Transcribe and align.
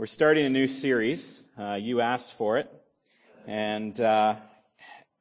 We're 0.00 0.06
starting 0.06 0.46
a 0.46 0.48
new 0.48 0.66
series. 0.66 1.42
Uh, 1.58 1.74
you 1.74 2.00
asked 2.00 2.32
for 2.32 2.56
it. 2.56 2.72
And 3.46 4.00
uh, 4.00 4.36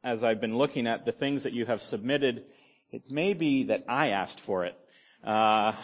as 0.05 0.23
I've 0.23 0.39
been 0.39 0.57
looking 0.57 0.87
at 0.87 1.03
the 1.03 1.11
things 1.11 1.43
that 1.43 1.51
you 1.51 1.65
have 1.65 1.81
submitted, 1.81 2.45
it 2.93 3.11
may 3.11 3.33
be 3.33 3.63
that 3.65 3.83
I 3.89 4.11
asked 4.11 4.39
for 4.39 4.63
it. 4.63 4.79
Because 5.21 5.75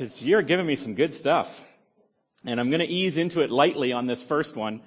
uh, 0.00 0.24
you're 0.24 0.40
giving 0.40 0.64
me 0.64 0.76
some 0.76 0.94
good 0.94 1.12
stuff. 1.12 1.62
And 2.46 2.58
I'm 2.58 2.70
going 2.70 2.80
to 2.80 2.88
ease 2.88 3.18
into 3.18 3.42
it 3.42 3.50
lightly 3.50 3.92
on 3.92 4.06
this 4.06 4.22
first 4.22 4.56
one. 4.56 4.80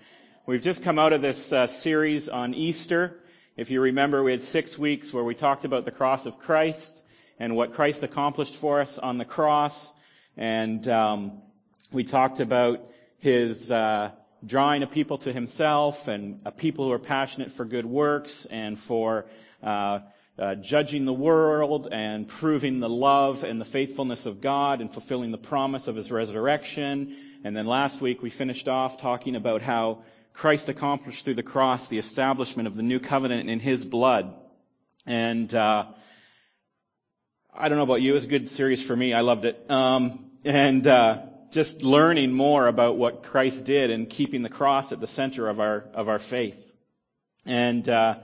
We've 0.47 0.63
just 0.63 0.81
come 0.81 0.97
out 0.97 1.13
of 1.13 1.21
this 1.21 1.53
uh, 1.53 1.67
series 1.67 2.29
on 2.29 2.55
Easter. 2.55 3.15
If 3.55 3.69
you 3.69 3.79
remember, 3.79 4.23
we 4.23 4.31
had 4.31 4.41
six 4.43 4.75
weeks 4.75 5.13
where 5.13 5.23
we 5.23 5.35
talked 5.35 5.65
about 5.65 5.85
the 5.85 5.91
cross 5.91 6.25
of 6.25 6.39
Christ 6.39 6.99
and 7.37 7.55
what 7.55 7.75
Christ 7.75 8.01
accomplished 8.01 8.55
for 8.55 8.81
us 8.81 8.97
on 8.97 9.19
the 9.19 9.25
cross. 9.25 9.93
And 10.35 10.87
um, 10.87 11.43
we 11.91 12.03
talked 12.03 12.39
about 12.39 12.89
his 13.19 13.71
uh, 13.71 14.11
drawing 14.45 14.83
a 14.83 14.87
people 14.87 15.17
to 15.19 15.31
himself 15.31 16.07
and 16.07 16.41
a 16.45 16.51
people 16.51 16.85
who 16.85 16.91
are 16.91 16.99
passionate 16.99 17.51
for 17.51 17.65
good 17.65 17.85
works 17.85 18.45
and 18.45 18.79
for 18.79 19.25
uh, 19.63 19.99
uh, 20.37 20.55
judging 20.55 21.05
the 21.05 21.13
world 21.13 21.87
and 21.91 22.27
proving 22.27 22.79
the 22.79 22.89
love 22.89 23.43
and 23.43 23.59
the 23.59 23.65
faithfulness 23.65 24.25
of 24.25 24.41
God 24.41 24.81
and 24.81 24.91
fulfilling 24.91 25.31
the 25.31 25.37
promise 25.37 25.87
of 25.87 25.95
his 25.95 26.11
resurrection. 26.11 27.15
And 27.43 27.55
then 27.55 27.65
last 27.65 28.01
week 28.01 28.21
we 28.21 28.29
finished 28.29 28.67
off 28.67 28.97
talking 28.97 29.35
about 29.35 29.61
how 29.61 30.03
Christ 30.33 30.69
accomplished 30.69 31.25
through 31.25 31.35
the 31.35 31.43
cross 31.43 31.87
the 31.87 31.97
establishment 31.97 32.67
of 32.67 32.75
the 32.75 32.83
new 32.83 32.99
covenant 32.99 33.49
in 33.49 33.59
his 33.59 33.83
blood. 33.83 34.35
And 35.05 35.51
uh, 35.55 35.85
I 37.55 37.69
don't 37.69 37.77
know 37.77 37.83
about 37.85 38.01
you, 38.01 38.11
it 38.11 38.15
was 38.15 38.25
a 38.25 38.29
good 38.29 38.49
series 38.49 38.85
for 38.85 38.95
me. 38.95 39.13
I 39.13 39.21
loved 39.21 39.45
it. 39.45 39.71
Um, 39.71 40.25
and 40.43 40.85
uh, 40.85 41.23
just 41.51 41.81
learning 41.81 42.31
more 42.31 42.67
about 42.67 42.97
what 42.97 43.23
Christ 43.23 43.65
did 43.65 43.91
and 43.91 44.09
keeping 44.09 44.41
the 44.41 44.49
cross 44.49 44.91
at 44.91 44.99
the 44.99 45.07
center 45.07 45.47
of 45.47 45.59
our 45.59 45.85
of 45.93 46.09
our 46.09 46.19
faith. 46.19 46.63
And 47.45 47.87
uh, 47.87 48.15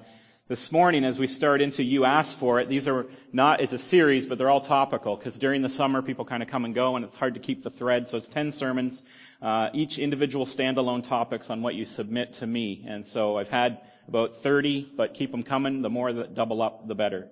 this 0.50 0.72
morning, 0.72 1.06
as 1.06 1.18
we 1.18 1.28
start 1.28 1.62
into 1.62 1.84
"You 1.84 2.06
Asked 2.06 2.38
for 2.38 2.60
It," 2.60 2.68
these 2.70 2.88
are 2.88 3.06
not 3.32 3.62
as 3.62 3.72
a 3.74 3.80
series, 3.80 4.28
but 4.28 4.38
they're 4.38 4.50
all 4.50 4.62
topical 4.62 5.16
because 5.16 5.38
during 5.38 5.62
the 5.62 5.70
summer 5.70 6.02
people 6.02 6.26
kind 6.26 6.44
of 6.44 6.50
come 6.50 6.66
and 6.66 6.76
go, 6.76 6.96
and 6.96 7.06
it's 7.06 7.16
hard 7.16 7.36
to 7.36 7.40
keep 7.40 7.64
the 7.64 7.70
thread. 7.70 8.10
So 8.10 8.18
it's 8.18 8.28
ten 8.28 8.52
sermons, 8.52 9.04
uh, 9.42 9.70
each 9.74 10.00
individual 10.00 10.46
standalone 10.46 11.04
topics 11.04 11.50
on 11.50 11.62
what 11.62 11.76
you 11.76 11.86
submit 11.86 12.34
to 12.36 12.48
me. 12.48 12.86
And 12.88 13.06
so 13.06 13.38
I've 13.38 13.50
had 13.50 13.80
about 14.08 14.36
30, 14.38 14.92
but 14.98 15.14
keep 15.14 15.32
them 15.32 15.44
coming. 15.44 15.82
The 15.82 15.90
more 15.90 16.12
that 16.12 16.36
double 16.36 16.62
up, 16.62 16.88
the 16.88 16.96
better. 16.96 17.30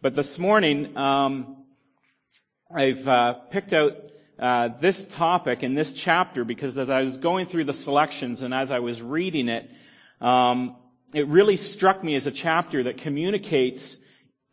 But 0.00 0.14
this 0.14 0.38
morning, 0.38 0.96
um, 0.96 1.64
I've 2.72 3.06
uh, 3.06 3.34
picked 3.34 3.72
out 3.72 4.11
uh, 4.38 4.68
this 4.80 5.06
topic 5.06 5.62
in 5.62 5.74
this 5.74 5.94
chapter 5.94 6.44
because 6.44 6.78
as 6.78 6.90
I 6.90 7.02
was 7.02 7.18
going 7.18 7.46
through 7.46 7.64
the 7.64 7.74
selections 7.74 8.42
and 8.42 8.52
as 8.54 8.70
I 8.70 8.78
was 8.80 9.00
reading 9.00 9.48
it, 9.48 9.70
um, 10.20 10.76
it 11.14 11.28
really 11.28 11.56
struck 11.56 12.02
me 12.02 12.14
as 12.14 12.26
a 12.26 12.30
chapter 12.30 12.84
that 12.84 12.98
communicates 12.98 13.96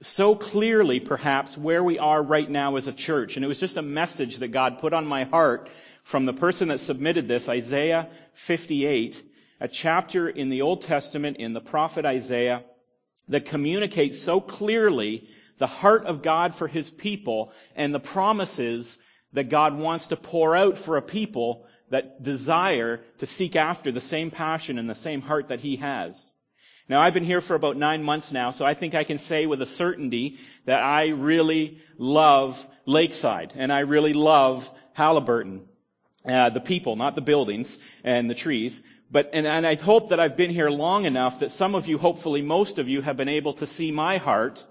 so 0.02 0.36
clearly, 0.36 1.00
perhaps, 1.00 1.58
where 1.58 1.84
we 1.84 2.00
are 2.00 2.22
right 2.22 2.50
now 2.50 2.78
as 2.78 2.88
a 2.88 2.94
church. 2.94 3.36
And 3.36 3.44
it 3.44 3.48
was 3.48 3.60
just 3.60 3.78
a 3.78 3.82
message 3.82 4.38
that 4.38 4.50
God 4.50 4.80
put 4.80 4.94
on 4.94 5.06
my 5.06 5.26
heart 5.26 5.70
from 6.04 6.26
the 6.26 6.34
person 6.34 6.70
that 6.70 6.80
submitted 6.80 7.28
this, 7.28 7.50
Isaiah 7.50 8.10
58, 8.34 9.22
a 9.60 9.68
chapter 9.68 10.30
in 10.30 10.50
the 10.50 10.62
Old 10.62 10.82
Testament 10.84 11.38
in 11.38 11.54
the 11.54 11.62
prophet 11.62 12.06
Isaiah 12.06 12.64
that 13.28 13.46
communicates 13.46 14.20
so 14.20 14.40
clearly 14.40 15.28
the 15.58 15.68
heart 15.68 16.06
of 16.06 16.22
God 16.22 16.56
for 16.56 16.68
his 16.68 16.90
people 16.90 17.52
and 17.76 17.94
the 17.94 18.00
promises 18.00 19.00
that 19.34 19.50
God 19.50 19.78
wants 19.78 20.08
to 20.08 20.16
pour 20.16 20.56
out 20.56 20.78
for 20.78 20.98
a 20.98 21.02
people 21.02 21.66
that 21.90 22.22
desire 22.22 23.02
to 23.20 23.26
seek 23.26 23.56
after 23.56 23.92
the 23.92 24.02
same 24.02 24.32
passion 24.32 24.78
and 24.78 24.90
the 24.90 24.96
same 24.96 25.22
heart 25.22 25.50
that 25.50 25.60
he 25.60 25.78
has. 25.78 26.32
Now 26.88 27.02
I've 27.02 27.14
been 27.14 27.24
here 27.24 27.42
for 27.42 27.56
about 27.56 27.78
nine 27.78 28.04
months 28.04 28.32
now, 28.32 28.52
so 28.52 28.66
I 28.66 28.74
think 28.74 28.96
I 28.96 29.04
can 29.04 29.20
say 29.20 29.46
with 29.46 29.62
a 29.62 29.68
certainty 29.68 30.40
that 30.66 30.82
I 30.82 31.10
really 31.10 31.82
love 31.98 32.66
Lakeside 32.86 33.54
and 33.56 33.72
I 33.72 33.80
really 33.80 34.14
love 34.14 34.70
Haliburton. 34.98 35.62
Uh, 36.26 36.50
the 36.50 36.60
people, 36.60 36.98
not 36.98 37.16
the 37.16 37.22
buildings 37.22 37.80
and 38.04 38.30
the 38.30 38.36
trees. 38.36 38.84
But, 39.10 39.30
and, 39.34 39.48
and 39.48 39.66
I 39.66 39.76
hope 39.76 40.10
that 40.10 40.20
I've 40.20 40.36
been 40.36 40.50
here 40.50 40.70
long 40.70 41.06
enough 41.06 41.40
that 41.40 41.52
some 41.52 41.76
of 41.76 41.88
you, 41.88 41.98
hopefully 41.98 42.42
most 42.42 42.78
of 42.78 42.90
you, 42.90 43.02
have 43.02 43.16
been 43.18 43.30
able 43.30 43.54
to 43.54 43.66
see 43.66 43.92
my 43.92 44.18
heart 44.18 44.64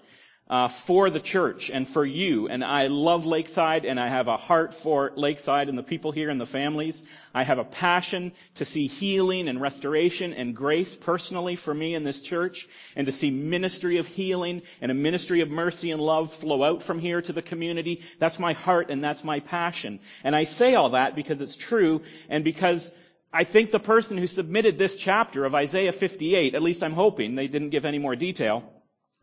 uh, 0.48 0.68
for 0.68 1.10
the 1.10 1.20
church 1.20 1.70
and 1.70 1.86
for 1.86 2.04
you. 2.04 2.48
And 2.48 2.64
I 2.64 2.86
love 2.86 3.26
Lakeside 3.26 3.84
and 3.84 4.00
I 4.00 4.08
have 4.08 4.28
a 4.28 4.36
heart 4.36 4.74
for 4.74 5.12
Lakeside 5.14 5.68
and 5.68 5.76
the 5.76 5.82
people 5.82 6.10
here 6.10 6.30
and 6.30 6.40
the 6.40 6.46
families. 6.46 7.02
I 7.34 7.44
have 7.44 7.58
a 7.58 7.64
passion 7.64 8.32
to 8.56 8.64
see 8.64 8.86
healing 8.86 9.48
and 9.48 9.60
restoration 9.60 10.32
and 10.32 10.56
grace 10.56 10.94
personally 10.94 11.56
for 11.56 11.74
me 11.74 11.94
in 11.94 12.04
this 12.04 12.22
church 12.22 12.66
and 12.96 13.06
to 13.06 13.12
see 13.12 13.30
ministry 13.30 13.98
of 13.98 14.06
healing 14.06 14.62
and 14.80 14.90
a 14.90 14.94
ministry 14.94 15.42
of 15.42 15.50
mercy 15.50 15.90
and 15.90 16.00
love 16.00 16.32
flow 16.32 16.62
out 16.62 16.82
from 16.82 16.98
here 16.98 17.20
to 17.20 17.32
the 17.32 17.42
community. 17.42 18.02
That's 18.18 18.38
my 18.38 18.54
heart 18.54 18.90
and 18.90 19.04
that's 19.04 19.24
my 19.24 19.40
passion. 19.40 20.00
And 20.24 20.34
I 20.34 20.44
say 20.44 20.74
all 20.74 20.90
that 20.90 21.14
because 21.14 21.40
it's 21.42 21.56
true 21.56 22.02
and 22.30 22.42
because 22.42 22.90
I 23.30 23.44
think 23.44 23.70
the 23.70 23.78
person 23.78 24.16
who 24.16 24.26
submitted 24.26 24.78
this 24.78 24.96
chapter 24.96 25.44
of 25.44 25.54
Isaiah 25.54 25.92
58, 25.92 26.54
at 26.54 26.62
least 26.62 26.82
I'm 26.82 26.94
hoping, 26.94 27.34
they 27.34 27.48
didn't 27.48 27.70
give 27.70 27.84
any 27.84 27.98
more 27.98 28.16
detail, 28.16 28.64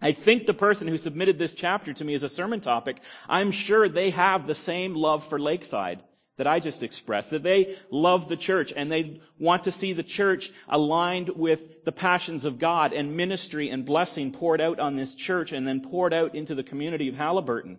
I 0.02 0.12
think 0.12 0.46
the 0.46 0.54
person 0.54 0.88
who 0.88 0.98
submitted 0.98 1.40
this 1.40 1.56
chapter 1.56 1.94
to 1.94 2.06
me 2.06 2.16
as 2.16 2.24
a 2.24 2.30
sermon 2.30 2.60
topic, 2.60 2.98
I'm 3.30 3.52
sure 3.52 3.88
they 3.88 4.10
have 4.12 4.46
the 4.46 4.56
same 4.56 4.94
love 4.94 5.26
for 5.26 5.40
Lakeside 5.40 6.04
that 6.38 6.48
I 6.48 6.60
just 6.60 6.84
expressed, 6.84 7.32
that 7.32 7.44
they 7.44 7.78
love 7.90 8.28
the 8.28 8.36
church 8.36 8.74
and 8.76 8.92
they 8.92 9.22
want 9.40 9.64
to 9.64 9.72
see 9.72 9.94
the 9.94 10.04
church 10.04 10.52
aligned 10.68 11.30
with 11.30 11.86
the 11.86 11.94
passions 11.94 12.44
of 12.44 12.60
God 12.60 12.92
and 12.92 13.16
ministry 13.16 13.70
and 13.70 13.86
blessing 13.86 14.32
poured 14.32 14.60
out 14.60 14.82
on 14.82 14.98
this 14.98 15.16
church 15.16 15.54
and 15.54 15.66
then 15.66 15.80
poured 15.80 16.14
out 16.14 16.36
into 16.36 16.54
the 16.54 16.64
community 16.64 17.08
of 17.08 17.16
Haliburton. 17.16 17.78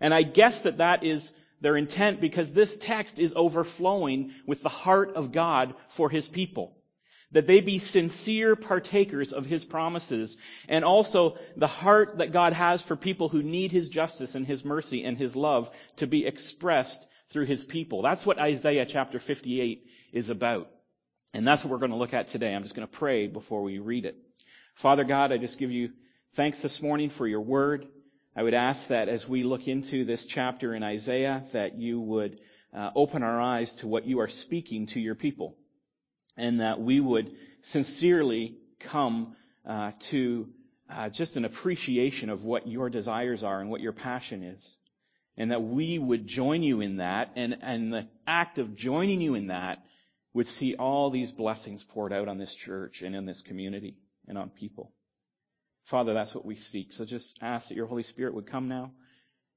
And 0.00 0.14
I 0.14 0.22
guess 0.22 0.60
that 0.60 0.78
that 0.78 1.02
is 1.02 1.34
their 1.60 1.76
intent 1.76 2.20
because 2.20 2.52
this 2.52 2.78
text 2.78 3.18
is 3.18 3.32
overflowing 3.34 4.32
with 4.46 4.62
the 4.62 4.68
heart 4.68 5.16
of 5.16 5.32
God 5.32 5.74
for 5.88 6.08
His 6.08 6.28
people 6.28 6.77
that 7.32 7.46
they 7.46 7.60
be 7.60 7.78
sincere 7.78 8.56
partakers 8.56 9.32
of 9.32 9.44
his 9.44 9.64
promises 9.64 10.36
and 10.68 10.84
also 10.84 11.36
the 11.56 11.66
heart 11.66 12.18
that 12.18 12.32
God 12.32 12.54
has 12.54 12.80
for 12.80 12.96
people 12.96 13.28
who 13.28 13.42
need 13.42 13.70
his 13.70 13.88
justice 13.88 14.34
and 14.34 14.46
his 14.46 14.64
mercy 14.64 15.04
and 15.04 15.18
his 15.18 15.36
love 15.36 15.70
to 15.96 16.06
be 16.06 16.26
expressed 16.26 17.06
through 17.28 17.44
his 17.44 17.64
people. 17.64 18.02
That's 18.02 18.24
what 18.24 18.38
Isaiah 18.38 18.86
chapter 18.86 19.18
58 19.18 19.86
is 20.12 20.30
about. 20.30 20.70
And 21.34 21.46
that's 21.46 21.62
what 21.62 21.70
we're 21.70 21.78
going 21.78 21.90
to 21.90 21.98
look 21.98 22.14
at 22.14 22.28
today. 22.28 22.54
I'm 22.54 22.62
just 22.62 22.74
going 22.74 22.88
to 22.88 22.98
pray 22.98 23.26
before 23.26 23.62
we 23.62 23.78
read 23.78 24.06
it. 24.06 24.16
Father 24.74 25.04
God, 25.04 25.30
I 25.30 25.36
just 25.36 25.58
give 25.58 25.70
you 25.70 25.90
thanks 26.32 26.62
this 26.62 26.80
morning 26.80 27.10
for 27.10 27.26
your 27.26 27.42
word. 27.42 27.86
I 28.34 28.42
would 28.42 28.54
ask 28.54 28.88
that 28.88 29.10
as 29.10 29.28
we 29.28 29.42
look 29.42 29.68
into 29.68 30.04
this 30.04 30.24
chapter 30.24 30.74
in 30.74 30.82
Isaiah, 30.82 31.44
that 31.52 31.78
you 31.78 32.00
would 32.00 32.40
uh, 32.72 32.90
open 32.94 33.22
our 33.22 33.38
eyes 33.38 33.74
to 33.76 33.88
what 33.88 34.06
you 34.06 34.20
are 34.20 34.28
speaking 34.28 34.86
to 34.86 35.00
your 35.00 35.14
people 35.14 35.56
and 36.38 36.60
that 36.60 36.80
we 36.80 37.00
would 37.00 37.32
sincerely 37.60 38.56
come 38.80 39.36
uh, 39.66 39.92
to 39.98 40.48
uh, 40.88 41.10
just 41.10 41.36
an 41.36 41.44
appreciation 41.44 42.30
of 42.30 42.44
what 42.44 42.66
your 42.66 42.88
desires 42.88 43.42
are 43.42 43.60
and 43.60 43.68
what 43.68 43.80
your 43.80 43.92
passion 43.92 44.42
is. 44.42 44.76
And 45.36 45.50
that 45.50 45.62
we 45.62 45.98
would 45.98 46.26
join 46.26 46.62
you 46.62 46.80
in 46.80 46.96
that, 46.96 47.32
and, 47.36 47.58
and 47.60 47.92
the 47.92 48.08
act 48.26 48.58
of 48.58 48.74
joining 48.74 49.20
you 49.20 49.34
in 49.34 49.48
that 49.48 49.84
would 50.32 50.48
see 50.48 50.74
all 50.74 51.10
these 51.10 51.30
blessings 51.30 51.84
poured 51.84 52.12
out 52.12 52.28
on 52.28 52.38
this 52.38 52.54
church 52.54 53.02
and 53.02 53.14
in 53.14 53.24
this 53.24 53.42
community 53.42 53.96
and 54.26 54.36
on 54.36 54.50
people. 54.50 54.92
Father, 55.84 56.12
that's 56.12 56.34
what 56.34 56.44
we 56.44 56.56
seek. 56.56 56.92
So 56.92 57.04
just 57.04 57.38
ask 57.40 57.68
that 57.68 57.76
your 57.76 57.86
Holy 57.86 58.02
Spirit 58.02 58.34
would 58.34 58.46
come 58.46 58.68
now, 58.68 58.92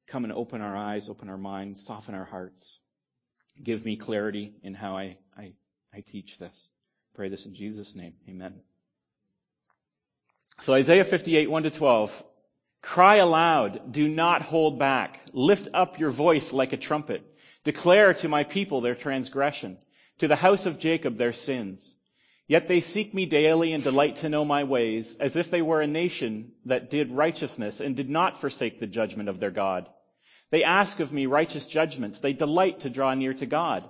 come 0.08 0.24
and 0.24 0.34
open 0.34 0.62
our 0.62 0.76
eyes, 0.76 1.10
open 1.10 1.30
our 1.30 1.38
minds, 1.38 1.86
soften 1.86 2.16
our 2.16 2.26
hearts. 2.26 2.80
Give 3.62 3.84
me 3.84 3.96
clarity 3.96 4.54
in 4.64 4.74
how 4.74 4.98
I, 4.98 5.18
I 5.38 5.54
I 5.94 6.02
teach 6.02 6.38
this. 6.38 6.70
Pray 7.16 7.30
this 7.30 7.46
in 7.46 7.54
Jesus' 7.54 7.96
name. 7.96 8.14
Amen. 8.30 8.56
So 10.62 10.74
Isaiah 10.74 11.04
58, 11.04 11.50
1 11.50 11.64
to 11.64 11.70
12. 11.70 12.24
Cry 12.82 13.16
aloud. 13.16 13.92
Do 13.92 14.08
not 14.08 14.42
hold 14.42 14.80
back. 14.80 15.20
Lift 15.34 15.68
up 15.74 16.00
your 16.00 16.10
voice 16.10 16.54
like 16.54 16.74
a 16.74 16.78
trumpet. 16.78 17.24
Declare 17.64 18.16
to 18.16 18.30
my 18.30 18.44
people 18.44 18.82
their 18.82 18.96
transgression, 18.96 19.78
to 20.20 20.28
the 20.28 20.36
house 20.36 20.66
of 20.66 20.80
Jacob 20.80 21.18
their 21.18 21.34
sins. 21.34 21.96
Yet 22.48 22.68
they 22.68 22.82
seek 22.82 23.14
me 23.14 23.26
daily 23.26 23.72
and 23.74 23.84
delight 23.84 24.18
to 24.18 24.30
know 24.30 24.44
my 24.44 24.64
ways, 24.64 25.16
as 25.20 25.36
if 25.36 25.52
they 25.52 25.62
were 25.62 25.82
a 25.82 25.88
nation 25.88 26.52
that 26.66 26.90
did 26.90 27.12
righteousness 27.12 27.80
and 27.80 27.96
did 27.96 28.10
not 28.10 28.42
forsake 28.42 28.80
the 28.80 28.88
judgment 28.88 29.30
of 29.30 29.40
their 29.40 29.52
God. 29.52 29.88
They 30.50 30.64
ask 30.64 31.00
of 31.00 31.14
me 31.14 31.28
righteous 31.28 31.68
judgments. 31.68 32.20
They 32.20 32.34
delight 32.34 32.82
to 32.82 32.90
draw 32.90 33.14
near 33.14 33.34
to 33.36 33.46
God 33.46 33.90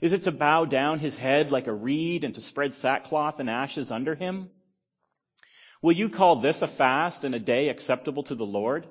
Is 0.00 0.14
it 0.14 0.22
to 0.22 0.32
bow 0.32 0.64
down 0.64 0.98
his 0.98 1.14
head 1.14 1.52
like 1.52 1.66
a 1.66 1.72
reed 1.72 2.24
and 2.24 2.34
to 2.34 2.40
spread 2.40 2.72
sackcloth 2.72 3.38
and 3.38 3.50
ashes 3.50 3.90
under 3.90 4.14
him? 4.14 4.48
Will 5.82 5.92
you 5.92 6.08
call 6.08 6.36
this 6.36 6.62
a 6.62 6.68
fast 6.68 7.24
and 7.24 7.34
a 7.34 7.38
day 7.38 7.68
acceptable 7.68 8.22
to 8.24 8.34
the 8.34 8.46
Lord? 8.46 8.86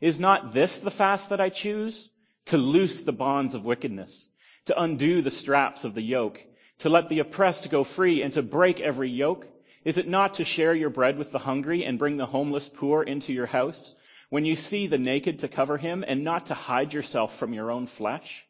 Is 0.00 0.20
not 0.20 0.52
this 0.52 0.78
the 0.78 0.90
fast 0.90 1.30
that 1.30 1.40
I 1.40 1.48
choose? 1.48 2.08
To 2.46 2.58
loose 2.58 3.02
the 3.02 3.12
bonds 3.12 3.54
of 3.54 3.64
wickedness, 3.64 4.26
to 4.66 4.80
undo 4.80 5.22
the 5.22 5.30
straps 5.30 5.84
of 5.84 5.94
the 5.94 6.02
yoke, 6.02 6.40
to 6.80 6.88
let 6.88 7.08
the 7.08 7.20
oppressed 7.20 7.70
go 7.70 7.84
free 7.84 8.22
and 8.22 8.32
to 8.34 8.42
break 8.42 8.80
every 8.80 9.10
yoke? 9.10 9.46
Is 9.84 9.98
it 9.98 10.08
not 10.08 10.34
to 10.34 10.44
share 10.44 10.74
your 10.74 10.90
bread 10.90 11.18
with 11.18 11.32
the 11.32 11.38
hungry 11.38 11.84
and 11.84 11.98
bring 11.98 12.16
the 12.16 12.26
homeless 12.26 12.68
poor 12.68 13.02
into 13.02 13.32
your 13.32 13.46
house? 13.46 13.94
When 14.28 14.44
you 14.44 14.56
see 14.56 14.86
the 14.86 14.98
naked 14.98 15.40
to 15.40 15.48
cover 15.48 15.76
him 15.76 16.04
and 16.06 16.24
not 16.24 16.46
to 16.46 16.54
hide 16.54 16.94
yourself 16.94 17.36
from 17.36 17.52
your 17.52 17.70
own 17.70 17.86
flesh? 17.86 18.44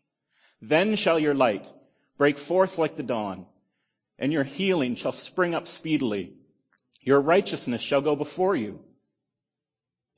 Then 0.60 0.96
shall 0.96 1.18
your 1.18 1.34
light 1.34 1.66
break 2.22 2.38
forth 2.38 2.78
like 2.78 2.94
the 2.94 3.02
dawn 3.02 3.46
and 4.16 4.32
your 4.32 4.44
healing 4.44 4.94
shall 4.94 5.10
spring 5.10 5.56
up 5.56 5.66
speedily. 5.66 6.32
Your 7.00 7.20
righteousness 7.20 7.80
shall 7.80 8.00
go 8.00 8.14
before 8.14 8.54
you 8.54 8.78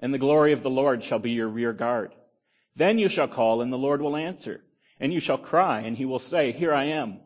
and 0.01 0.12
the 0.12 0.19
glory 0.19 0.53
of 0.53 0.62
the 0.62 0.69
Lord 0.69 1.03
shall 1.03 1.19
be 1.19 1.31
your 1.31 1.49
rear 1.49 1.73
guard. 1.73 2.15
Then 2.77 2.99
you 2.99 3.09
shall 3.09 3.27
call 3.27 3.62
and 3.62 3.73
the 3.73 3.79
Lord 3.79 4.03
will 4.03 4.17
answer 4.17 4.62
and 5.01 5.15
you 5.15 5.19
shall 5.19 5.39
cry 5.39 5.81
and 5.81 5.97
he 5.97 6.05
will 6.05 6.19
say, 6.19 6.53
here 6.53 6.75
I 6.75 6.89
am. 6.89 7.21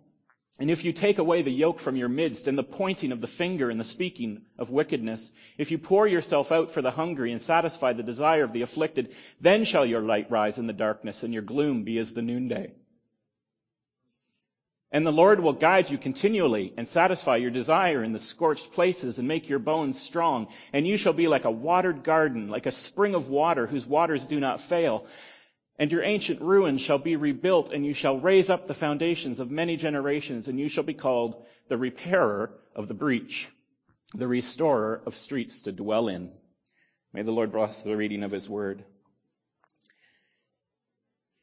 And 0.60 0.70
if 0.70 0.84
you 0.84 0.92
take 0.92 1.18
away 1.18 1.42
the 1.42 1.50
yoke 1.50 1.80
from 1.80 1.96
your 1.96 2.08
midst 2.08 2.46
and 2.46 2.56
the 2.56 2.62
pointing 2.62 3.10
of 3.10 3.20
the 3.20 3.26
finger 3.26 3.70
and 3.70 3.80
the 3.80 3.84
speaking 3.96 4.42
of 4.60 4.70
wickedness, 4.70 5.32
if 5.56 5.72
you 5.72 5.78
pour 5.78 6.06
yourself 6.06 6.52
out 6.52 6.70
for 6.70 6.82
the 6.82 6.92
hungry 6.92 7.32
and 7.32 7.42
satisfy 7.42 7.94
the 7.94 8.04
desire 8.04 8.44
of 8.44 8.52
the 8.52 8.62
afflicted, 8.62 9.12
then 9.40 9.64
shall 9.64 9.84
your 9.84 10.02
light 10.02 10.30
rise 10.30 10.56
in 10.56 10.66
the 10.66 10.72
darkness 10.72 11.24
and 11.24 11.34
your 11.34 11.42
gloom 11.42 11.82
be 11.82 11.98
as 11.98 12.14
the 12.14 12.22
noonday. 12.22 12.74
And 14.90 15.06
the 15.06 15.12
Lord 15.12 15.40
will 15.40 15.52
guide 15.52 15.90
you 15.90 15.98
continually 15.98 16.72
and 16.76 16.88
satisfy 16.88 17.36
your 17.36 17.50
desire 17.50 18.02
in 18.02 18.12
the 18.12 18.18
scorched 18.18 18.72
places 18.72 19.18
and 19.18 19.28
make 19.28 19.48
your 19.48 19.58
bones 19.58 20.00
strong. 20.00 20.48
And 20.72 20.86
you 20.86 20.96
shall 20.96 21.12
be 21.12 21.28
like 21.28 21.44
a 21.44 21.50
watered 21.50 22.04
garden, 22.04 22.48
like 22.48 22.64
a 22.64 22.72
spring 22.72 23.14
of 23.14 23.28
water 23.28 23.66
whose 23.66 23.86
waters 23.86 24.24
do 24.24 24.40
not 24.40 24.62
fail. 24.62 25.06
And 25.78 25.92
your 25.92 26.02
ancient 26.02 26.40
ruins 26.40 26.80
shall 26.80 26.98
be 26.98 27.16
rebuilt, 27.16 27.70
and 27.70 27.84
you 27.84 27.92
shall 27.92 28.18
raise 28.18 28.48
up 28.48 28.66
the 28.66 28.74
foundations 28.74 29.40
of 29.40 29.50
many 29.50 29.76
generations, 29.76 30.48
and 30.48 30.58
you 30.58 30.68
shall 30.68 30.84
be 30.84 30.94
called 30.94 31.44
the 31.68 31.76
repairer 31.76 32.50
of 32.74 32.88
the 32.88 32.94
breach, 32.94 33.48
the 34.14 34.26
restorer 34.26 35.02
of 35.04 35.14
streets 35.16 35.62
to 35.62 35.72
dwell 35.72 36.08
in. 36.08 36.32
May 37.12 37.22
the 37.22 37.32
Lord 37.32 37.52
bless 37.52 37.82
the 37.82 37.96
reading 37.96 38.22
of 38.22 38.32
his 38.32 38.48
word. 38.48 38.84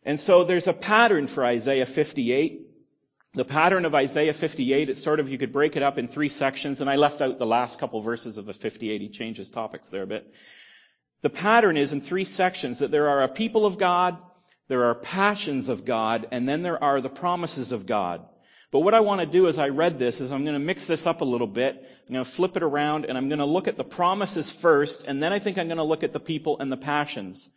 And 0.04 0.20
so 0.20 0.44
there's 0.44 0.68
a 0.68 0.74
pattern 0.74 1.28
for 1.28 1.46
Isaiah 1.46 1.86
58. 1.86 2.75
The 3.36 3.44
pattern 3.44 3.84
of 3.84 3.94
Isaiah 3.94 4.34
58, 4.34 4.90
it's 4.90 5.04
sort 5.04 5.20
of, 5.20 5.28
you 5.28 5.38
could 5.38 5.52
break 5.52 5.76
it 5.76 5.84
up 5.84 5.98
in 5.98 6.08
three 6.08 6.30
sections, 6.30 6.80
and 6.80 6.90
I 6.90 6.96
left 6.96 7.20
out 7.20 7.38
the 7.38 7.46
last 7.46 7.80
couple 7.80 8.00
verses 8.00 8.38
of 8.38 8.46
the 8.46 8.54
58. 8.54 9.02
He 9.02 9.10
changes 9.10 9.50
topics 9.50 9.90
there 9.90 10.04
a 10.04 10.08
bit. 10.08 10.34
The 11.22 11.30
pattern 11.30 11.76
is 11.76 11.92
in 11.92 12.00
three 12.00 12.24
sections 12.24 12.80
that 12.80 12.92
there 12.92 13.10
are 13.10 13.24
a 13.24 13.28
people 13.28 13.66
of 13.66 13.78
God, 13.78 14.18
there 14.70 14.86
are 14.86 14.96
passions 14.96 15.68
of 15.68 15.84
God, 15.84 16.30
and 16.32 16.48
then 16.48 16.62
there 16.62 16.82
are 16.82 17.02
the 17.02 17.10
promises 17.10 17.74
of 17.74 17.86
God. 17.86 18.26
But 18.72 18.80
what 18.80 18.94
I 18.94 19.02
want 19.02 19.20
to 19.20 19.28
do 19.28 19.50
as 19.50 19.60
I 19.60 19.68
read 19.68 20.00
this 20.00 20.22
is 20.22 20.32
I'm 20.32 20.46
going 20.46 20.60
to 20.60 20.66
mix 20.66 20.86
this 20.86 21.06
up 21.06 21.20
a 21.20 21.26
little 21.26 21.48
bit. 21.48 21.76
I'm 22.08 22.14
going 22.14 22.24
to 22.24 22.32
flip 22.32 22.56
it 22.56 22.64
around 22.64 23.06
and 23.06 23.18
I'm 23.18 23.28
going 23.28 23.40
to 23.40 23.46
look 23.46 23.68
at 23.68 23.76
the 23.76 23.84
promises 23.84 24.50
first, 24.50 25.06
and 25.08 25.22
then 25.22 25.34
I 25.34 25.40
think 25.40 25.58
I'm 25.58 25.68
going 25.68 25.78
to 25.78 25.84
look 25.84 26.04
at 26.04 26.14
the 26.14 26.22
people 26.22 26.60
and 26.60 26.72
the 26.72 26.78
passions. 26.78 27.50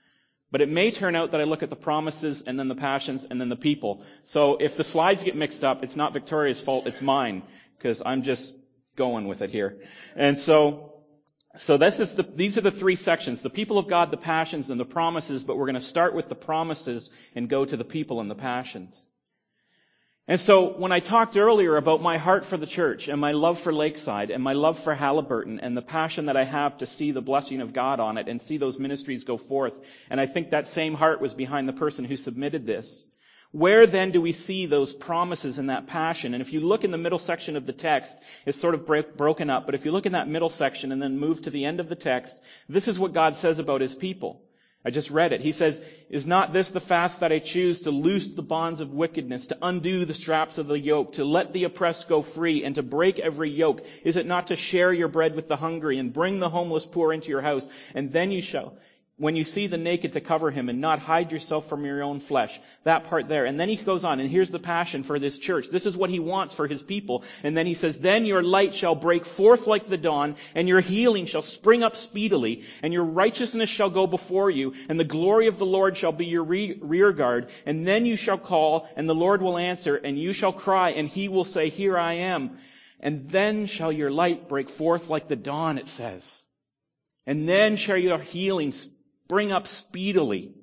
But 0.50 0.62
it 0.62 0.71
may 0.71 0.91
turn 0.91 1.15
out 1.15 1.33
that 1.33 1.41
I 1.41 1.45
look 1.45 1.62
at 1.62 1.71
the 1.71 1.77
promises 1.77 2.43
and 2.43 2.59
then 2.59 2.69
the 2.69 2.75
passions 2.75 3.27
and 3.31 3.41
then 3.41 3.50
the 3.50 3.56
people. 3.56 4.03
So 4.25 4.56
if 4.56 4.77
the 4.77 4.85
slides 4.85 5.23
get 5.23 5.37
mixed 5.37 5.62
up, 5.62 5.85
it's 5.85 5.97
not 5.97 6.15
Victoria's 6.15 6.61
fault, 6.61 6.87
it's 6.87 7.03
mine, 7.03 7.43
because 7.77 8.03
I'm 8.05 8.23
just 8.23 8.55
going 8.97 9.29
with 9.29 9.43
it 9.43 9.50
here. 9.50 9.83
And 10.17 10.39
so, 10.39 10.95
so 11.56 11.77
this 11.77 12.00
is 12.00 12.15
the, 12.15 12.23
these 12.23 12.56
are 12.56 12.62
the 12.62 12.71
three 12.71 12.97
sections, 12.97 13.43
the 13.43 13.50
people 13.50 13.79
of 13.79 13.89
God, 13.89 14.11
the 14.11 14.17
passions, 14.17 14.71
and 14.71 14.81
the 14.81 14.87
promises, 14.87 15.45
but 15.45 15.59
we're 15.59 15.67
going 15.67 15.75
to 15.75 15.81
start 15.83 16.15
with 16.15 16.29
the 16.31 16.35
promises 16.35 17.11
and 17.35 17.49
go 17.49 17.65
to 17.65 17.77
the 17.77 17.85
people 17.85 18.21
and 18.21 18.31
the 18.31 18.35
passions. 18.35 19.06
And 20.31 20.39
so 20.39 20.69
when 20.69 20.93
I 20.93 21.01
talked 21.01 21.39
earlier 21.39 21.79
about 21.79 22.03
my 22.03 22.19
heart 22.19 22.45
for 22.45 22.59
the 22.59 22.67
church 22.67 23.09
and 23.09 23.19
my 23.19 23.33
love 23.33 23.59
for 23.59 23.73
Lakeside 23.73 24.31
and 24.31 24.43
my 24.43 24.53
love 24.53 24.79
for 24.79 24.95
Haliburton 24.95 25.59
and 25.63 25.75
the 25.75 25.81
passion 25.81 26.27
that 26.27 26.37
I 26.37 26.45
have 26.45 26.77
to 26.79 26.87
see 26.87 27.13
the 27.13 27.23
blessing 27.23 27.63
of 27.63 27.73
God 27.73 27.99
on 27.99 28.19
it 28.19 28.29
and 28.29 28.43
see 28.43 28.59
those 28.59 28.79
ministries 28.79 29.25
go 29.25 29.39
forth, 29.39 29.73
and 30.11 30.21
I 30.21 30.27
think 30.27 30.51
that 30.51 30.67
same 30.67 30.93
heart 30.93 31.23
was 31.23 31.33
behind 31.33 31.67
the 31.67 31.73
person 31.73 32.05
who 32.05 32.19
submitted 32.19 32.67
this. 32.67 33.07
Where 33.53 33.87
then 33.87 34.11
do 34.11 34.21
we 34.21 34.33
see 34.33 34.67
those 34.67 34.93
promises 34.93 35.59
and 35.59 35.71
that 35.71 35.87
passion? 35.87 36.35
And 36.35 36.43
if 36.43 36.53
you 36.53 36.61
look 36.61 36.85
in 36.85 36.91
the 36.91 36.99
middle 36.99 37.19
section 37.19 37.57
of 37.57 37.65
the 37.65 37.73
text, 37.73 38.19
it's 38.45 38.61
sort 38.61 38.75
of 38.75 38.85
break, 38.85 39.17
broken 39.17 39.49
up, 39.49 39.65
but 39.65 39.75
if 39.75 39.87
you 39.87 39.93
look 39.93 40.05
in 40.05 40.13
that 40.13 40.29
middle 40.29 40.51
section 40.51 40.93
and 40.93 41.01
then 41.01 41.19
move 41.19 41.41
to 41.43 41.51
the 41.51 41.65
end 41.65 41.81
of 41.81 41.89
the 41.89 41.97
text, 41.97 42.39
this 42.69 42.87
is 42.87 42.99
what 42.99 43.15
God 43.15 43.35
says 43.35 43.59
about 43.59 43.81
His 43.81 43.95
people. 43.95 44.43
I 44.88 44.90
just 44.90 45.11
read 45.11 45.35
it. 45.35 45.43
He 45.43 45.52
says, 45.52 45.85
Is 46.08 46.26
not 46.26 46.55
this 46.55 46.70
the 46.70 46.81
fast 46.81 47.20
that 47.20 47.31
I 47.31 47.40
choose 47.40 47.82
to 47.82 47.90
loose 47.90 48.32
the 48.32 48.40
bonds 48.40 48.81
of 48.81 48.94
wickedness, 48.94 49.49
to 49.49 49.58
undo 49.61 50.06
the 50.06 50.14
straps 50.14 50.56
of 50.56 50.67
the 50.67 50.81
yoke, 50.81 51.12
to 51.12 51.26
let 51.26 51.52
the 51.52 51.64
oppressed 51.64 52.08
go 52.08 52.23
free, 52.23 52.64
and 52.64 52.75
to 52.76 52.82
break 52.82 53.19
every 53.19 53.50
yoke? 53.50 53.85
Is 54.02 54.17
it 54.17 54.25
not 54.25 54.46
to 54.46 54.56
share 54.56 54.90
your 54.90 55.08
bread 55.08 55.37
with 55.37 55.46
the 55.46 55.56
hungry, 55.56 55.99
and 55.99 56.11
bring 56.11 56.38
the 56.38 56.49
homeless 56.49 56.87
poor 56.87 57.12
into 57.12 57.29
your 57.29 57.43
house? 57.43 57.69
And 57.94 58.14
then 58.14 58.31
you 58.31 58.40
shall 58.40 58.79
when 59.19 59.35
you 59.35 59.43
see 59.43 59.67
the 59.67 59.76
naked 59.76 60.12
to 60.12 60.20
cover 60.20 60.50
him 60.50 60.69
and 60.69 60.81
not 60.81 61.00
hide 61.00 61.32
yourself 61.32 61.69
from 61.69 61.85
your 61.85 62.05
own 62.05 62.20
flesh. 62.20 62.61
That 62.85 63.05
part 63.05 63.29
there. 63.29 63.47
And 63.47 63.59
then 63.59 63.69
he 63.69 63.76
goes 63.76 64.05
on, 64.05 64.20
and 64.20 64.31
here's 64.31 64.53
the 64.53 64.61
passion 64.61 65.03
for 65.03 65.19
this 65.19 65.41
church. 65.41 65.69
This 65.69 65.87
is 65.87 65.97
what 65.97 66.09
he 66.09 66.20
wants 66.20 66.55
for 66.55 66.69
his 66.69 66.85
people. 66.85 67.25
And 67.43 67.56
then 67.56 67.67
he 67.67 67.75
says, 67.75 67.99
Then 67.99 68.25
your 68.25 68.44
light 68.44 68.75
shall 68.75 68.94
break 68.94 69.26
forth 69.26 69.67
like 69.67 69.88
the 69.88 69.97
dawn, 69.97 70.37
and 70.55 70.69
your 70.69 70.81
healing 70.81 71.26
shall 71.26 71.43
spring 71.43 71.82
up 71.82 71.97
speedily, 71.97 72.62
and 72.81 72.93
your 72.93 73.05
righteousness 73.05 73.69
shall 73.69 73.91
go 73.91 74.06
before 74.06 74.50
you, 74.50 74.75
and 74.88 75.00
the 75.00 75.05
glory 75.05 75.49
of 75.49 75.59
the 75.59 75.67
Lord 75.67 75.97
shall 75.97 76.12
be 76.12 76.26
your 76.26 76.44
re- 76.44 76.79
rear 76.81 77.12
guard. 77.12 77.50
And 77.67 77.85
then 77.85 78.06
you 78.06 78.17
shall 78.17 78.38
call, 78.38 78.88
and 78.97 79.09
the 79.09 79.14
Lord 79.17 79.43
will 79.43 79.59
answer, 79.59 79.97
and 79.97 80.17
you 80.17 80.32
shall 80.32 80.53
cry, 80.53 80.91
and 80.91 81.09
he 81.09 81.29
will 81.29 81.44
say, 81.44 81.71
Here 81.71 81.99
I 81.99 82.14
am. 82.14 82.59
And 83.00 83.29
then 83.29 83.67
shall 83.67 83.91
your 83.91 84.11
light 84.12 84.49
break 84.49 84.69
forth 84.69 85.09
like 85.09 85.26
the 85.26 85.37
dawn, 85.37 85.78
it 85.78 85.88
says. 85.88 86.43
And 87.26 87.49
then 87.49 87.76
shall 87.76 87.97
your 87.97 88.19
healing 88.19 88.73
bring 89.28 89.52
up 89.52 89.66
speedily. 89.66 90.54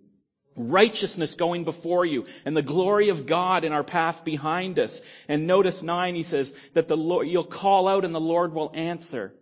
Righteousness 0.58 1.36
going 1.36 1.66
before 1.66 2.06
you 2.06 2.26
and 2.46 2.56
the 2.56 2.62
glory 2.62 3.10
of 3.10 3.26
God 3.26 3.66
in 3.66 3.74
our 3.74 3.84
path 3.84 4.24
behind 4.24 4.80
us. 4.80 5.02
And 5.28 5.48
notice 5.48 5.84
nine, 5.84 6.16
he 6.16 6.24
says 6.24 6.54
that 6.74 6.88
the 6.88 6.96
Lord, 6.96 7.28
you'll 7.28 7.44
call 7.44 7.90
out 7.90 8.06
and 8.06 8.16
the 8.16 8.22
Lord 8.22 8.54
will 8.54 8.72
answer. 8.74 9.34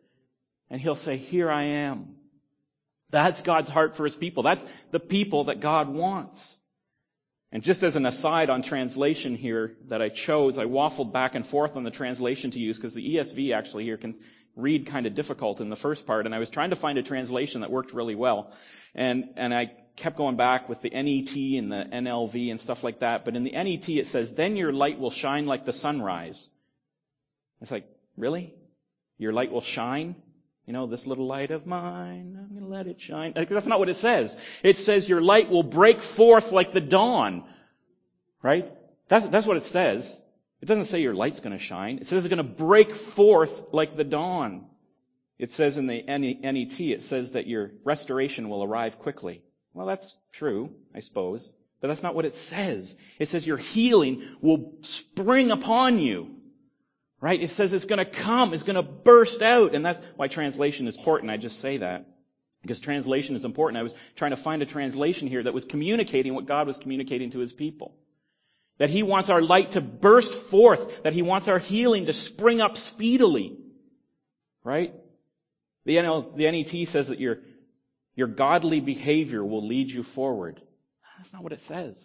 And 0.71 0.81
he'll 0.81 0.95
say, 0.95 1.17
here 1.17 1.51
I 1.51 1.63
am. 1.63 2.15
That's 3.11 3.41
God's 3.43 3.69
heart 3.69 3.95
for 3.95 4.05
his 4.05 4.15
people. 4.15 4.41
That's 4.41 4.65
the 4.89 4.99
people 4.99 5.43
that 5.45 5.59
God 5.59 5.87
wants. 5.87 6.57
And 7.51 7.61
just 7.61 7.83
as 7.83 7.95
an 7.95 8.07
aside 8.07 8.49
on 8.49 8.63
translation 8.63 9.35
here 9.35 9.75
that 9.89 10.01
I 10.01 10.09
chose, 10.09 10.57
I 10.57 10.65
waffled 10.65 11.13
back 11.13 11.35
and 11.35 11.45
forth 11.45 11.75
on 11.75 11.83
the 11.83 11.91
translation 11.91 12.49
to 12.49 12.59
use 12.59 12.79
because 12.79 12.95
the 12.95 13.15
ESV 13.15 13.55
actually 13.55 13.83
here 13.83 13.97
can 13.97 14.15
read 14.55 14.87
kind 14.87 15.05
of 15.05 15.15
difficult 15.15 15.61
in 15.61 15.69
the 15.69 15.75
first 15.75 16.05
part. 16.05 16.25
And 16.25 16.35
I 16.35 16.39
was 16.39 16.49
trying 16.49 16.69
to 16.69 16.75
find 16.75 16.97
a 16.97 17.03
translation 17.03 17.61
that 17.61 17.71
worked 17.71 17.93
really 17.93 18.15
well. 18.15 18.51
And, 18.93 19.29
and 19.35 19.53
I 19.53 19.71
kept 19.95 20.17
going 20.17 20.35
back 20.35 20.69
with 20.69 20.81
the 20.81 20.89
NET 20.89 21.35
and 21.35 21.71
the 21.71 21.87
NLV 21.91 22.51
and 22.51 22.59
stuff 22.59 22.83
like 22.83 22.99
that. 22.99 23.25
But 23.25 23.35
in 23.35 23.43
the 23.43 23.51
NET 23.51 23.89
it 23.89 24.07
says, 24.07 24.35
then 24.35 24.55
your 24.55 24.71
light 24.71 24.99
will 24.99 25.11
shine 25.11 25.45
like 25.45 25.65
the 25.65 25.73
sunrise. 25.73 26.49
It's 27.61 27.71
like, 27.71 27.87
really? 28.17 28.53
Your 29.17 29.33
light 29.33 29.51
will 29.51 29.61
shine? 29.61 30.15
You 30.65 30.73
know, 30.73 30.87
this 30.87 31.05
little 31.05 31.27
light 31.27 31.51
of 31.51 31.65
mine, 31.65 32.37
I'm 32.39 32.55
gonna 32.55 32.71
let 32.71 32.87
it 32.87 33.01
shine. 33.01 33.33
That's 33.35 33.67
not 33.67 33.79
what 33.79 33.89
it 33.89 33.95
says. 33.95 34.37
It 34.63 34.77
says 34.77 35.09
your 35.09 35.21
light 35.21 35.49
will 35.49 35.63
break 35.63 36.01
forth 36.01 36.51
like 36.51 36.71
the 36.71 36.81
dawn. 36.81 37.43
Right? 38.41 38.71
That's, 39.09 39.27
that's 39.27 39.45
what 39.45 39.57
it 39.57 39.63
says. 39.63 40.19
It 40.63 40.67
doesn't 40.67 40.85
say 40.85 41.01
your 41.01 41.13
light's 41.13 41.41
gonna 41.41 41.59
shine. 41.59 41.97
It 41.97 42.07
says 42.07 42.23
it's 42.23 42.29
gonna 42.29 42.41
break 42.41 42.95
forth 42.95 43.73
like 43.73 43.97
the 43.97 44.05
dawn. 44.05 44.65
It 45.37 45.51
says 45.51 45.77
in 45.77 45.87
the 45.87 46.01
NET, 46.01 46.79
it 46.79 47.03
says 47.03 47.33
that 47.33 47.47
your 47.47 47.73
restoration 47.83 48.47
will 48.47 48.63
arrive 48.63 48.97
quickly. 48.97 49.41
Well, 49.73 49.87
that's 49.87 50.17
true, 50.31 50.73
I 50.95 51.01
suppose. 51.01 51.49
But 51.81 51.89
that's 51.89 52.01
not 52.01 52.15
what 52.15 52.23
it 52.23 52.33
says. 52.33 52.95
It 53.19 53.27
says 53.27 53.45
your 53.45 53.57
healing 53.57 54.23
will 54.39 54.75
spring 54.83 55.51
upon 55.51 55.99
you. 55.99 56.33
Right? 57.19 57.43
It 57.43 57.49
says 57.49 57.73
it's 57.73 57.83
gonna 57.83 58.05
come, 58.05 58.53
it's 58.53 58.63
gonna 58.63 58.83
burst 58.83 59.41
out. 59.41 59.75
And 59.75 59.85
that's 59.85 59.99
why 60.15 60.29
translation 60.29 60.87
is 60.87 60.95
important. 60.95 61.29
I 61.29 61.35
just 61.35 61.59
say 61.59 61.75
that. 61.75 62.05
Because 62.61 62.79
translation 62.79 63.35
is 63.35 63.43
important. 63.43 63.79
I 63.79 63.83
was 63.83 63.93
trying 64.15 64.31
to 64.31 64.37
find 64.37 64.61
a 64.61 64.65
translation 64.65 65.27
here 65.27 65.43
that 65.43 65.53
was 65.53 65.65
communicating 65.65 66.33
what 66.33 66.45
God 66.45 66.67
was 66.67 66.77
communicating 66.77 67.31
to 67.31 67.39
His 67.39 67.51
people. 67.51 67.97
That 68.83 68.89
He 68.89 69.01
wants 69.01 69.29
our 69.29 69.41
light 69.41 69.71
to 69.71 69.81
burst 69.81 70.33
forth, 70.33 71.03
that 71.03 71.13
He 71.13 71.21
wants 71.21 71.47
our 71.47 71.57
healing 71.57 72.07
to 72.07 72.11
spring 72.11 72.59
up 72.59 72.75
speedily. 72.75 73.55
Right? 74.61 74.93
The, 75.85 75.95
NL, 75.95 76.35
the 76.35 76.51
NET 76.51 76.89
says 76.89 77.07
that 77.07 77.17
your, 77.17 77.39
your 78.13 78.27
godly 78.27 78.81
behavior 78.81 79.41
will 79.41 79.65
lead 79.65 79.89
you 79.89 80.03
forward. 80.03 80.59
That's 81.17 81.31
not 81.31 81.43
what 81.43 81.53
it 81.53 81.61
says. 81.61 81.97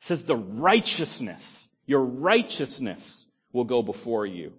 It 0.00 0.04
says 0.04 0.24
the 0.24 0.34
righteousness, 0.34 1.68
your 1.86 2.04
righteousness 2.04 3.24
will 3.52 3.62
go 3.62 3.80
before 3.80 4.26
you. 4.26 4.52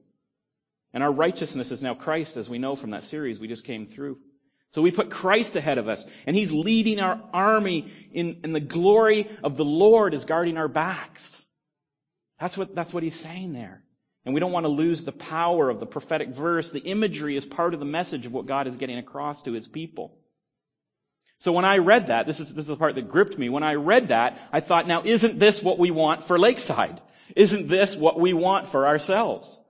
And 0.93 1.03
our 1.03 1.12
righteousness 1.12 1.70
is 1.74 1.84
now 1.84 1.96
Christ, 1.96 2.38
as 2.38 2.50
we 2.50 2.60
know 2.60 2.77
from 2.77 2.91
that 2.91 3.03
series 3.03 3.39
we 3.39 3.50
just 3.50 3.65
came 3.65 3.88
through. 3.88 4.20
So 4.72 4.82
we 4.82 4.92
put 4.92 5.10
Christ 5.10 5.56
ahead 5.56 5.78
of 5.78 5.88
us, 5.88 6.06
and 6.25 6.36
He's 6.36 6.51
leading 6.51 7.00
our 7.00 7.22
army 7.34 7.92
in, 8.13 8.42
in 8.44 8.54
the 8.54 8.60
glory 8.60 9.30
of 9.44 9.58
the 9.58 9.66
Lord 9.66 10.13
is 10.13 10.25
guarding 10.25 10.58
our 10.58 10.70
backs. 10.70 11.46
That's 12.40 12.58
what, 12.58 12.74
that's 12.74 12.94
what 12.94 13.04
He's 13.04 13.20
saying 13.20 13.54
there. 13.54 13.84
And 14.24 14.34
we 14.34 14.40
don't 14.40 14.51
want 14.51 14.66
to 14.66 14.72
lose 14.72 15.04
the 15.04 15.12
power 15.12 15.70
of 15.70 15.80
the 15.80 15.86
prophetic 15.86 16.30
verse. 16.30 16.72
The 16.72 16.80
imagery 16.80 17.36
is 17.36 17.46
part 17.46 17.74
of 17.74 17.80
the 17.80 17.86
message 17.86 18.25
of 18.25 18.34
what 18.34 18.46
God 18.46 18.68
is 18.68 18.75
getting 18.78 18.98
across 18.98 19.44
to 19.44 19.51
His 19.51 19.68
people. 19.68 20.18
So 21.40 21.51
when 21.51 21.66
I 21.66 21.80
read 21.80 22.08
that, 22.08 22.28
this 22.28 22.40
is, 22.40 22.54
this 22.54 22.66
is 22.66 22.68
the 22.68 22.78
part 22.78 22.96
that 22.96 23.10
gripped 23.10 23.38
me. 23.38 23.50
When 23.50 23.63
I 23.63 23.74
read 23.74 24.10
that, 24.10 24.40
I 24.54 24.60
thought, 24.60 24.88
now 24.88 25.01
isn't 25.04 25.40
this 25.40 25.62
what 25.62 25.80
we 25.80 25.92
want 25.92 26.24
for 26.24 26.38
Lakeside? 26.40 27.01
Isn't 27.36 27.68
this 27.68 27.96
what 27.96 28.20
we 28.20 28.34
want 28.34 28.68
for 28.68 28.88
ourselves? 28.88 29.61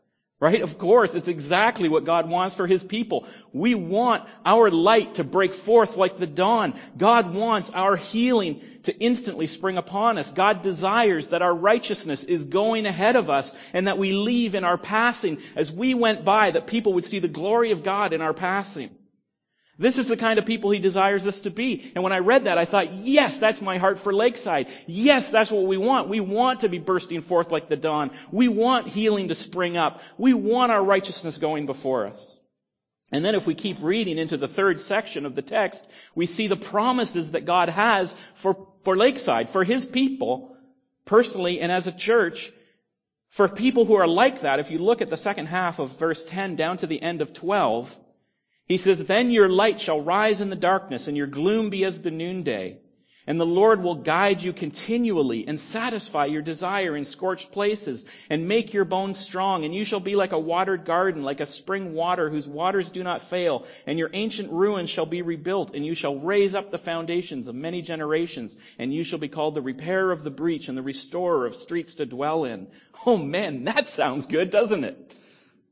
Right? 0.41 0.61
Of 0.61 0.79
course, 0.79 1.13
it's 1.13 1.27
exactly 1.27 1.87
what 1.87 2.03
God 2.03 2.27
wants 2.27 2.55
for 2.55 2.65
His 2.65 2.83
people. 2.83 3.27
We 3.53 3.75
want 3.75 4.27
our 4.43 4.71
light 4.71 5.15
to 5.15 5.23
break 5.23 5.53
forth 5.53 5.97
like 5.97 6.17
the 6.17 6.25
dawn. 6.25 6.73
God 6.97 7.31
wants 7.31 7.69
our 7.69 7.95
healing 7.95 8.63
to 8.83 8.99
instantly 8.99 9.45
spring 9.45 9.77
upon 9.77 10.17
us. 10.17 10.31
God 10.31 10.63
desires 10.63 11.27
that 11.27 11.43
our 11.43 11.53
righteousness 11.53 12.23
is 12.23 12.45
going 12.45 12.87
ahead 12.87 13.17
of 13.17 13.29
us 13.29 13.55
and 13.71 13.85
that 13.87 13.99
we 13.99 14.13
leave 14.13 14.55
in 14.55 14.63
our 14.63 14.79
passing 14.79 15.37
as 15.55 15.71
we 15.71 15.93
went 15.93 16.25
by 16.25 16.49
that 16.49 16.65
people 16.65 16.93
would 16.93 17.05
see 17.05 17.19
the 17.19 17.27
glory 17.27 17.69
of 17.69 17.83
God 17.83 18.11
in 18.11 18.21
our 18.23 18.33
passing. 18.33 18.89
This 19.81 19.97
is 19.97 20.07
the 20.07 20.15
kind 20.15 20.37
of 20.37 20.45
people 20.45 20.69
he 20.69 20.77
desires 20.77 21.25
us 21.25 21.41
to 21.41 21.49
be. 21.49 21.91
And 21.95 22.03
when 22.03 22.13
I 22.13 22.19
read 22.19 22.43
that, 22.43 22.59
I 22.59 22.65
thought, 22.65 22.93
yes, 22.93 23.39
that's 23.39 23.63
my 23.63 23.79
heart 23.79 23.97
for 23.97 24.13
Lakeside. 24.13 24.67
Yes, 24.85 25.31
that's 25.31 25.49
what 25.49 25.63
we 25.63 25.77
want. 25.77 26.07
We 26.07 26.19
want 26.19 26.59
to 26.59 26.69
be 26.69 26.77
bursting 26.77 27.21
forth 27.21 27.51
like 27.51 27.67
the 27.67 27.75
dawn. 27.75 28.11
We 28.31 28.47
want 28.47 28.89
healing 28.89 29.29
to 29.29 29.35
spring 29.35 29.77
up. 29.77 30.03
We 30.19 30.35
want 30.35 30.71
our 30.71 30.83
righteousness 30.83 31.39
going 31.39 31.65
before 31.65 32.05
us. 32.05 32.37
And 33.11 33.25
then 33.25 33.33
if 33.33 33.47
we 33.47 33.55
keep 33.55 33.77
reading 33.81 34.19
into 34.19 34.37
the 34.37 34.47
third 34.47 34.79
section 34.79 35.25
of 35.25 35.33
the 35.33 35.41
text, 35.41 35.83
we 36.13 36.27
see 36.27 36.45
the 36.45 36.55
promises 36.55 37.31
that 37.31 37.45
God 37.45 37.69
has 37.69 38.15
for, 38.35 38.67
for 38.83 38.95
Lakeside, 38.95 39.49
for 39.49 39.63
His 39.63 39.83
people, 39.83 40.55
personally 41.05 41.59
and 41.59 41.71
as 41.71 41.87
a 41.87 41.91
church, 41.91 42.51
for 43.29 43.47
people 43.47 43.85
who 43.85 43.95
are 43.95 44.07
like 44.07 44.41
that. 44.41 44.59
If 44.59 44.69
you 44.69 44.77
look 44.77 45.01
at 45.01 45.09
the 45.09 45.17
second 45.17 45.47
half 45.47 45.79
of 45.79 45.97
verse 45.97 46.23
10 46.23 46.55
down 46.55 46.77
to 46.77 46.87
the 46.87 47.01
end 47.01 47.21
of 47.21 47.33
12, 47.33 47.97
he 48.67 48.77
says, 48.77 49.03
Then 49.03 49.31
your 49.31 49.49
light 49.49 49.81
shall 49.81 50.01
rise 50.01 50.41
in 50.41 50.49
the 50.49 50.55
darkness, 50.55 51.07
and 51.07 51.17
your 51.17 51.27
gloom 51.27 51.69
be 51.69 51.83
as 51.83 52.01
the 52.01 52.11
noonday. 52.11 52.79
And 53.27 53.39
the 53.39 53.45
Lord 53.45 53.83
will 53.83 53.95
guide 53.95 54.41
you 54.41 54.51
continually 54.51 55.47
and 55.47 55.59
satisfy 55.59 56.25
your 56.25 56.41
desire 56.41 56.97
in 56.97 57.05
scorched 57.05 57.51
places 57.51 58.03
and 58.31 58.47
make 58.47 58.73
your 58.73 58.83
bones 58.83 59.19
strong. 59.19 59.63
And 59.63 59.75
you 59.75 59.85
shall 59.85 59.99
be 59.99 60.15
like 60.15 60.31
a 60.31 60.39
watered 60.39 60.85
garden, 60.85 61.21
like 61.21 61.39
a 61.39 61.45
spring 61.45 61.93
water 61.93 62.31
whose 62.31 62.47
waters 62.47 62.89
do 62.89 63.03
not 63.03 63.21
fail. 63.21 63.67
And 63.85 63.99
your 63.99 64.09
ancient 64.11 64.51
ruins 64.51 64.89
shall 64.89 65.05
be 65.05 65.21
rebuilt 65.21 65.75
and 65.75 65.85
you 65.85 65.93
shall 65.93 66.15
raise 66.15 66.55
up 66.55 66.71
the 66.71 66.79
foundations 66.79 67.47
of 67.47 67.53
many 67.53 67.83
generations. 67.83 68.57
And 68.79 68.91
you 68.91 69.03
shall 69.03 69.19
be 69.19 69.27
called 69.27 69.53
the 69.53 69.61
repairer 69.61 70.11
of 70.11 70.23
the 70.23 70.31
breach 70.31 70.67
and 70.67 70.77
the 70.77 70.81
restorer 70.81 71.45
of 71.45 71.55
streets 71.55 71.95
to 71.95 72.07
dwell 72.07 72.45
in. 72.45 72.69
Oh 73.05 73.17
man, 73.17 73.65
that 73.65 73.87
sounds 73.87 74.25
good, 74.25 74.49
doesn't 74.49 74.83
it? 74.83 75.13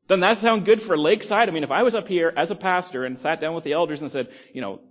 Doesn't 0.09 0.21
that 0.21 0.39
sound 0.39 0.65
good 0.65 0.81
for 0.81 0.97
Lakeside? 0.97 1.49
I 1.49 1.51
mean, 1.51 1.63
if 1.63 1.69
I 1.69 1.83
was 1.83 1.93
up 1.93 2.07
here 2.07 2.33
as 2.35 2.49
a 2.49 2.55
pastor 2.55 3.05
and 3.05 3.19
sat 3.19 3.39
down 3.39 3.53
with 3.53 3.63
the 3.63 3.73
elders 3.73 4.01
and 4.01 4.11
said, 4.11 4.27
you 4.53 4.59
know, 4.59 4.81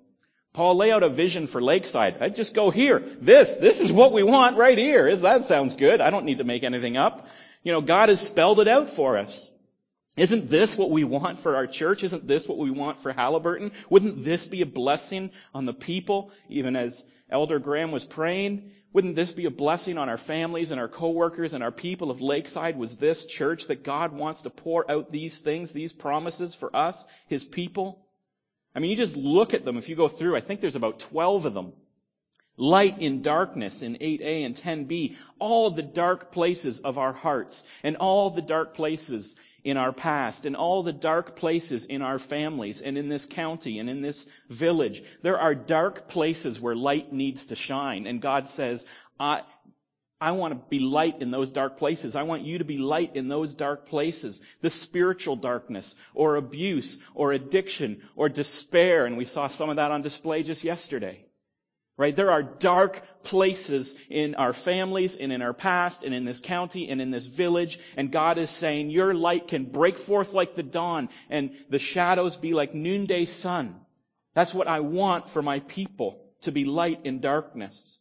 Paul, 0.53 0.77
lay 0.77 0.93
out 0.93 1.03
a 1.03 1.09
vision 1.09 1.49
for 1.49 1.61
Lakeside. 1.61 2.23
I'd 2.23 2.37
just 2.37 2.55
go 2.55 2.71
here. 2.71 3.01
This, 3.21 3.57
this 3.57 3.81
is 3.81 3.91
what 3.91 4.13
we 4.13 4.23
want 4.23 4.57
right 4.57 4.79
here. 4.79 5.15
That 5.17 5.43
sounds 5.43 5.75
good. 5.75 6.01
I 6.01 6.11
don't 6.11 6.25
need 6.25 6.39
to 6.39 6.45
make 6.45 6.63
anything 6.63 6.97
up. 6.97 7.27
You 7.65 7.73
know, 7.73 7.81
God 7.81 8.11
has 8.11 8.21
spelled 8.21 8.61
it 8.61 8.69
out 8.69 8.91
for 8.91 9.19
us. 9.19 9.51
Isn't 10.19 10.51
this 10.51 10.77
what 10.77 10.91
we 10.91 11.05
want 11.05 11.39
for 11.39 11.55
our 11.55 11.69
church? 11.69 12.03
Isn't 12.03 12.27
this 12.27 12.49
what 12.49 12.59
we 12.59 12.73
want 12.73 12.99
for 12.99 13.13
Haliburton? 13.13 13.71
Wouldn't 13.89 14.25
this 14.25 14.45
be 14.45 14.63
a 14.63 14.67
blessing 14.67 15.31
on 15.55 15.65
the 15.65 15.73
people, 15.73 16.33
even 16.49 16.75
as 16.75 17.05
Elder 17.31 17.61
Graham 17.61 17.93
was 17.93 18.05
praying? 18.05 18.73
Wouldn't 18.93 19.15
this 19.15 19.31
be 19.31 19.45
a 19.45 19.51
blessing 19.51 19.97
on 19.97 20.09
our 20.09 20.17
families 20.17 20.73
and 20.73 20.81
our 20.81 20.89
coworkers 20.89 21.53
and 21.53 21.63
our 21.63 21.71
people 21.71 22.11
of 22.11 22.21
Lakeside? 22.21 22.77
Was 22.77 22.97
this 22.97 23.27
church 23.27 23.69
that 23.69 23.85
God 23.85 24.13
wants 24.13 24.43
to 24.43 24.51
pour 24.51 24.91
out 24.91 25.13
these 25.13 25.39
things, 25.39 25.73
these 25.73 25.93
promises 25.93 26.55
for 26.55 26.75
us, 26.75 27.05
His 27.29 27.45
people? 27.45 28.05
I 28.75 28.81
mean, 28.81 28.91
you 28.91 28.97
just 28.97 29.17
look 29.17 29.55
at 29.55 29.65
them. 29.65 29.77
If 29.77 29.89
you 29.89 29.95
go 29.95 30.09
through, 30.09 30.37
I 30.37 30.41
think 30.41 30.61
there's 30.61 30.77
about 30.77 30.99
12 30.99 31.47
of 31.47 31.55
them. 31.55 31.75
Light 32.57 33.01
in 33.01 33.23
darkness 33.23 33.83
in 33.83 33.95
8a 33.95 34.45
and 34.45 34.57
10b. 34.57 35.17
All 35.39 35.71
the 35.71 35.83
dark 35.83 36.33
places 36.33 36.81
of 36.81 36.99
our 36.99 37.13
hearts 37.13 37.63
and 37.85 37.97
all 37.97 38.31
the 38.31 38.43
dark 38.43 38.75
places 38.75 39.37
in 39.65 39.77
our 39.77 39.93
past 39.93 40.47
and 40.47 40.57
all 40.57 40.83
the 40.83 40.93
dark 40.93 41.37
places 41.37 41.87
in 41.87 42.03
our 42.03 42.19
families 42.19 42.81
and 42.81 42.97
in 42.97 43.09
this 43.09 43.27
county 43.27 43.79
and 43.79 43.91
in 43.91 44.01
this 44.01 44.27
village. 44.49 45.03
There 45.23 45.39
are 45.39 45.55
dark 45.55 46.09
places 46.09 46.61
where 46.61 46.77
light 46.77 47.13
needs 47.13 47.47
to 47.47 47.57
shine. 47.57 48.07
And 48.07 48.21
God 48.21 48.49
says, 48.49 48.85
I, 49.19 49.43
I 50.21 50.33
want 50.33 50.55
to 50.55 50.69
be 50.69 50.81
light 50.81 51.23
in 51.23 51.31
those 51.31 51.53
dark 51.53 51.79
places. 51.79 52.17
I 52.17 52.25
want 52.25 52.43
you 52.43 52.59
to 52.59 52.65
be 52.65 52.79
light 52.79 53.15
in 53.15 53.29
those 53.29 53.55
dark 53.55 53.87
places. 53.87 54.41
The 54.63 54.71
spiritual 54.71 55.37
darkness 55.37 55.95
or 56.15 56.37
abuse 56.37 56.99
or 57.15 57.33
addiction 57.33 58.03
or 58.17 58.29
despair. 58.29 59.07
And 59.07 59.17
we 59.17 59.25
saw 59.25 59.47
some 59.47 59.71
of 59.71 59.77
that 59.77 59.91
on 59.93 60.03
display 60.03 60.43
just 60.43 60.65
yesterday. 60.65 61.28
Right? 61.99 62.15
There 62.15 62.31
are 62.31 62.45
dark 62.45 63.03
places 63.25 63.97
in 64.09 64.37
our 64.37 64.53
families 64.53 65.17
and 65.17 65.33
in 65.33 65.43
our 65.43 65.53
past 65.53 66.05
and 66.05 66.15
in 66.15 66.25
this 66.25 66.39
county 66.39 66.89
and 66.91 67.03
in 67.03 67.11
this 67.11 67.27
village. 67.27 67.81
And 67.97 68.13
God 68.13 68.39
is 68.39 68.51
saying, 68.51 68.91
your 68.91 69.15
light 69.15 69.49
can 69.49 69.65
break 69.65 69.99
forth 69.99 70.33
like 70.33 70.55
the 70.55 70.63
dawn 70.63 71.09
and 71.29 71.51
the 71.69 71.81
shadows 71.81 72.37
be 72.37 72.55
like 72.55 72.73
noonday 72.73 73.25
sun. 73.25 73.81
That's 74.33 74.55
what 74.55 74.69
I 74.69 74.79
want 74.79 75.29
for 75.29 75.43
my 75.43 75.59
people, 75.59 76.23
to 76.43 76.53
be 76.53 76.65
light 76.65 77.01
in 77.03 77.21
darkness. 77.21 77.99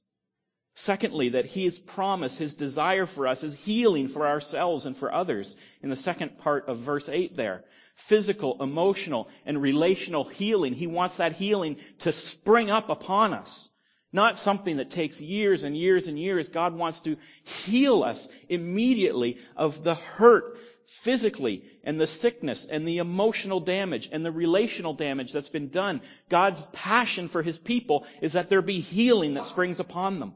Secondly, 0.75 1.30
that 1.30 1.48
His 1.48 1.80
promise, 1.80 2.38
His 2.38 2.54
desire 2.54 3.08
for 3.08 3.25
us 3.25 3.42
is 3.42 3.56
healing 3.56 4.08
for 4.08 4.27
ourselves 4.27 4.86
and 4.86 4.96
for 4.96 5.12
others 5.12 5.56
in 5.82 5.89
the 5.89 5.96
second 5.96 6.38
part 6.38 6.68
of 6.70 6.77
verse 6.77 7.10
8 7.10 7.36
there. 7.36 7.63
Physical, 7.96 8.62
emotional, 8.62 9.27
and 9.44 9.60
relational 9.60 10.24
healing. 10.24 10.74
He 10.74 10.86
wants 10.86 11.16
that 11.16 11.34
healing 11.34 11.77
to 12.01 12.12
spring 12.12 12.70
up 12.70 12.89
upon 12.89 13.34
us. 13.34 13.72
Not 14.13 14.37
something 14.37 14.77
that 14.77 14.89
takes 14.89 15.19
years 15.19 15.63
and 15.63 15.77
years 15.77 16.07
and 16.07 16.17
years. 16.17 16.49
God 16.49 16.73
wants 16.73 17.01
to 17.01 17.17
heal 17.43 18.03
us 18.03 18.27
immediately 18.47 19.37
of 19.55 19.83
the 19.83 19.95
hurt 19.95 20.57
physically 20.87 21.65
and 21.83 21.99
the 21.99 22.07
sickness 22.07 22.65
and 22.65 22.87
the 22.87 22.99
emotional 22.99 23.59
damage 23.59 24.07
and 24.11 24.23
the 24.23 24.31
relational 24.31 24.93
damage 24.93 25.33
that's 25.33 25.49
been 25.49 25.67
done. 25.67 26.01
God's 26.29 26.65
passion 26.67 27.27
for 27.27 27.43
His 27.43 27.59
people 27.59 28.05
is 28.21 28.33
that 28.33 28.49
there 28.49 28.61
be 28.61 28.79
healing 28.79 29.33
that 29.33 29.45
springs 29.45 29.81
upon 29.81 30.19
them. 30.19 30.33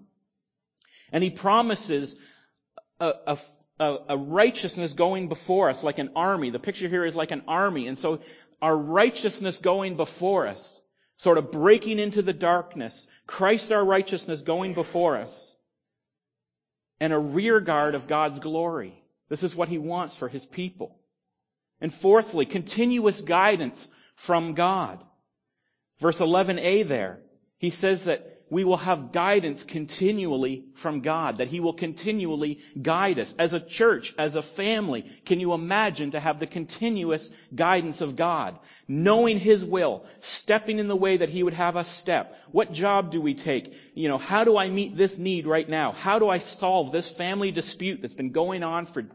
And 1.13 1.23
He 1.23 1.29
promises 1.29 2.17
a, 2.99 3.37
a, 3.79 3.97
a 4.09 4.17
righteousness 4.17 4.91
going 4.91 5.29
before 5.29 5.69
us 5.69 5.81
like 5.83 5.97
an 5.97 6.11
army. 6.17 6.49
The 6.49 6.59
picture 6.59 6.89
here 6.89 7.05
is 7.05 7.15
like 7.15 7.31
an 7.31 7.43
army. 7.47 7.87
And 7.87 7.97
so 7.97 8.19
our 8.61 8.75
righteousness 8.75 9.59
going 9.59 9.95
before 9.95 10.47
us 10.47 10.80
sort 11.21 11.37
of 11.37 11.51
breaking 11.51 11.99
into 11.99 12.23
the 12.23 12.33
darkness, 12.33 13.05
Christ 13.27 13.71
our 13.71 13.85
righteousness 13.85 14.41
going 14.41 14.73
before 14.73 15.17
us, 15.17 15.55
and 16.99 17.13
a 17.13 17.19
rear 17.19 17.59
guard 17.59 17.93
of 17.93 18.07
God's 18.07 18.39
glory. 18.39 18.99
This 19.29 19.43
is 19.43 19.55
what 19.55 19.69
he 19.69 19.77
wants 19.77 20.15
for 20.15 20.27
his 20.27 20.47
people. 20.47 20.97
And 21.79 21.93
fourthly, 21.93 22.47
continuous 22.47 23.21
guidance 23.21 23.87
from 24.15 24.55
God. 24.55 24.99
Verse 25.99 26.19
11a 26.21 26.87
there, 26.87 27.19
he 27.59 27.69
says 27.69 28.05
that 28.05 28.40
we 28.51 28.65
will 28.65 28.77
have 28.77 29.13
guidance 29.13 29.63
continually 29.63 30.65
from 30.75 30.99
God, 30.99 31.37
that 31.37 31.47
He 31.47 31.61
will 31.61 31.73
continually 31.73 32.59
guide 32.79 33.17
us. 33.17 33.33
As 33.39 33.53
a 33.53 33.61
church, 33.61 34.13
as 34.19 34.35
a 34.35 34.41
family, 34.41 35.05
can 35.25 35.39
you 35.39 35.53
imagine 35.53 36.11
to 36.11 36.19
have 36.19 36.37
the 36.37 36.45
continuous 36.45 37.31
guidance 37.55 38.01
of 38.01 38.17
God? 38.17 38.59
Knowing 38.89 39.39
His 39.39 39.63
will, 39.63 40.05
stepping 40.19 40.79
in 40.79 40.89
the 40.89 40.97
way 40.97 41.15
that 41.15 41.29
He 41.29 41.43
would 41.43 41.53
have 41.53 41.77
us 41.77 41.87
step. 41.87 42.37
What 42.51 42.73
job 42.73 43.09
do 43.11 43.21
we 43.21 43.35
take? 43.35 43.73
You 43.93 44.09
know, 44.09 44.17
how 44.17 44.43
do 44.43 44.57
I 44.57 44.69
meet 44.69 44.97
this 44.97 45.17
need 45.17 45.47
right 45.47 45.67
now? 45.67 45.93
How 45.93 46.19
do 46.19 46.27
I 46.27 46.39
solve 46.39 46.91
this 46.91 47.09
family 47.09 47.51
dispute 47.51 48.01
that's 48.01 48.15
been 48.15 48.33
going 48.33 48.63
on 48.63 48.85
for 48.85 49.05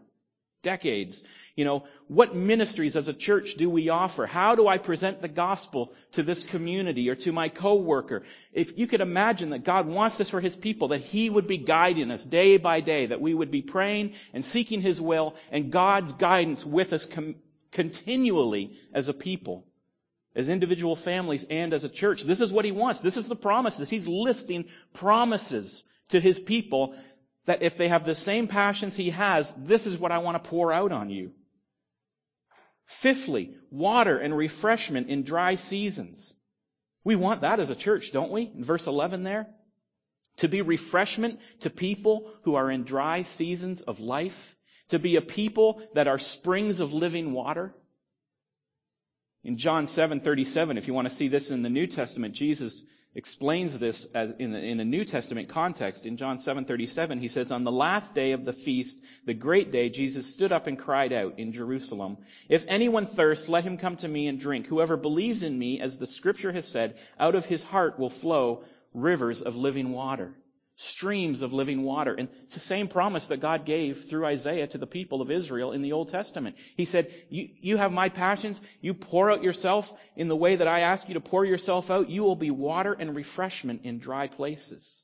decades? 0.63 1.23
You 1.57 1.65
know, 1.65 1.85
what 2.07 2.37
ministries 2.37 2.97
as 2.97 3.09
a 3.09 3.15
church 3.15 3.55
do 3.55 3.71
we 3.71 3.89
offer? 3.89 4.27
How 4.27 4.57
do 4.57 4.69
I 4.69 4.77
present 4.77 5.23
the 5.23 5.29
gospel 5.29 5.95
to 6.13 6.23
this 6.23 6.45
community 6.45 7.09
or 7.09 7.15
to 7.15 7.33
my 7.33 7.49
coworker? 7.49 8.25
If 8.53 8.79
you 8.79 8.87
could 8.87 9.01
imagine 9.01 9.51
that 9.51 9.65
God 9.65 9.87
wants 9.87 10.19
this 10.19 10.29
for 10.29 10.43
His 10.43 10.55
people, 10.55 10.89
that 10.89 11.01
He 11.01 11.31
would 11.31 11.47
be 11.47 11.57
guiding 11.57 12.11
us 12.11 12.23
day 12.23 12.59
by 12.59 12.83
day, 12.83 13.07
that 13.07 13.23
we 13.23 13.33
would 13.33 13.51
be 13.51 13.63
praying 13.63 14.13
and 14.35 14.45
seeking 14.45 14.83
His 14.83 15.01
will 15.01 15.35
and 15.51 15.73
God's 15.73 16.13
guidance 16.13 16.67
with 16.67 16.93
us 16.93 17.07
com- 17.07 17.37
continually 17.73 18.77
as 18.93 19.09
a 19.09 19.15
people, 19.15 19.65
as 20.35 20.51
individual 20.51 20.95
families 20.95 21.47
and 21.49 21.73
as 21.73 21.85
a 21.85 21.89
church. 21.89 22.23
This 22.23 22.43
is 22.43 22.53
what 22.53 22.67
He 22.67 22.73
wants. 22.73 23.01
This 23.01 23.17
is 23.17 23.29
the 23.29 23.35
promises. 23.35 23.89
He's 23.89 24.07
listing 24.07 24.67
promises 24.93 25.85
to 26.11 26.21
His 26.21 26.39
people 26.39 26.95
that 27.47 27.63
if 27.63 27.79
they 27.79 27.89
have 27.89 28.05
the 28.05 28.15
same 28.15 28.47
passions 28.47 28.95
He 28.95 29.09
has, 29.09 29.55
this 29.57 29.87
is 29.87 29.97
what 29.97 30.13
I 30.13 30.19
want 30.19 30.45
to 30.45 30.51
pour 30.51 30.71
out 30.71 30.93
on 30.93 31.09
you. 31.09 31.33
Fifthly, 32.87 33.55
water 33.71 34.19
and 34.19 34.37
refreshment 34.37 35.09
in 35.09 35.23
dry 35.23 35.57
seasons. 35.57 36.33
We 37.05 37.17
want 37.17 37.43
that 37.43 37.61
as 37.61 37.71
a 37.71 37.77
church, 37.77 38.13
don't 38.13 38.31
we? 38.31 38.43
In 38.43 38.65
verse 38.65 38.87
11 38.87 39.23
there. 39.23 39.49
To 40.39 40.49
be 40.49 40.63
refreshment 40.63 41.41
to 41.61 41.71
people 41.71 42.31
who 42.43 42.55
are 42.55 42.71
in 42.71 42.85
dry 42.85 43.23
seasons 43.23 43.83
of 43.83 44.01
life. 44.01 44.57
To 44.91 44.99
be 44.99 45.17
a 45.17 45.23
people 45.23 45.83
that 45.95 46.09
are 46.09 46.19
springs 46.19 46.81
of 46.81 46.93
living 46.93 47.33
water. 47.33 47.75
In 49.43 49.57
John 49.57 49.87
7:37, 49.87 50.79
if 50.79 50.89
you 50.89 50.95
want 50.95 51.09
to 51.09 51.15
see 51.15 51.29
this 51.29 51.51
in 51.51 51.63
the 51.63 51.71
New 51.71 51.87
Testament, 51.87 52.35
Jesus 52.35 52.83
explains 53.17 53.79
this 53.79 54.07
as 54.15 54.35
in, 54.39 54.53
the, 54.53 54.59
in 54.59 54.79
a 54.79 54.85
New 54.85 55.05
Testament 55.05 55.49
context. 55.49 56.05
In 56.05 56.19
John 56.19 56.37
7:37, 56.37 57.19
he 57.19 57.29
says, 57.29 57.51
"On 57.51 57.65
the 57.65 57.73
last 57.73 58.15
day 58.15 58.33
of 58.33 58.45
the 58.45 58.53
feast, 58.53 58.99
the 59.25 59.35
great 59.35 59.73
day, 59.73 59.89
Jesus 59.89 60.33
stood 60.33 60.53
up 60.53 60.67
and 60.67 60.79
cried 60.79 61.15
out 61.15 61.39
in 61.39 61.53
Jerusalem, 61.53 62.19
"If 62.49 62.67
anyone 62.69 63.07
thirsts, 63.07 63.49
let 63.49 63.65
him 63.65 63.79
come 63.79 63.97
to 63.97 64.09
me 64.09 64.29
and 64.29 64.39
drink. 64.39 64.67
Whoever 64.67 64.99
believes 64.99 65.43
in 65.43 65.59
me, 65.59 65.81
as 65.81 65.99
the 65.99 66.07
scripture 66.07 66.53
has 66.53 66.69
said, 66.69 66.97
out 67.19 67.35
of 67.35 67.47
his 67.47 67.65
heart 67.65 67.99
will 67.99 68.11
flow 68.11 68.65
rivers 68.93 69.41
of 69.41 69.57
living 69.57 69.93
water." 69.93 70.35
Streams 70.77 71.43
of 71.43 71.53
living 71.53 71.83
water. 71.83 72.15
And 72.15 72.29
it's 72.45 72.55
the 72.55 72.61
same 72.61 72.89
promise 72.89 73.29
that 73.29 73.41
God 73.41 73.65
gave 73.65 74.05
through 74.05 74.27
Isaiah 74.27 74.67
to 74.69 74.79
the 74.79 74.87
people 74.87 75.23
of 75.23 75.31
Israel 75.31 75.73
in 75.73 75.83
the 75.83 75.93
Old 75.93 76.09
Testament. 76.09 76.57
He 76.77 76.85
said, 76.85 77.13
you, 77.31 77.49
you 77.61 77.77
have 77.79 77.93
my 77.93 78.11
passions. 78.11 78.61
You 78.81 78.95
pour 78.95 79.31
out 79.31 79.43
yourself 79.43 79.93
in 80.17 80.29
the 80.29 80.37
way 80.37 80.57
that 80.57 80.69
I 80.69 80.81
ask 80.81 81.09
you 81.09 81.15
to 81.15 81.21
pour 81.21 81.45
yourself 81.45 81.91
out. 81.91 82.11
You 82.11 82.23
will 82.23 82.37
be 82.37 82.51
water 82.51 82.93
and 82.93 83.17
refreshment 83.17 83.83
in 83.85 83.99
dry 83.99 84.29
places. 84.29 85.03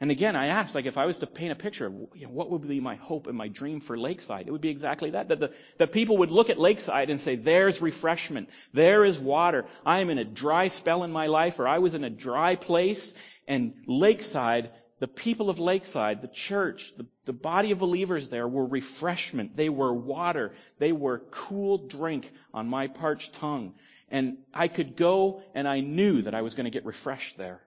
And 0.00 0.12
again, 0.12 0.36
I 0.36 0.46
asked, 0.46 0.76
like, 0.76 0.86
if 0.86 0.96
I 0.96 1.06
was 1.06 1.18
to 1.18 1.26
paint 1.26 1.50
a 1.50 1.56
picture 1.56 1.92
you 2.14 2.26
know, 2.26 2.32
what 2.32 2.50
would 2.50 2.66
be 2.66 2.78
my 2.78 2.94
hope 2.94 3.26
and 3.26 3.36
my 3.36 3.48
dream 3.48 3.80
for 3.80 3.98
Lakeside, 3.98 4.46
it 4.46 4.52
would 4.52 4.60
be 4.60 4.68
exactly 4.68 5.10
that. 5.10 5.26
That, 5.28 5.40
the, 5.40 5.52
that 5.78 5.90
people 5.90 6.18
would 6.18 6.30
look 6.30 6.50
at 6.50 6.58
Lakeside 6.58 7.10
and 7.10 7.20
say, 7.20 7.34
there's 7.34 7.82
refreshment. 7.82 8.48
There 8.72 9.04
is 9.04 9.18
water. 9.18 9.66
I 9.84 9.98
am 9.98 10.08
in 10.08 10.18
a 10.18 10.24
dry 10.24 10.68
spell 10.68 11.02
in 11.02 11.10
my 11.10 11.26
life, 11.26 11.58
or 11.58 11.66
I 11.66 11.78
was 11.78 11.94
in 11.94 12.04
a 12.04 12.10
dry 12.10 12.54
place, 12.54 13.12
and 13.48 13.72
Lakeside, 13.86 14.70
the 15.00 15.08
people 15.08 15.48
of 15.48 15.58
Lakeside, 15.58 16.20
the 16.20 16.28
church, 16.28 16.92
the, 16.96 17.06
the 17.24 17.32
body 17.32 17.70
of 17.70 17.78
believers 17.78 18.28
there 18.28 18.46
were 18.46 18.66
refreshment. 18.66 19.56
They 19.56 19.70
were 19.70 19.92
water. 19.92 20.52
They 20.78 20.92
were 20.92 21.20
cool 21.30 21.78
drink 21.88 22.30
on 22.52 22.68
my 22.68 22.88
parched 22.88 23.34
tongue. 23.34 23.74
And 24.10 24.36
I 24.52 24.68
could 24.68 24.96
go 24.96 25.42
and 25.54 25.66
I 25.66 25.80
knew 25.80 26.22
that 26.22 26.34
I 26.34 26.42
was 26.42 26.54
going 26.54 26.64
to 26.66 26.70
get 26.70 26.84
refreshed 26.84 27.38
there. 27.38 27.62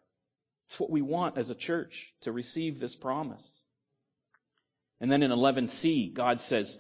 It's 0.68 0.80
what 0.80 0.92
we 0.92 1.02
want 1.02 1.38
as 1.38 1.50
a 1.50 1.56
church 1.56 2.14
to 2.22 2.32
receive 2.32 2.80
this 2.80 2.96
promise. 2.96 3.62
And 5.00 5.12
then 5.12 5.24
in 5.24 5.32
11c, 5.32 6.14
God 6.14 6.40
says, 6.42 6.80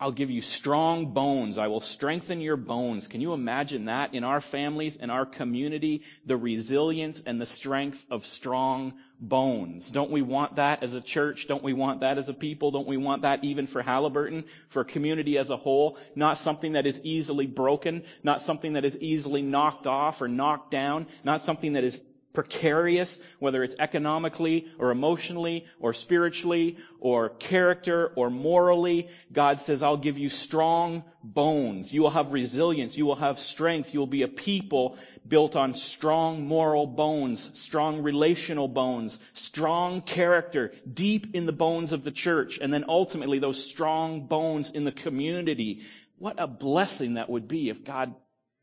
I'll 0.00 0.12
give 0.12 0.30
you 0.30 0.40
strong 0.40 1.12
bones. 1.12 1.58
I 1.58 1.66
will 1.66 1.82
strengthen 1.82 2.40
your 2.40 2.56
bones. 2.56 3.06
Can 3.06 3.20
you 3.20 3.34
imagine 3.34 3.84
that 3.84 4.14
in 4.14 4.24
our 4.24 4.40
families, 4.40 4.96
in 4.96 5.10
our 5.10 5.26
community, 5.26 6.00
the 6.24 6.38
resilience 6.38 7.22
and 7.26 7.38
the 7.38 7.44
strength 7.44 8.06
of 8.10 8.24
strong 8.24 8.94
bones? 9.20 9.90
Don't 9.90 10.10
we 10.10 10.22
want 10.22 10.56
that 10.56 10.82
as 10.82 10.94
a 10.94 11.02
church? 11.02 11.48
Don't 11.48 11.62
we 11.62 11.74
want 11.74 12.00
that 12.00 12.16
as 12.16 12.30
a 12.30 12.34
people? 12.34 12.70
Don't 12.70 12.88
we 12.88 12.96
want 12.96 13.22
that 13.22 13.44
even 13.44 13.66
for 13.66 13.82
Haliburton, 13.82 14.44
for 14.70 14.80
a 14.80 14.86
community 14.86 15.36
as 15.36 15.50
a 15.50 15.58
whole? 15.58 15.98
Not 16.14 16.38
something 16.38 16.72
that 16.72 16.86
is 16.86 16.98
easily 17.04 17.46
broken, 17.46 18.04
not 18.22 18.40
something 18.40 18.72
that 18.72 18.86
is 18.86 18.96
easily 18.96 19.42
knocked 19.42 19.86
off 19.86 20.22
or 20.22 20.28
knocked 20.28 20.70
down, 20.70 21.08
not 21.24 21.42
something 21.42 21.74
that 21.74 21.84
is 21.84 22.02
precarious, 22.32 23.20
whether 23.38 23.62
it's 23.62 23.74
economically 23.78 24.68
or 24.78 24.90
emotionally 24.90 25.66
or 25.80 25.92
spiritually 25.92 26.78
or 27.00 27.28
character 27.28 28.12
or 28.14 28.30
morally. 28.30 29.08
God 29.32 29.58
says, 29.58 29.82
I'll 29.82 29.96
give 29.96 30.18
you 30.18 30.28
strong 30.28 31.04
bones. 31.24 31.92
You 31.92 32.02
will 32.02 32.10
have 32.10 32.32
resilience. 32.32 32.96
You 32.96 33.06
will 33.06 33.16
have 33.16 33.38
strength. 33.38 33.92
You 33.92 34.00
will 34.00 34.06
be 34.06 34.22
a 34.22 34.28
people 34.28 34.96
built 35.26 35.56
on 35.56 35.74
strong 35.74 36.46
moral 36.46 36.86
bones, 36.86 37.58
strong 37.58 38.02
relational 38.02 38.68
bones, 38.68 39.18
strong 39.32 40.00
character 40.00 40.72
deep 40.92 41.34
in 41.34 41.46
the 41.46 41.52
bones 41.52 41.92
of 41.92 42.04
the 42.04 42.10
church, 42.10 42.58
and 42.60 42.72
then 42.72 42.84
ultimately 42.88 43.38
those 43.38 43.64
strong 43.64 44.26
bones 44.26 44.70
in 44.70 44.84
the 44.84 44.92
community. 44.92 45.82
What 46.18 46.36
a 46.38 46.46
blessing 46.46 47.14
that 47.14 47.30
would 47.30 47.48
be 47.48 47.70
if 47.70 47.84
God 47.84 48.14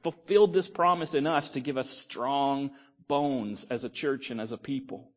fulfilled 0.03 0.53
this 0.53 0.67
promise 0.67 1.13
in 1.13 1.27
us 1.27 1.49
to 1.49 1.59
give 1.59 1.77
us 1.77 1.89
strong 1.89 2.71
bones 3.07 3.65
as 3.69 3.83
a 3.83 3.89
church 3.89 4.31
and 4.31 4.41
as 4.41 4.51
a 4.51 4.57
people. 4.57 5.11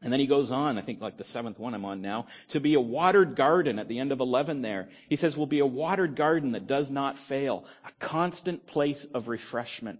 And 0.00 0.12
then 0.12 0.20
he 0.20 0.26
goes 0.26 0.52
on, 0.52 0.78
I 0.78 0.82
think 0.82 1.00
like 1.00 1.16
the 1.16 1.24
seventh 1.24 1.58
one 1.58 1.74
I'm 1.74 1.84
on 1.84 2.00
now, 2.02 2.26
to 2.48 2.60
be 2.60 2.74
a 2.74 2.80
watered 2.80 3.34
garden 3.34 3.80
at 3.80 3.88
the 3.88 3.98
end 3.98 4.12
of 4.12 4.20
11 4.20 4.62
there. 4.62 4.90
He 5.08 5.16
says, 5.16 5.36
will 5.36 5.46
be 5.46 5.58
a 5.58 5.66
watered 5.66 6.14
garden 6.14 6.52
that 6.52 6.68
does 6.68 6.90
not 6.90 7.18
fail, 7.18 7.64
a 7.84 7.90
constant 7.98 8.66
place 8.66 9.04
of 9.06 9.26
refreshment. 9.26 9.98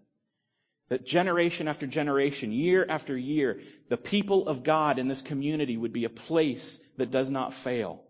That 0.89 1.05
generation 1.05 1.67
after 1.69 1.87
generation, 1.87 2.53
year 2.53 2.87
after 2.89 3.17
year, 3.17 3.61
the 3.89 3.97
people 3.97 4.49
of 4.49 4.63
God 4.63 4.99
in 4.99 5.09
this 5.09 5.21
community 5.21 5.77
would 5.77 5.93
be 5.93 6.05
a 6.05 6.11
place 6.11 6.81
that 6.97 7.11
does 7.11 7.29
not 7.29 7.53
fail. 7.53 8.03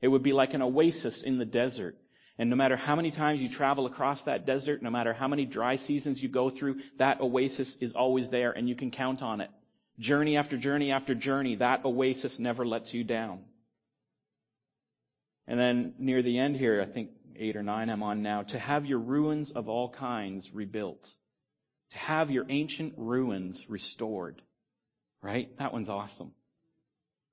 It 0.00 0.08
would 0.08 0.22
be 0.22 0.32
like 0.32 0.54
an 0.54 0.62
oasis 0.62 1.22
in 1.22 1.38
the 1.38 1.44
desert. 1.44 1.96
And 2.38 2.50
no 2.50 2.56
matter 2.56 2.76
how 2.76 2.96
many 2.96 3.10
times 3.10 3.40
you 3.40 3.48
travel 3.48 3.86
across 3.86 4.22
that 4.22 4.44
desert, 4.44 4.82
no 4.82 4.90
matter 4.90 5.14
how 5.14 5.26
many 5.26 5.46
dry 5.46 5.76
seasons 5.76 6.22
you 6.22 6.28
go 6.28 6.50
through, 6.50 6.80
that 6.98 7.20
oasis 7.20 7.76
is 7.76 7.94
always 7.94 8.28
there 8.28 8.52
and 8.52 8.68
you 8.68 8.74
can 8.74 8.90
count 8.90 9.22
on 9.22 9.40
it. 9.40 9.50
Journey 9.98 10.36
after 10.36 10.58
journey 10.58 10.92
after 10.92 11.14
journey, 11.14 11.56
that 11.56 11.84
oasis 11.86 12.38
never 12.38 12.66
lets 12.66 12.92
you 12.92 13.04
down. 13.04 13.40
And 15.46 15.58
then 15.58 15.94
near 15.98 16.22
the 16.22 16.38
end 16.38 16.56
here, 16.56 16.82
I 16.82 16.84
think 16.84 17.10
eight 17.36 17.56
or 17.56 17.62
nine 17.62 17.88
I'm 17.88 18.02
on 18.02 18.22
now, 18.22 18.42
to 18.42 18.58
have 18.58 18.84
your 18.84 18.98
ruins 18.98 19.52
of 19.52 19.68
all 19.68 19.88
kinds 19.88 20.52
rebuilt. 20.52 21.14
To 21.92 21.98
have 21.98 22.30
your 22.30 22.44
ancient 22.48 22.94
ruins 22.96 23.70
restored. 23.70 24.42
Right? 25.22 25.56
That 25.58 25.72
one's 25.72 25.88
awesome. 25.88 26.32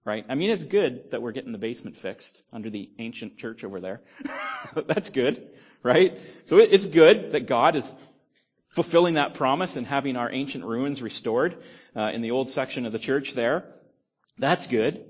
Right? 0.06 0.26
I 0.28 0.36
mean, 0.36 0.50
it's 0.50 0.66
good 0.66 1.12
that 1.12 1.22
we're 1.22 1.32
getting 1.32 1.54
the 1.54 1.58
basement 1.58 1.96
fixed 1.96 2.44
under 2.52 2.70
the 2.70 2.90
ancient 3.00 3.38
church 3.38 3.64
over 3.64 3.80
there. 3.80 4.02
That's 4.76 5.10
good. 5.10 5.50
Right? 5.82 6.20
So 6.46 6.58
it's 6.58 6.86
good 6.86 7.32
that 7.32 7.48
God 7.48 7.76
is 7.76 7.90
fulfilling 8.74 9.14
that 9.14 9.36
promise 9.36 9.78
and 9.78 9.86
having 9.86 10.16
our 10.18 10.32
ancient 10.32 10.66
ruins 10.66 11.02
restored 11.02 11.58
uh, 11.96 12.12
in 12.14 12.22
the 12.22 12.32
old 12.32 12.50
section 12.50 12.86
of 12.86 12.92
the 12.92 13.00
church 13.00 13.34
there. 13.34 13.66
That's 14.38 14.68
good. 14.68 15.06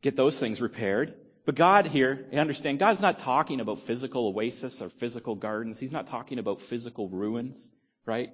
Get 0.00 0.16
those 0.16 0.38
things 0.38 0.60
repaired. 0.60 1.14
But 1.44 1.56
God 1.56 1.86
here, 1.86 2.26
you 2.32 2.38
understand, 2.38 2.78
God's 2.78 3.00
not 3.00 3.18
talking 3.18 3.60
about 3.60 3.80
physical 3.80 4.28
oasis 4.28 4.80
or 4.80 4.88
physical 4.88 5.34
gardens. 5.34 5.78
He's 5.78 5.92
not 5.92 6.06
talking 6.06 6.38
about 6.38 6.62
physical 6.62 7.08
ruins, 7.08 7.70
right? 8.06 8.30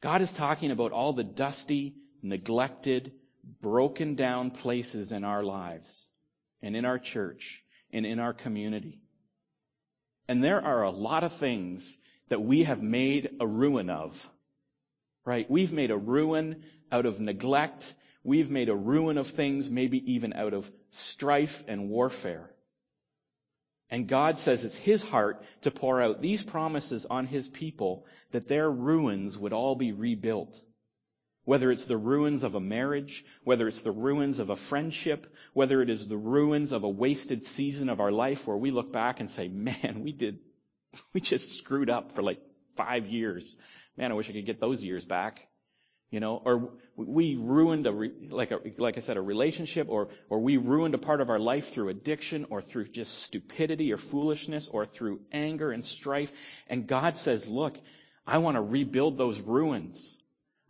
God 0.00 0.20
is 0.20 0.32
talking 0.32 0.70
about 0.70 0.92
all 0.92 1.12
the 1.12 1.22
dusty, 1.22 1.94
neglected, 2.22 3.12
broken 3.60 4.14
down 4.14 4.50
places 4.50 5.12
in 5.12 5.24
our 5.24 5.42
lives 5.42 6.08
and 6.62 6.76
in 6.76 6.84
our 6.84 6.98
church 6.98 7.62
and 7.92 8.04
in 8.06 8.18
our 8.18 8.32
community. 8.32 9.00
And 10.28 10.42
there 10.42 10.64
are 10.64 10.82
a 10.82 10.90
lot 10.90 11.24
of 11.24 11.32
things 11.32 11.96
that 12.28 12.42
we 12.42 12.64
have 12.64 12.82
made 12.82 13.36
a 13.40 13.46
ruin 13.46 13.90
of. 13.90 14.30
Right? 15.24 15.50
We've 15.50 15.72
made 15.72 15.90
a 15.90 15.96
ruin 15.96 16.64
out 16.90 17.06
of 17.06 17.20
neglect. 17.20 17.94
We've 18.22 18.50
made 18.50 18.68
a 18.68 18.76
ruin 18.76 19.18
of 19.18 19.28
things, 19.28 19.70
maybe 19.70 20.12
even 20.14 20.32
out 20.32 20.54
of 20.54 20.70
strife 20.90 21.64
and 21.68 21.88
warfare. 21.88 22.50
And 23.90 24.08
God 24.08 24.38
says 24.38 24.64
it's 24.64 24.76
His 24.76 25.02
heart 25.02 25.44
to 25.62 25.70
pour 25.70 26.00
out 26.00 26.20
these 26.20 26.42
promises 26.42 27.06
on 27.06 27.26
His 27.26 27.48
people 27.48 28.06
that 28.32 28.48
their 28.48 28.70
ruins 28.70 29.36
would 29.38 29.52
all 29.52 29.76
be 29.76 29.92
rebuilt. 29.92 30.60
Whether 31.44 31.70
it's 31.70 31.84
the 31.84 31.96
ruins 31.96 32.42
of 32.42 32.54
a 32.54 32.60
marriage, 32.60 33.24
whether 33.42 33.68
it's 33.68 33.82
the 33.82 33.92
ruins 33.92 34.38
of 34.38 34.48
a 34.48 34.56
friendship, 34.56 35.26
whether 35.52 35.82
it 35.82 35.90
is 35.90 36.08
the 36.08 36.16
ruins 36.16 36.72
of 36.72 36.84
a 36.84 36.88
wasted 36.88 37.44
season 37.44 37.90
of 37.90 38.00
our 38.00 38.10
life 38.10 38.46
where 38.46 38.56
we 38.56 38.70
look 38.70 38.92
back 38.92 39.20
and 39.20 39.30
say, 39.30 39.48
man, 39.48 40.00
we 40.02 40.12
did, 40.12 40.38
we 41.12 41.20
just 41.20 41.58
screwed 41.58 41.90
up 41.90 42.12
for 42.12 42.22
like 42.22 42.40
five 42.76 43.06
years. 43.06 43.56
Man, 43.96 44.10
I 44.10 44.14
wish 44.14 44.30
I 44.30 44.32
could 44.32 44.46
get 44.46 44.60
those 44.60 44.82
years 44.82 45.04
back. 45.04 45.46
You 46.10 46.20
know, 46.20 46.40
or 46.44 46.70
we 46.94 47.34
ruined 47.34 47.88
a, 47.88 48.10
like 48.30 48.52
a, 48.52 48.60
like 48.78 48.96
I 48.96 49.00
said, 49.00 49.16
a 49.16 49.20
relationship, 49.20 49.88
or, 49.90 50.10
or 50.30 50.38
we 50.38 50.58
ruined 50.58 50.94
a 50.94 50.98
part 50.98 51.20
of 51.20 51.28
our 51.28 51.40
life 51.40 51.72
through 51.72 51.88
addiction, 51.88 52.46
or 52.50 52.62
through 52.62 52.88
just 52.88 53.24
stupidity 53.24 53.92
or 53.92 53.96
foolishness, 53.96 54.68
or 54.68 54.86
through 54.86 55.22
anger 55.32 55.72
and 55.72 55.84
strife. 55.84 56.30
And 56.68 56.86
God 56.86 57.16
says, 57.16 57.48
look, 57.48 57.76
I 58.24 58.38
want 58.38 58.56
to 58.56 58.62
rebuild 58.62 59.18
those 59.18 59.40
ruins. 59.40 60.16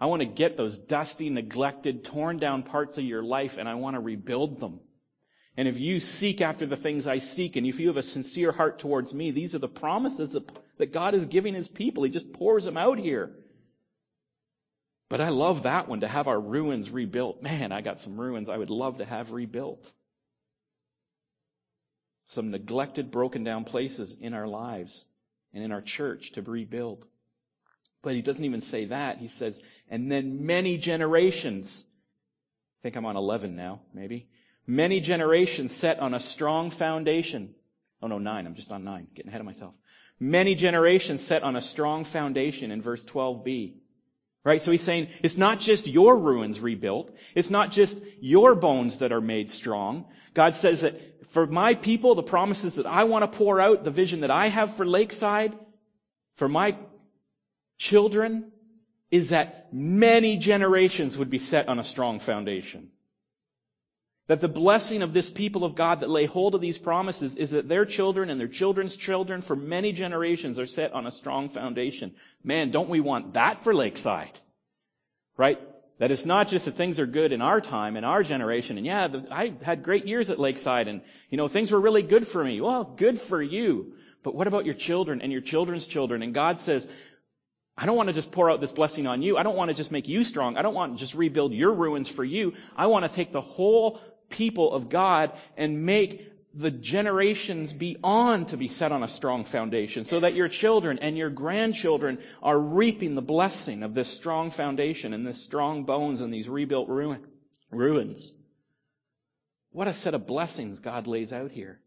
I 0.00 0.06
want 0.06 0.20
to 0.20 0.26
get 0.26 0.56
those 0.56 0.78
dusty, 0.78 1.30
neglected, 1.30 2.04
torn 2.04 2.38
down 2.38 2.62
parts 2.62 2.98
of 2.98 3.04
your 3.04 3.22
life, 3.22 3.58
and 3.58 3.68
I 3.68 3.74
want 3.74 3.94
to 3.94 4.00
rebuild 4.00 4.60
them. 4.60 4.80
And 5.56 5.68
if 5.68 5.78
you 5.78 6.00
seek 6.00 6.40
after 6.40 6.66
the 6.66 6.76
things 6.76 7.06
I 7.06 7.18
seek, 7.18 7.56
and 7.56 7.66
if 7.66 7.78
you 7.78 7.88
have 7.88 7.96
a 7.96 8.02
sincere 8.02 8.50
heart 8.50 8.80
towards 8.80 9.14
me, 9.14 9.30
these 9.30 9.54
are 9.54 9.60
the 9.60 9.68
promises 9.68 10.32
that, 10.32 10.50
that 10.78 10.92
God 10.92 11.14
is 11.14 11.26
giving 11.26 11.54
His 11.54 11.68
people. 11.68 12.02
He 12.02 12.10
just 12.10 12.32
pours 12.32 12.64
them 12.64 12.76
out 12.76 12.98
here. 12.98 13.30
But 15.08 15.20
I 15.20 15.28
love 15.28 15.62
that 15.62 15.88
one 15.88 16.00
to 16.00 16.08
have 16.08 16.26
our 16.26 16.40
ruins 16.40 16.90
rebuilt. 16.90 17.40
Man, 17.40 17.70
I 17.70 17.82
got 17.82 18.00
some 18.00 18.18
ruins 18.18 18.48
I 18.48 18.56
would 18.56 18.70
love 18.70 18.98
to 18.98 19.04
have 19.04 19.30
rebuilt. 19.30 19.92
Some 22.26 22.50
neglected, 22.50 23.12
broken 23.12 23.44
down 23.44 23.64
places 23.64 24.16
in 24.18 24.34
our 24.34 24.48
lives 24.48 25.04
and 25.52 25.62
in 25.62 25.70
our 25.70 25.82
church 25.82 26.32
to 26.32 26.42
rebuild. 26.42 27.06
But 28.04 28.14
he 28.14 28.22
doesn't 28.22 28.44
even 28.44 28.60
say 28.60 28.84
that. 28.86 29.18
He 29.18 29.28
says, 29.28 29.60
and 29.88 30.12
then 30.12 30.44
many 30.46 30.76
generations. 30.76 31.84
I 32.80 32.82
think 32.82 32.96
I'm 32.96 33.06
on 33.06 33.16
11 33.16 33.56
now, 33.56 33.80
maybe. 33.94 34.28
Many 34.66 35.00
generations 35.00 35.74
set 35.74 35.98
on 36.00 36.12
a 36.12 36.20
strong 36.20 36.70
foundation. 36.70 37.54
Oh 38.02 38.06
no, 38.06 38.18
nine. 38.18 38.46
I'm 38.46 38.54
just 38.54 38.70
on 38.72 38.84
nine. 38.84 39.08
Getting 39.14 39.30
ahead 39.30 39.40
of 39.40 39.46
myself. 39.46 39.74
Many 40.20 40.54
generations 40.54 41.22
set 41.22 41.42
on 41.42 41.56
a 41.56 41.62
strong 41.62 42.04
foundation 42.04 42.70
in 42.70 42.82
verse 42.82 43.04
12b. 43.04 43.74
Right? 44.44 44.60
So 44.60 44.70
he's 44.70 44.82
saying 44.82 45.08
it's 45.22 45.38
not 45.38 45.58
just 45.58 45.86
your 45.86 46.16
ruins 46.18 46.60
rebuilt. 46.60 47.10
It's 47.34 47.50
not 47.50 47.72
just 47.72 47.98
your 48.20 48.54
bones 48.54 48.98
that 48.98 49.12
are 49.12 49.22
made 49.22 49.50
strong. 49.50 50.04
God 50.34 50.54
says 50.54 50.82
that 50.82 51.00
for 51.30 51.46
my 51.46 51.74
people, 51.74 52.14
the 52.14 52.22
promises 52.22 52.74
that 52.74 52.86
I 52.86 53.04
want 53.04 53.22
to 53.30 53.38
pour 53.38 53.60
out, 53.60 53.84
the 53.84 53.90
vision 53.90 54.20
that 54.20 54.30
I 54.30 54.48
have 54.48 54.74
for 54.76 54.84
Lakeside, 54.84 55.54
for 56.36 56.48
my 56.48 56.76
children, 57.78 58.52
is 59.10 59.30
that 59.30 59.72
many 59.72 60.38
generations 60.38 61.16
would 61.16 61.30
be 61.30 61.38
set 61.38 61.68
on 61.68 61.78
a 61.78 61.84
strong 61.84 62.18
foundation. 62.18 62.90
That 64.26 64.40
the 64.40 64.48
blessing 64.48 65.02
of 65.02 65.12
this 65.12 65.28
people 65.28 65.64
of 65.64 65.74
God 65.74 66.00
that 66.00 66.08
lay 66.08 66.24
hold 66.24 66.54
of 66.54 66.62
these 66.62 66.78
promises 66.78 67.36
is 67.36 67.50
that 67.50 67.68
their 67.68 67.84
children 67.84 68.30
and 68.30 68.40
their 68.40 68.48
children's 68.48 68.96
children 68.96 69.42
for 69.42 69.54
many 69.54 69.92
generations 69.92 70.58
are 70.58 70.66
set 70.66 70.94
on 70.94 71.06
a 71.06 71.10
strong 71.10 71.50
foundation. 71.50 72.14
Man, 72.42 72.70
don't 72.70 72.88
we 72.88 73.00
want 73.00 73.34
that 73.34 73.62
for 73.62 73.74
Lakeside? 73.74 74.38
Right? 75.36 75.60
That 75.98 76.10
it's 76.10 76.24
not 76.24 76.48
just 76.48 76.64
that 76.64 76.74
things 76.74 76.98
are 76.98 77.06
good 77.06 77.32
in 77.32 77.42
our 77.42 77.60
time, 77.60 77.96
in 77.96 78.04
our 78.04 78.22
generation, 78.22 78.78
and 78.78 78.86
yeah, 78.86 79.08
I 79.30 79.52
had 79.62 79.84
great 79.84 80.06
years 80.06 80.30
at 80.30 80.40
Lakeside 80.40 80.88
and, 80.88 81.02
you 81.28 81.36
know, 81.36 81.46
things 81.46 81.70
were 81.70 81.80
really 81.80 82.02
good 82.02 82.26
for 82.26 82.42
me. 82.42 82.60
Well, 82.60 82.82
good 82.84 83.20
for 83.20 83.42
you. 83.42 83.94
But 84.22 84.34
what 84.34 84.46
about 84.46 84.64
your 84.64 84.74
children 84.74 85.20
and 85.20 85.30
your 85.30 85.42
children's 85.42 85.86
children? 85.86 86.22
And 86.22 86.32
God 86.32 86.58
says, 86.58 86.88
I 87.76 87.86
don't 87.86 87.96
want 87.96 88.08
to 88.08 88.12
just 88.12 88.30
pour 88.30 88.50
out 88.50 88.60
this 88.60 88.72
blessing 88.72 89.06
on 89.06 89.22
you. 89.22 89.36
I 89.36 89.42
don't 89.42 89.56
want 89.56 89.68
to 89.68 89.74
just 89.74 89.90
make 89.90 90.06
you 90.06 90.24
strong. 90.24 90.56
I 90.56 90.62
don't 90.62 90.74
want 90.74 90.94
to 90.94 90.98
just 90.98 91.14
rebuild 91.14 91.52
your 91.52 91.72
ruins 91.72 92.08
for 92.08 92.24
you. 92.24 92.54
I 92.76 92.86
want 92.86 93.04
to 93.04 93.12
take 93.12 93.32
the 93.32 93.40
whole 93.40 94.00
people 94.30 94.72
of 94.72 94.88
God 94.88 95.32
and 95.56 95.84
make 95.84 96.30
the 96.54 96.70
generations 96.70 97.72
beyond 97.72 98.48
to 98.48 98.56
be 98.56 98.68
set 98.68 98.92
on 98.92 99.02
a 99.02 99.08
strong 99.08 99.44
foundation 99.44 100.04
so 100.04 100.20
that 100.20 100.34
your 100.34 100.48
children 100.48 101.00
and 101.00 101.18
your 101.18 101.30
grandchildren 101.30 102.18
are 102.42 102.58
reaping 102.58 103.16
the 103.16 103.22
blessing 103.22 103.82
of 103.82 103.92
this 103.92 104.08
strong 104.08 104.52
foundation 104.52 105.12
and 105.12 105.26
this 105.26 105.42
strong 105.42 105.82
bones 105.82 106.20
and 106.20 106.32
these 106.32 106.48
rebuilt 106.48 106.88
ruin, 106.88 107.26
ruins. 107.70 108.32
What 109.70 109.88
a 109.88 109.92
set 109.92 110.14
of 110.14 110.28
blessings 110.28 110.78
God 110.78 111.08
lays 111.08 111.32
out 111.32 111.50
here. 111.50 111.80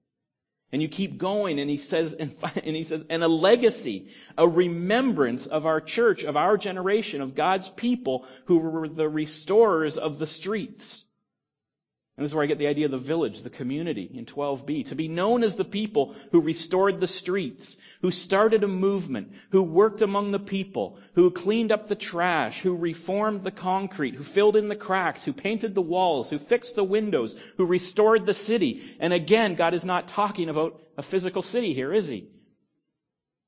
And 0.72 0.82
you 0.82 0.90
keep 0.90 1.18
going 1.18 1.60
and 1.60 1.70
he 1.70 1.78
says, 1.78 2.14
and, 2.14 2.32
he 2.64 2.84
says, 2.84 3.04
and 3.10 3.24
a 3.24 3.28
legacy, 3.28 4.10
a 4.38 4.48
remembrance 4.48 5.46
of 5.46 5.66
our 5.66 5.82
church, 5.82 6.24
of 6.24 6.36
our 6.36 6.58
generation, 6.58 7.22
of 7.22 7.36
God's 7.36 7.70
people 7.70 8.26
who 8.46 8.60
were 8.60 8.88
the 8.88 9.10
restorers 9.10 9.98
of 9.98 10.20
the 10.20 10.28
streets. 10.28 11.06
And 12.18 12.24
this 12.24 12.32
is 12.32 12.36
where 12.36 12.44
I 12.44 12.48
get 12.48 12.58
the 12.58 12.66
idea 12.66 12.86
of 12.86 12.92
the 12.92 12.98
village, 12.98 13.42
the 13.42 13.52
community 13.52 14.10
in 14.12 14.26
12b. 14.26 14.88
To 14.88 14.96
be 14.96 15.08
known 15.08 15.44
as 15.44 15.56
the 15.56 15.64
people 15.64 16.16
who 16.32 16.42
restored 16.42 17.00
the 17.00 17.06
streets, 17.06 17.78
who 18.02 18.10
started 18.10 18.64
a 18.64 18.68
movement, 18.68 19.34
who 19.52 19.62
worked 19.62 20.02
among 20.02 20.32
the 20.32 20.40
people, 20.40 20.98
who 21.14 21.30
cleaned 21.30 21.72
up 21.72 21.88
the 21.88 21.96
trash, 21.96 22.60
who 22.60 22.76
reformed 22.76 23.44
the 23.44 23.52
concrete, 23.52 24.16
who 24.16 24.24
filled 24.24 24.56
in 24.56 24.68
the 24.68 24.76
cracks, 24.76 25.24
who 25.24 25.32
painted 25.32 25.76
the 25.76 25.82
walls, 25.84 26.32
who 26.32 26.40
fixed 26.40 26.76
the 26.76 26.84
windows, 26.84 27.38
who 27.58 27.68
restored 27.68 28.26
the 28.26 28.34
city. 28.34 28.82
And 29.00 29.14
again, 29.14 29.54
God 29.54 29.76
is 29.76 29.86
not 29.86 30.08
talking 30.08 30.50
about 30.50 30.82
a 30.98 31.04
physical 31.04 31.44
city 31.44 31.76
here, 31.76 31.94
is 31.94 32.08
He? 32.08 32.30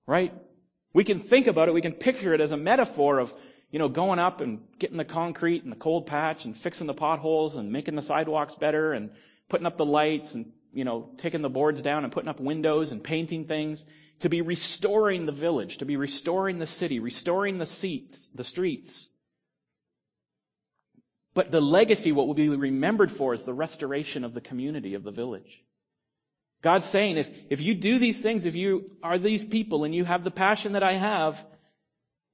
Right? 0.05 0.31
We 0.93 1.03
can 1.03 1.21
think 1.21 1.47
about 1.47 1.69
it, 1.69 1.73
we 1.73 1.81
can 1.81 1.93
picture 1.93 2.35
it 2.35 2.41
as 2.41 2.51
a 2.51 2.57
metaphor 2.57 3.17
of 3.17 3.33
you 3.71 3.79
know, 3.79 3.89
going 3.89 4.19
up 4.19 4.41
and 4.41 4.61
getting 4.79 4.97
the 4.97 5.05
concrete 5.05 5.63
and 5.63 5.71
the 5.71 5.77
cold 5.77 6.07
patch 6.07 6.45
and 6.45 6.57
fixing 6.57 6.87
the 6.87 6.93
potholes 6.93 7.55
and 7.55 7.71
making 7.71 7.95
the 7.95 8.01
sidewalks 8.01 8.55
better 8.55 8.93
and 8.93 9.11
putting 9.47 9.67
up 9.67 9.77
the 9.77 9.85
lights 9.85 10.33
and, 10.33 10.51
you 10.73 10.85
know, 10.85 11.11
taking 11.17 11.41
the 11.41 11.49
boards 11.49 11.81
down 11.81 12.03
and 12.03 12.11
putting 12.11 12.29
up 12.29 12.39
windows 12.39 12.91
and 12.91 13.03
painting 13.03 13.45
things, 13.45 13.85
to 14.19 14.29
be 14.29 14.41
restoring 14.41 15.25
the 15.25 15.31
village, 15.31 15.77
to 15.77 15.85
be 15.85 15.97
restoring 15.97 16.59
the 16.59 16.67
city, 16.67 16.99
restoring 16.99 17.57
the 17.57 17.65
seats, 17.65 18.27
the 18.35 18.43
streets. 18.43 19.07
But 21.33 21.51
the 21.51 21.61
legacy, 21.61 22.11
what 22.11 22.27
will 22.27 22.33
be 22.33 22.49
remembered 22.49 23.11
for 23.11 23.33
is 23.33 23.43
the 23.43 23.53
restoration 23.53 24.23
of 24.23 24.33
the 24.33 24.41
community 24.41 24.95
of 24.95 25.03
the 25.03 25.11
village. 25.11 25.63
God's 26.61 26.85
saying, 26.85 27.17
if, 27.17 27.29
if 27.49 27.61
you 27.61 27.75
do 27.75 27.99
these 27.99 28.21
things, 28.21 28.45
if 28.45 28.55
you 28.55 28.91
are 29.01 29.17
these 29.17 29.45
people 29.45 29.85
and 29.85 29.95
you 29.95 30.03
have 30.03 30.23
the 30.23 30.31
passion 30.31 30.73
that 30.73 30.83
I 30.83 30.93
have, 30.93 31.45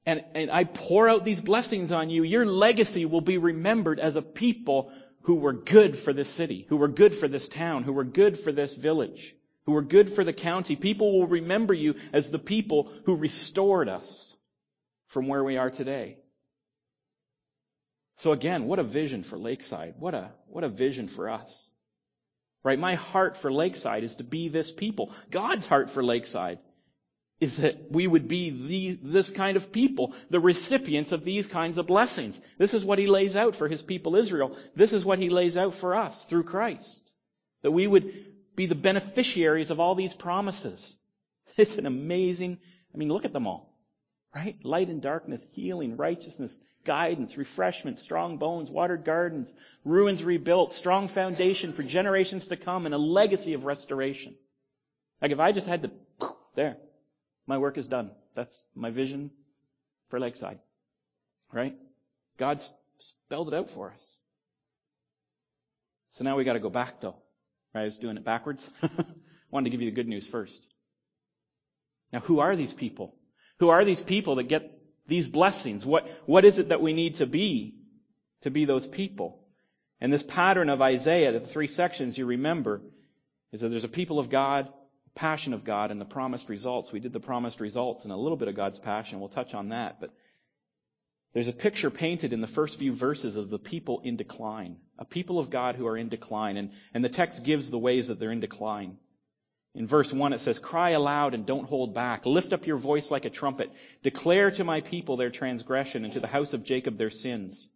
and, 0.06 0.24
and 0.36 0.52
I 0.52 0.66
pour 0.66 1.10
out 1.10 1.26
these 1.26 1.42
blessings 1.42 1.92
on 1.92 2.10
you, 2.10 2.24
your 2.24 2.46
legacy 2.46 3.06
will 3.06 3.22
be 3.22 3.38
remembered 3.38 4.00
as 4.00 4.16
a 4.16 4.22
people 4.22 4.92
who 5.22 5.36
were 5.36 5.54
good 5.54 5.98
for 5.98 6.14
this 6.14 6.30
city, 6.30 6.66
who 6.70 6.78
were 6.78 6.88
good 6.88 7.16
for 7.16 7.28
this 7.28 7.48
town, 7.48 7.84
who 7.84 7.94
were 7.94 8.04
good 8.04 8.38
for 8.38 8.52
this 8.52 8.76
village, 8.76 9.36
who 9.66 9.72
were 9.72 9.82
good 9.82 10.10
for 10.10 10.24
the 10.24 10.34
county. 10.34 10.76
People 10.76 11.18
will 11.18 11.28
remember 11.28 11.74
you 11.74 11.96
as 12.14 12.30
the 12.30 12.40
people 12.40 12.92
who 13.06 13.16
restored 13.16 13.90
us 13.90 14.36
from 15.08 15.28
where 15.28 15.44
we 15.44 15.58
are 15.58 15.72
today. 15.72 16.18
So 18.18 18.32
again, 18.32 18.66
what 18.68 18.80
a 18.80 18.84
vision 18.84 19.24
for 19.24 19.38
Lakeside. 19.38 19.96
What 19.98 20.14
a, 20.14 20.32
what 20.48 20.64
a 20.64 20.70
vision 20.70 21.08
for 21.08 21.30
us. 21.30 21.70
Right? 22.64 22.80
My 22.80 22.96
heart 22.96 23.38
for 23.38 23.52
Lakeside 23.52 24.04
is 24.04 24.18
to 24.18 24.24
be 24.24 24.50
this 24.50 24.72
people. 24.72 25.12
God's 25.32 25.66
heart 25.66 25.90
for 25.90 26.04
Lakeside 26.04 26.60
is 27.40 27.58
that 27.58 27.92
we 27.92 28.08
would 28.08 28.28
be 28.28 28.50
the, 28.50 29.00
this 29.04 29.30
kind 29.30 29.58
of 29.58 29.72
people, 29.72 30.14
the 30.30 30.40
recipients 30.40 31.12
of 31.12 31.26
these 31.26 31.48
kinds 31.48 31.78
of 31.78 31.88
blessings. 31.88 32.40
This 32.58 32.74
is 32.74 32.86
what 32.86 33.00
he 33.00 33.08
lays 33.08 33.36
out 33.36 33.56
for 33.56 33.68
his 33.68 33.82
people 33.82 34.16
Israel. 34.16 34.58
This 34.76 34.94
is 34.94 35.04
what 35.04 35.20
he 35.20 35.30
lays 35.30 35.58
out 35.58 35.74
for 35.74 35.96
us 35.96 36.24
through 36.26 36.44
Christ. 36.44 37.02
That 37.62 37.72
we 37.72 37.88
would 37.88 38.14
be 38.56 38.68
the 38.68 38.76
beneficiaries 38.76 39.70
of 39.70 39.80
all 39.80 39.96
these 39.96 40.14
promises. 40.14 40.96
It's 41.58 41.78
an 41.78 41.86
amazing, 41.86 42.58
I 42.94 42.98
mean, 42.98 43.08
look 43.08 43.24
at 43.24 43.32
them 43.32 43.48
all. 43.48 43.74
Right? 44.36 44.58
Light 44.66 44.90
and 44.90 45.02
darkness, 45.02 45.48
healing, 45.54 45.96
righteousness, 45.96 46.60
guidance, 46.84 47.38
refreshment, 47.38 47.98
strong 47.98 48.38
bones, 48.38 48.70
watered 48.70 49.06
gardens, 49.06 49.54
ruins 49.86 50.22
rebuilt, 50.22 50.74
strong 50.74 51.08
foundation 51.08 51.72
for 51.72 51.84
generations 51.84 52.48
to 52.48 52.58
come, 52.58 52.86
and 52.86 52.94
a 52.94 52.98
legacy 52.98 53.54
of 53.54 53.64
restoration. 53.64 54.36
Like 55.22 55.32
if 55.32 55.40
I 55.40 55.54
just 55.54 55.68
had 55.68 55.84
to, 55.84 55.92
there, 56.56 56.76
my 57.48 57.58
work 57.58 57.78
is 57.78 57.88
done. 57.88 58.12
That's 58.34 58.64
my 58.76 58.90
vision 58.90 59.32
for 60.10 60.20
Lakeside. 60.20 60.60
Right? 61.52 61.76
God's 62.38 62.72
spelled 62.98 63.50
it 63.50 63.54
out 63.54 63.70
for 63.70 63.92
us. 63.92 64.16
So 66.10 66.24
now 66.24 66.38
we 66.38 66.44
got 66.44 66.54
to 66.54 66.60
go 66.60 66.70
back 66.70 67.02
though. 67.02 67.16
Right? 67.74 67.82
I 67.82 67.86
was 67.86 67.98
doing 67.98 68.18
it 68.18 68.24
backwards. 68.24 68.70
Wanted 69.52 69.66
to 69.66 69.70
give 69.70 69.82
you 69.82 69.90
the 69.90 69.96
good 69.96 70.08
news 70.08 70.28
first. 70.28 70.66
Now, 72.12 72.20
who 72.20 72.40
are 72.40 72.56
these 72.56 72.74
people? 72.74 73.16
Who 73.60 73.70
are 73.70 73.86
these 73.86 74.02
people 74.02 74.36
that 74.36 74.44
get 74.44 74.72
these 75.08 75.28
blessings? 75.28 75.86
What, 75.86 76.08
what 76.26 76.46
is 76.46 76.60
it 76.60 76.70
that 76.70 76.82
we 76.82 76.94
need 76.94 77.16
to 77.16 77.26
be 77.26 77.76
to 78.42 78.52
be 78.52 78.66
those 78.66 78.88
people? 78.88 79.42
And 80.02 80.12
this 80.12 80.24
pattern 80.24 80.70
of 80.70 80.82
Isaiah, 80.82 81.32
the 81.32 81.40
three 81.40 81.68
sections 81.68 82.18
you 82.18 82.26
remember, 82.26 82.82
is 83.52 83.62
that 83.62 83.70
there's 83.70 83.86
a 83.86 83.90
people 83.90 84.20
of 84.20 84.30
God, 84.30 84.68
passion 85.16 85.54
of 85.54 85.64
God 85.64 85.92
and 85.92 86.00
the 86.00 86.06
promised 86.06 86.50
results. 86.50 86.92
We 86.92 87.00
did 87.00 87.14
the 87.14 87.20
promised 87.20 87.60
results 87.60 88.04
and 88.04 88.14
a 88.14 88.18
little 88.18 88.38
bit 88.38 88.48
of 88.48 88.56
God's 88.56 88.80
passion. 88.80 89.20
We'll 89.20 89.30
touch 89.30 89.54
on 89.54 89.70
that. 89.70 90.00
But 90.00 90.12
there's 91.34 91.48
a 91.48 91.54
picture 91.54 91.90
painted 91.90 92.34
in 92.34 92.42
the 92.42 92.48
first 92.48 92.78
few 92.80 92.94
verses 92.94 93.36
of 93.36 93.50
the 93.50 93.60
people 93.60 94.02
in 94.04 94.16
decline. 94.16 94.78
A 95.00 95.06
people 95.06 95.40
of 95.40 95.50
God 95.50 95.76
who 95.76 95.88
are 95.88 95.98
in 95.98 96.10
decline. 96.10 96.58
And, 96.58 96.72
and 96.94 97.04
the 97.04 97.10
text 97.10 97.44
gives 97.44 97.70
the 97.70 97.80
ways 97.80 98.08
that 98.08 98.20
they're 98.20 98.32
in 98.32 98.40
decline. 98.40 98.98
In 99.74 99.88
verse 99.88 100.14
1 100.14 100.32
it 100.32 100.40
says, 100.40 100.60
Cry 100.60 100.92
aloud 100.92 101.34
and 101.34 101.46
don't 101.46 101.68
hold 101.68 101.94
back. 101.94 102.26
Lift 102.26 102.54
up 102.54 102.66
your 102.66 102.78
voice 102.78 103.12
like 103.12 103.26
a 103.26 103.30
trumpet. 103.30 103.72
Declare 104.04 104.52
to 104.52 104.64
my 104.64 104.82
people 104.82 105.18
their 105.18 105.30
transgression 105.30 106.06
and 106.06 106.14
to 106.14 106.22
the 106.22 106.28
house 106.28 106.54
of 106.54 106.64
Jacob 106.64 106.98
their 106.98 107.10
sins. 107.10 107.68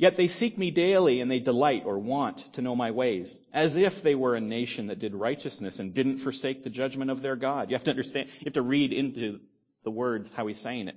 Yet 0.00 0.16
they 0.16 0.28
seek 0.28 0.56
me 0.56 0.70
daily 0.70 1.20
and 1.20 1.30
they 1.30 1.40
delight 1.40 1.82
or 1.84 1.98
want 1.98 2.54
to 2.54 2.62
know 2.62 2.74
my 2.74 2.90
ways, 2.90 3.38
as 3.52 3.76
if 3.76 4.00
they 4.00 4.14
were 4.14 4.34
a 4.34 4.40
nation 4.40 4.86
that 4.86 4.98
did 4.98 5.14
righteousness 5.14 5.78
and 5.78 5.92
didn't 5.92 6.20
forsake 6.20 6.62
the 6.62 6.70
judgment 6.70 7.10
of 7.10 7.20
their 7.20 7.36
God. 7.36 7.68
You 7.68 7.74
have 7.74 7.84
to 7.84 7.90
understand, 7.90 8.30
you 8.38 8.46
have 8.46 8.54
to 8.54 8.62
read 8.62 8.94
into 8.94 9.40
the 9.84 9.90
words 9.90 10.30
how 10.34 10.46
he's 10.46 10.58
saying 10.58 10.88
it. 10.88 10.96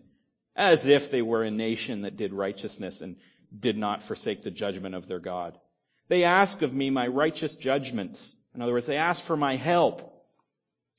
As 0.55 0.87
if 0.87 1.11
they 1.11 1.21
were 1.21 1.43
a 1.43 1.51
nation 1.51 2.03
that 2.03 2.15
did 2.15 2.31
righteousness 2.31 3.01
and 3.01 3.17
did 3.53 3.77
not 3.77 4.03
forsake 4.03 4.41
the 4.41 4.51
judgment 4.51 4.95
of 4.95 5.05
their 5.05 5.19
God. 5.19 5.59
They 6.07 6.23
ask 6.23 6.61
of 6.61 6.73
me 6.73 6.89
my 6.89 7.07
righteous 7.07 7.57
judgments. 7.57 8.33
In 8.55 8.61
other 8.61 8.71
words, 8.71 8.85
they 8.85 8.95
ask 8.95 9.21
for 9.21 9.35
my 9.35 9.57
help. 9.57 10.13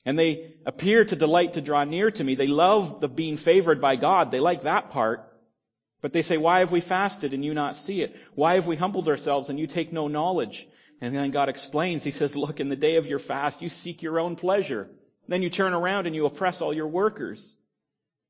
And 0.05 0.19
they 0.19 0.53
appear 0.67 1.05
to 1.05 1.15
delight 1.15 1.53
to 1.53 1.61
draw 1.61 1.83
near 1.83 2.11
to 2.11 2.23
me. 2.23 2.35
They 2.35 2.45
love 2.45 2.99
the 3.01 3.07
being 3.07 3.37
favored 3.37 3.81
by 3.81 3.95
God. 3.95 4.29
They 4.29 4.39
like 4.39 4.61
that 4.61 4.91
part. 4.91 5.27
But 6.05 6.13
they 6.13 6.21
say, 6.21 6.37
why 6.37 6.59
have 6.59 6.71
we 6.71 6.81
fasted 6.81 7.33
and 7.33 7.43
you 7.43 7.55
not 7.55 7.75
see 7.75 8.03
it? 8.03 8.15
Why 8.35 8.53
have 8.53 8.67
we 8.67 8.75
humbled 8.75 9.07
ourselves 9.07 9.49
and 9.49 9.59
you 9.59 9.65
take 9.65 9.91
no 9.91 10.07
knowledge? 10.07 10.67
And 11.01 11.15
then 11.15 11.31
God 11.31 11.49
explains, 11.49 12.03
He 12.03 12.11
says, 12.11 12.35
look, 12.35 12.59
in 12.59 12.69
the 12.69 12.75
day 12.75 12.97
of 12.97 13.07
your 13.07 13.17
fast, 13.17 13.63
you 13.63 13.69
seek 13.69 14.03
your 14.03 14.19
own 14.19 14.35
pleasure. 14.35 14.87
Then 15.27 15.41
you 15.41 15.49
turn 15.49 15.73
around 15.73 16.05
and 16.05 16.15
you 16.15 16.27
oppress 16.27 16.61
all 16.61 16.75
your 16.75 16.85
workers. 16.85 17.55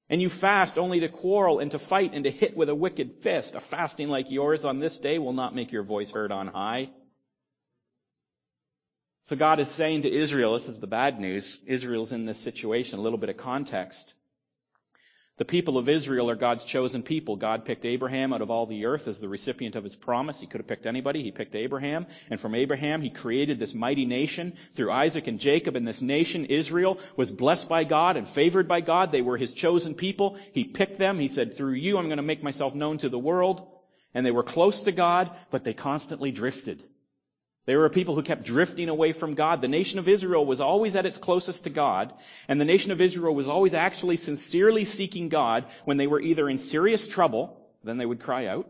And 0.09 0.21
you 0.21 0.29
fast 0.29 0.77
only 0.77 1.01
to 1.01 1.09
quarrel 1.09 1.59
and 1.59 1.69
to 1.71 1.77
fight 1.77 2.13
and 2.13 2.23
to 2.23 2.31
hit 2.31 2.55
with 2.55 2.69
a 2.69 2.73
wicked 2.73 3.15
fist. 3.15 3.55
A 3.55 3.59
fasting 3.59 4.07
like 4.07 4.31
yours 4.31 4.63
on 4.63 4.79
this 4.79 4.97
day 4.97 5.19
will 5.19 5.33
not 5.33 5.53
make 5.53 5.73
your 5.73 5.83
voice 5.83 6.11
heard 6.11 6.31
on 6.31 6.47
high. 6.47 6.91
So 9.25 9.35
God 9.35 9.59
is 9.59 9.67
saying 9.67 10.03
to 10.03 10.09
Israel, 10.09 10.53
this 10.53 10.69
is 10.69 10.79
the 10.79 10.87
bad 10.87 11.19
news. 11.19 11.61
Israel's 11.67 12.13
in 12.13 12.25
this 12.25 12.39
situation, 12.39 12.99
a 12.99 13.01
little 13.01 13.19
bit 13.19 13.27
of 13.27 13.35
context. 13.35 14.13
The 15.37 15.43
people 15.43 15.77
of 15.77 15.89
Israel 15.89 16.29
are 16.29 16.35
God's 16.35 16.63
chosen 16.63 17.03
people. 17.03 17.35
God 17.35 17.65
picked 17.65 17.83
Abraham 17.83 18.31
out 18.31 18.41
of 18.41 18.49
all 18.49 18.65
the 18.65 18.85
earth 18.85 19.09
as 19.09 19.19
the 19.19 19.27
recipient 19.27 19.75
of 19.75 19.83
his 19.83 19.95
promise. 19.95 20.39
He 20.39 20.47
could 20.47 20.61
have 20.61 20.67
picked 20.67 20.85
anybody. 20.85 21.23
He 21.23 21.31
picked 21.31 21.55
Abraham. 21.55 22.07
And 22.29 22.39
from 22.39 22.55
Abraham, 22.55 23.01
he 23.01 23.09
created 23.09 23.59
this 23.59 23.73
mighty 23.73 24.05
nation 24.05 24.53
through 24.75 24.93
Isaac 24.93 25.27
and 25.27 25.37
Jacob. 25.37 25.75
And 25.75 25.85
this 25.85 26.01
nation, 26.01 26.45
Israel, 26.45 26.99
was 27.17 27.31
blessed 27.31 27.67
by 27.67 27.83
God 27.83 28.15
and 28.15 28.29
favored 28.29 28.69
by 28.69 28.79
God. 28.79 29.11
They 29.11 29.21
were 29.21 29.35
his 29.35 29.53
chosen 29.53 29.93
people. 29.93 30.37
He 30.53 30.63
picked 30.63 30.99
them. 30.99 31.19
He 31.19 31.27
said, 31.27 31.57
through 31.57 31.73
you, 31.73 31.97
I'm 31.97 32.07
going 32.07 32.15
to 32.15 32.23
make 32.23 32.41
myself 32.41 32.73
known 32.73 32.99
to 32.99 33.09
the 33.09 33.19
world. 33.19 33.67
And 34.13 34.25
they 34.25 34.31
were 34.31 34.43
close 34.43 34.83
to 34.83 34.93
God, 34.93 35.31
but 35.51 35.65
they 35.65 35.73
constantly 35.73 36.31
drifted. 36.31 36.81
They 37.65 37.75
were 37.75 37.85
a 37.85 37.89
people 37.89 38.13
who 38.13 38.21
kept 38.21 38.43
drifting 38.43 38.89
away 38.89 39.11
from 39.11 39.33
God. 39.33 39.61
The 39.61 39.67
nation 39.67 39.97
of 39.97 40.07
Israel 40.07 40.45
was 40.45 40.61
always 40.61 40.95
at 40.95 41.07
its 41.07 41.17
closest 41.17 41.63
to 41.63 41.71
God, 41.71 42.13
and 42.47 42.61
the 42.61 42.65
nation 42.65 42.91
of 42.91 43.01
Israel 43.01 43.33
was 43.33 43.47
always 43.47 43.73
actually 43.73 44.17
sincerely 44.17 44.85
seeking 44.85 45.29
God 45.29 45.65
when 45.83 45.97
they 45.97 46.07
were 46.07 46.21
either 46.21 46.47
in 46.47 46.59
serious 46.59 47.07
trouble, 47.07 47.59
then 47.83 47.97
they 47.97 48.05
would 48.05 48.19
cry 48.19 48.45
out, 48.45 48.69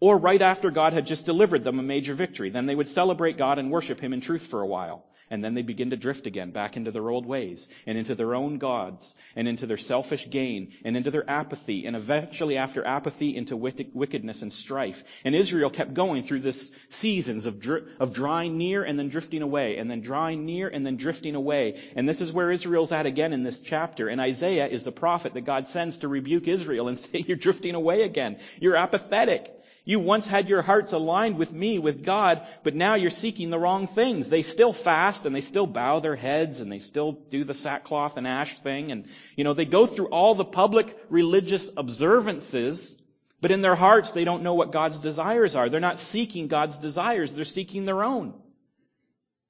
or 0.00 0.16
right 0.16 0.40
after 0.40 0.70
God 0.70 0.94
had 0.94 1.06
just 1.06 1.26
delivered 1.26 1.62
them 1.62 1.78
a 1.78 1.82
major 1.82 2.14
victory. 2.14 2.48
Then 2.48 2.64
they 2.64 2.74
would 2.74 2.88
celebrate 2.88 3.36
God 3.36 3.58
and 3.58 3.70
worship 3.70 4.00
Him 4.00 4.14
in 4.14 4.22
truth 4.22 4.46
for 4.46 4.62
a 4.62 4.66
while. 4.66 5.04
And 5.30 5.44
then 5.44 5.54
they 5.54 5.62
begin 5.62 5.90
to 5.90 5.96
drift 5.96 6.26
again 6.26 6.50
back 6.50 6.76
into 6.76 6.90
their 6.90 7.08
old 7.08 7.24
ways 7.24 7.68
and 7.86 7.96
into 7.96 8.16
their 8.16 8.34
own 8.34 8.58
gods 8.58 9.14
and 9.36 9.46
into 9.46 9.64
their 9.66 9.76
selfish 9.76 10.28
gain 10.28 10.72
and 10.84 10.96
into 10.96 11.12
their 11.12 11.28
apathy 11.30 11.86
and 11.86 11.94
eventually 11.94 12.56
after 12.56 12.84
apathy 12.84 13.36
into 13.36 13.56
wickedness 13.56 14.42
and 14.42 14.52
strife. 14.52 15.04
And 15.24 15.36
Israel 15.36 15.70
kept 15.70 15.94
going 15.94 16.24
through 16.24 16.40
this 16.40 16.72
seasons 16.88 17.46
of, 17.46 17.60
dr- 17.60 17.86
of 18.00 18.12
drawing 18.12 18.58
near 18.58 18.82
and 18.82 18.98
then 18.98 19.08
drifting 19.08 19.42
away 19.42 19.76
and 19.76 19.88
then 19.88 20.00
drawing 20.00 20.46
near 20.46 20.66
and 20.66 20.84
then 20.84 20.96
drifting 20.96 21.36
away. 21.36 21.80
And 21.94 22.08
this 22.08 22.20
is 22.20 22.32
where 22.32 22.50
Israel's 22.50 22.90
at 22.90 23.06
again 23.06 23.32
in 23.32 23.44
this 23.44 23.60
chapter. 23.60 24.08
And 24.08 24.20
Isaiah 24.20 24.66
is 24.66 24.82
the 24.82 24.92
prophet 24.92 25.34
that 25.34 25.42
God 25.42 25.68
sends 25.68 25.98
to 25.98 26.08
rebuke 26.08 26.48
Israel 26.48 26.88
and 26.88 26.98
say, 26.98 27.24
you're 27.26 27.36
drifting 27.36 27.76
away 27.76 28.02
again. 28.02 28.38
You're 28.58 28.76
apathetic. 28.76 29.59
You 29.84 29.98
once 29.98 30.26
had 30.26 30.48
your 30.48 30.62
hearts 30.62 30.92
aligned 30.92 31.38
with 31.38 31.52
me, 31.52 31.78
with 31.78 32.04
God, 32.04 32.46
but 32.62 32.74
now 32.74 32.94
you're 32.94 33.10
seeking 33.10 33.50
the 33.50 33.58
wrong 33.58 33.86
things. 33.86 34.28
They 34.28 34.42
still 34.42 34.72
fast 34.72 35.24
and 35.24 35.34
they 35.34 35.40
still 35.40 35.66
bow 35.66 36.00
their 36.00 36.16
heads 36.16 36.60
and 36.60 36.70
they 36.70 36.78
still 36.78 37.12
do 37.12 37.44
the 37.44 37.54
sackcloth 37.54 38.16
and 38.16 38.26
ash 38.26 38.58
thing 38.58 38.92
and, 38.92 39.08
you 39.36 39.44
know, 39.44 39.54
they 39.54 39.64
go 39.64 39.86
through 39.86 40.08
all 40.08 40.34
the 40.34 40.44
public 40.44 40.96
religious 41.08 41.70
observances, 41.76 42.96
but 43.40 43.50
in 43.50 43.62
their 43.62 43.74
hearts 43.74 44.10
they 44.10 44.24
don't 44.24 44.42
know 44.42 44.54
what 44.54 44.72
God's 44.72 44.98
desires 44.98 45.54
are. 45.54 45.68
They're 45.68 45.80
not 45.80 45.98
seeking 45.98 46.48
God's 46.48 46.76
desires, 46.76 47.32
they're 47.32 47.44
seeking 47.44 47.86
their 47.86 48.04
own. 48.04 48.34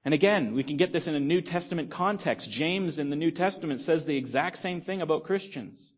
And 0.04 0.14
again, 0.14 0.54
we 0.54 0.62
can 0.62 0.76
get 0.76 0.92
this 0.92 1.08
in 1.08 1.14
a 1.14 1.20
New 1.20 1.42
Testament 1.42 1.90
context. 1.90 2.50
James 2.50 2.98
in 2.98 3.10
the 3.10 3.16
New 3.16 3.30
Testament 3.30 3.80
says 3.80 4.06
the 4.06 4.16
exact 4.16 4.56
same 4.56 4.80
thing 4.80 5.02
about 5.02 5.24
Christians. 5.24 5.92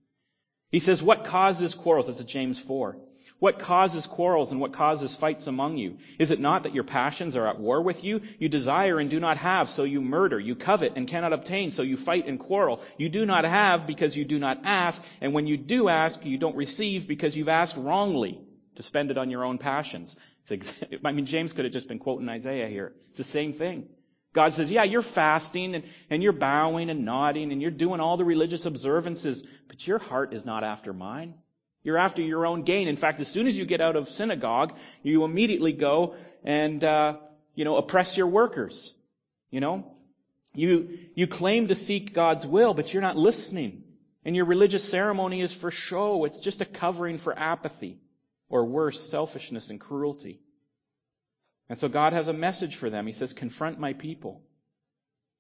He 0.71 0.81
says, 0.81 1.03
what 1.03 1.27
causes 1.27 1.75
quarrels? 1.75 2.07
This 2.07 2.19
is 2.19 2.25
James 2.25 2.59
4. 2.59 2.97
What 3.43 3.59
causes 3.59 4.07
quarrels 4.07 4.53
and 4.53 4.61
what 4.61 4.73
causes 4.73 5.17
fights 5.17 5.49
among 5.49 5.77
you? 5.77 5.99
Is 6.17 6.31
it 6.31 6.39
not 6.39 6.63
that 6.63 6.77
your 6.77 6.85
passions 6.85 7.37
are 7.37 7.49
at 7.49 7.59
war 7.59 7.83
with 7.83 8.05
you? 8.05 8.21
You 8.39 8.49
desire 8.49 9.01
and 9.01 9.11
do 9.11 9.19
not 9.19 9.37
have, 9.39 9.69
so 9.69 9.83
you 9.83 10.01
murder. 10.01 10.39
You 10.39 10.55
covet 10.55 10.93
and 10.95 11.09
cannot 11.09 11.33
obtain, 11.33 11.73
so 11.73 11.83
you 11.83 11.97
fight 11.97 12.29
and 12.29 12.39
quarrel. 12.39 12.81
You 12.99 13.09
do 13.09 13.27
not 13.27 13.45
have 13.45 13.85
because 13.85 14.17
you 14.17 14.25
do 14.25 14.39
not 14.39 14.61
ask, 14.63 15.03
and 15.21 15.33
when 15.33 15.49
you 15.49 15.57
do 15.57 15.89
ask, 15.89 16.25
you 16.25 16.39
don't 16.39 16.55
receive 16.55 17.09
because 17.09 17.37
you've 17.37 17.49
asked 17.49 17.77
wrongly 17.77 18.41
to 18.77 18.85
spend 18.85 19.11
it 19.11 19.19
on 19.19 19.29
your 19.29 19.45
own 19.45 19.59
passions. 19.59 20.15
I 21.05 21.11
mean, 21.11 21.27
James 21.27 21.53
could 21.53 21.65
have 21.65 21.75
just 21.75 21.89
been 21.89 21.99
quoting 21.99 22.29
Isaiah 22.29 22.69
here. 22.69 22.93
It's 23.09 23.19
the 23.19 23.25
same 23.25 23.55
thing. 23.55 23.89
God 24.33 24.55
says, 24.55 24.71
yeah, 24.71 24.85
you're 24.85 25.03
fasting 25.03 25.75
and, 25.75 25.85
and 26.11 26.23
you're 26.23 26.33
bowing 26.33 26.91
and 26.91 27.05
nodding 27.05 27.51
and 27.51 27.61
you're 27.61 27.73
doing 27.73 27.99
all 27.99 28.17
the 28.17 28.25
religious 28.25 28.67
observances, 28.67 29.45
but 29.67 29.85
your 29.85 29.99
heart 29.99 30.33
is 30.33 30.47
not 30.47 30.63
after 30.63 30.93
mine. 30.93 31.35
You're 31.83 31.99
after 31.99 32.23
your 32.23 32.47
own 32.47 32.63
gain. 32.63 32.89
In 32.89 32.97
fact, 32.97 33.21
as 33.21 33.29
soon 33.29 33.47
as 33.47 33.59
you 33.59 33.65
get 33.65 33.81
out 33.81 33.97
of 33.97 34.09
synagogue, 34.09 34.75
you 35.03 35.25
immediately 35.25 35.73
go 35.73 36.15
and, 36.45 36.83
uh, 36.83 37.17
you 37.55 37.65
know, 37.65 37.77
oppress 37.77 38.17
your 38.17 38.29
workers. 38.29 38.95
You 39.51 39.61
know? 39.61 39.93
You, 40.55 40.99
you 41.15 41.27
claim 41.27 41.69
to 41.69 41.75
seek 41.75 42.13
God's 42.13 42.47
will, 42.47 42.75
but 42.75 42.93
you're 42.93 43.03
not 43.03 43.17
listening. 43.17 43.85
And 44.25 44.37
your 44.37 44.45
religious 44.45 44.89
ceremony 44.89 45.41
is 45.41 45.53
for 45.53 45.71
show. 45.71 46.25
It's 46.25 46.41
just 46.41 46.61
a 46.61 46.65
covering 46.65 47.19
for 47.19 47.37
apathy. 47.37 47.99
Or 48.49 48.65
worse, 48.65 49.01
selfishness 49.01 49.71
and 49.71 49.81
cruelty. 49.81 50.41
And 51.69 51.79
so 51.79 51.89
God 51.89 52.13
has 52.13 52.29
a 52.29 52.35
message 52.35 52.77
for 52.77 52.91
them. 52.91 53.07
He 53.07 53.15
says, 53.15 53.33
confront 53.33 53.81
my 53.81 53.95
people. 53.95 54.43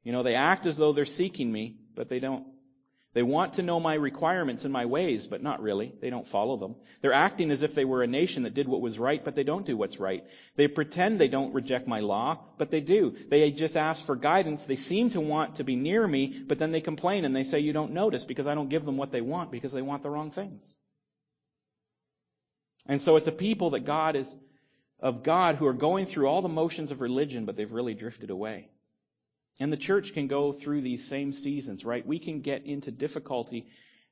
You 0.02 0.12
know, 0.12 0.22
they 0.22 0.34
act 0.34 0.66
as 0.66 0.76
though 0.76 0.92
they're 0.92 1.04
seeking 1.04 1.52
me, 1.52 1.76
but 1.94 2.08
they 2.08 2.20
don't. 2.20 2.46
They 3.14 3.22
want 3.22 3.54
to 3.54 3.62
know 3.62 3.78
my 3.78 3.92
requirements 3.92 4.64
and 4.64 4.72
my 4.72 4.86
ways, 4.86 5.26
but 5.26 5.42
not 5.42 5.60
really. 5.60 5.92
They 6.00 6.08
don't 6.08 6.26
follow 6.26 6.56
them. 6.56 6.76
They're 7.02 7.12
acting 7.12 7.50
as 7.50 7.62
if 7.62 7.74
they 7.74 7.84
were 7.84 8.02
a 8.02 8.06
nation 8.06 8.44
that 8.44 8.54
did 8.54 8.66
what 8.66 8.80
was 8.80 8.98
right, 8.98 9.22
but 9.22 9.34
they 9.34 9.44
don't 9.44 9.66
do 9.66 9.76
what's 9.76 10.00
right. 10.00 10.24
They 10.56 10.66
pretend 10.66 11.18
they 11.18 11.28
don't 11.28 11.52
reject 11.52 11.86
my 11.86 12.00
law, 12.00 12.38
but 12.56 12.70
they 12.70 12.80
do. 12.80 13.14
They 13.28 13.50
just 13.50 13.76
ask 13.76 14.02
for 14.02 14.16
guidance. 14.16 14.64
They 14.64 14.76
seem 14.76 15.10
to 15.10 15.20
want 15.20 15.56
to 15.56 15.64
be 15.64 15.76
near 15.76 16.06
me, 16.06 16.42
but 16.46 16.58
then 16.58 16.72
they 16.72 16.80
complain 16.80 17.26
and 17.26 17.36
they 17.36 17.44
say 17.44 17.60
you 17.60 17.74
don't 17.74 17.92
notice 17.92 18.24
because 18.24 18.46
I 18.46 18.54
don't 18.54 18.70
give 18.70 18.86
them 18.86 18.96
what 18.96 19.12
they 19.12 19.20
want 19.20 19.50
because 19.50 19.72
they 19.72 19.82
want 19.82 20.02
the 20.02 20.10
wrong 20.10 20.30
things. 20.30 20.64
And 22.86 23.00
so 23.00 23.16
it's 23.16 23.28
a 23.28 23.32
people 23.32 23.70
that 23.70 23.84
God 23.84 24.16
is, 24.16 24.34
of 25.00 25.22
God 25.22 25.56
who 25.56 25.66
are 25.66 25.74
going 25.74 26.06
through 26.06 26.28
all 26.28 26.40
the 26.40 26.48
motions 26.48 26.90
of 26.90 27.02
religion, 27.02 27.44
but 27.44 27.56
they've 27.56 27.70
really 27.70 27.94
drifted 27.94 28.30
away. 28.30 28.70
And 29.58 29.72
the 29.72 29.76
church 29.76 30.14
can 30.14 30.26
go 30.26 30.52
through 30.52 30.80
these 30.80 31.06
same 31.06 31.32
seasons, 31.32 31.84
right? 31.84 32.06
We 32.06 32.18
can 32.18 32.40
get 32.40 32.64
into 32.66 32.90
difficulty 32.90 33.68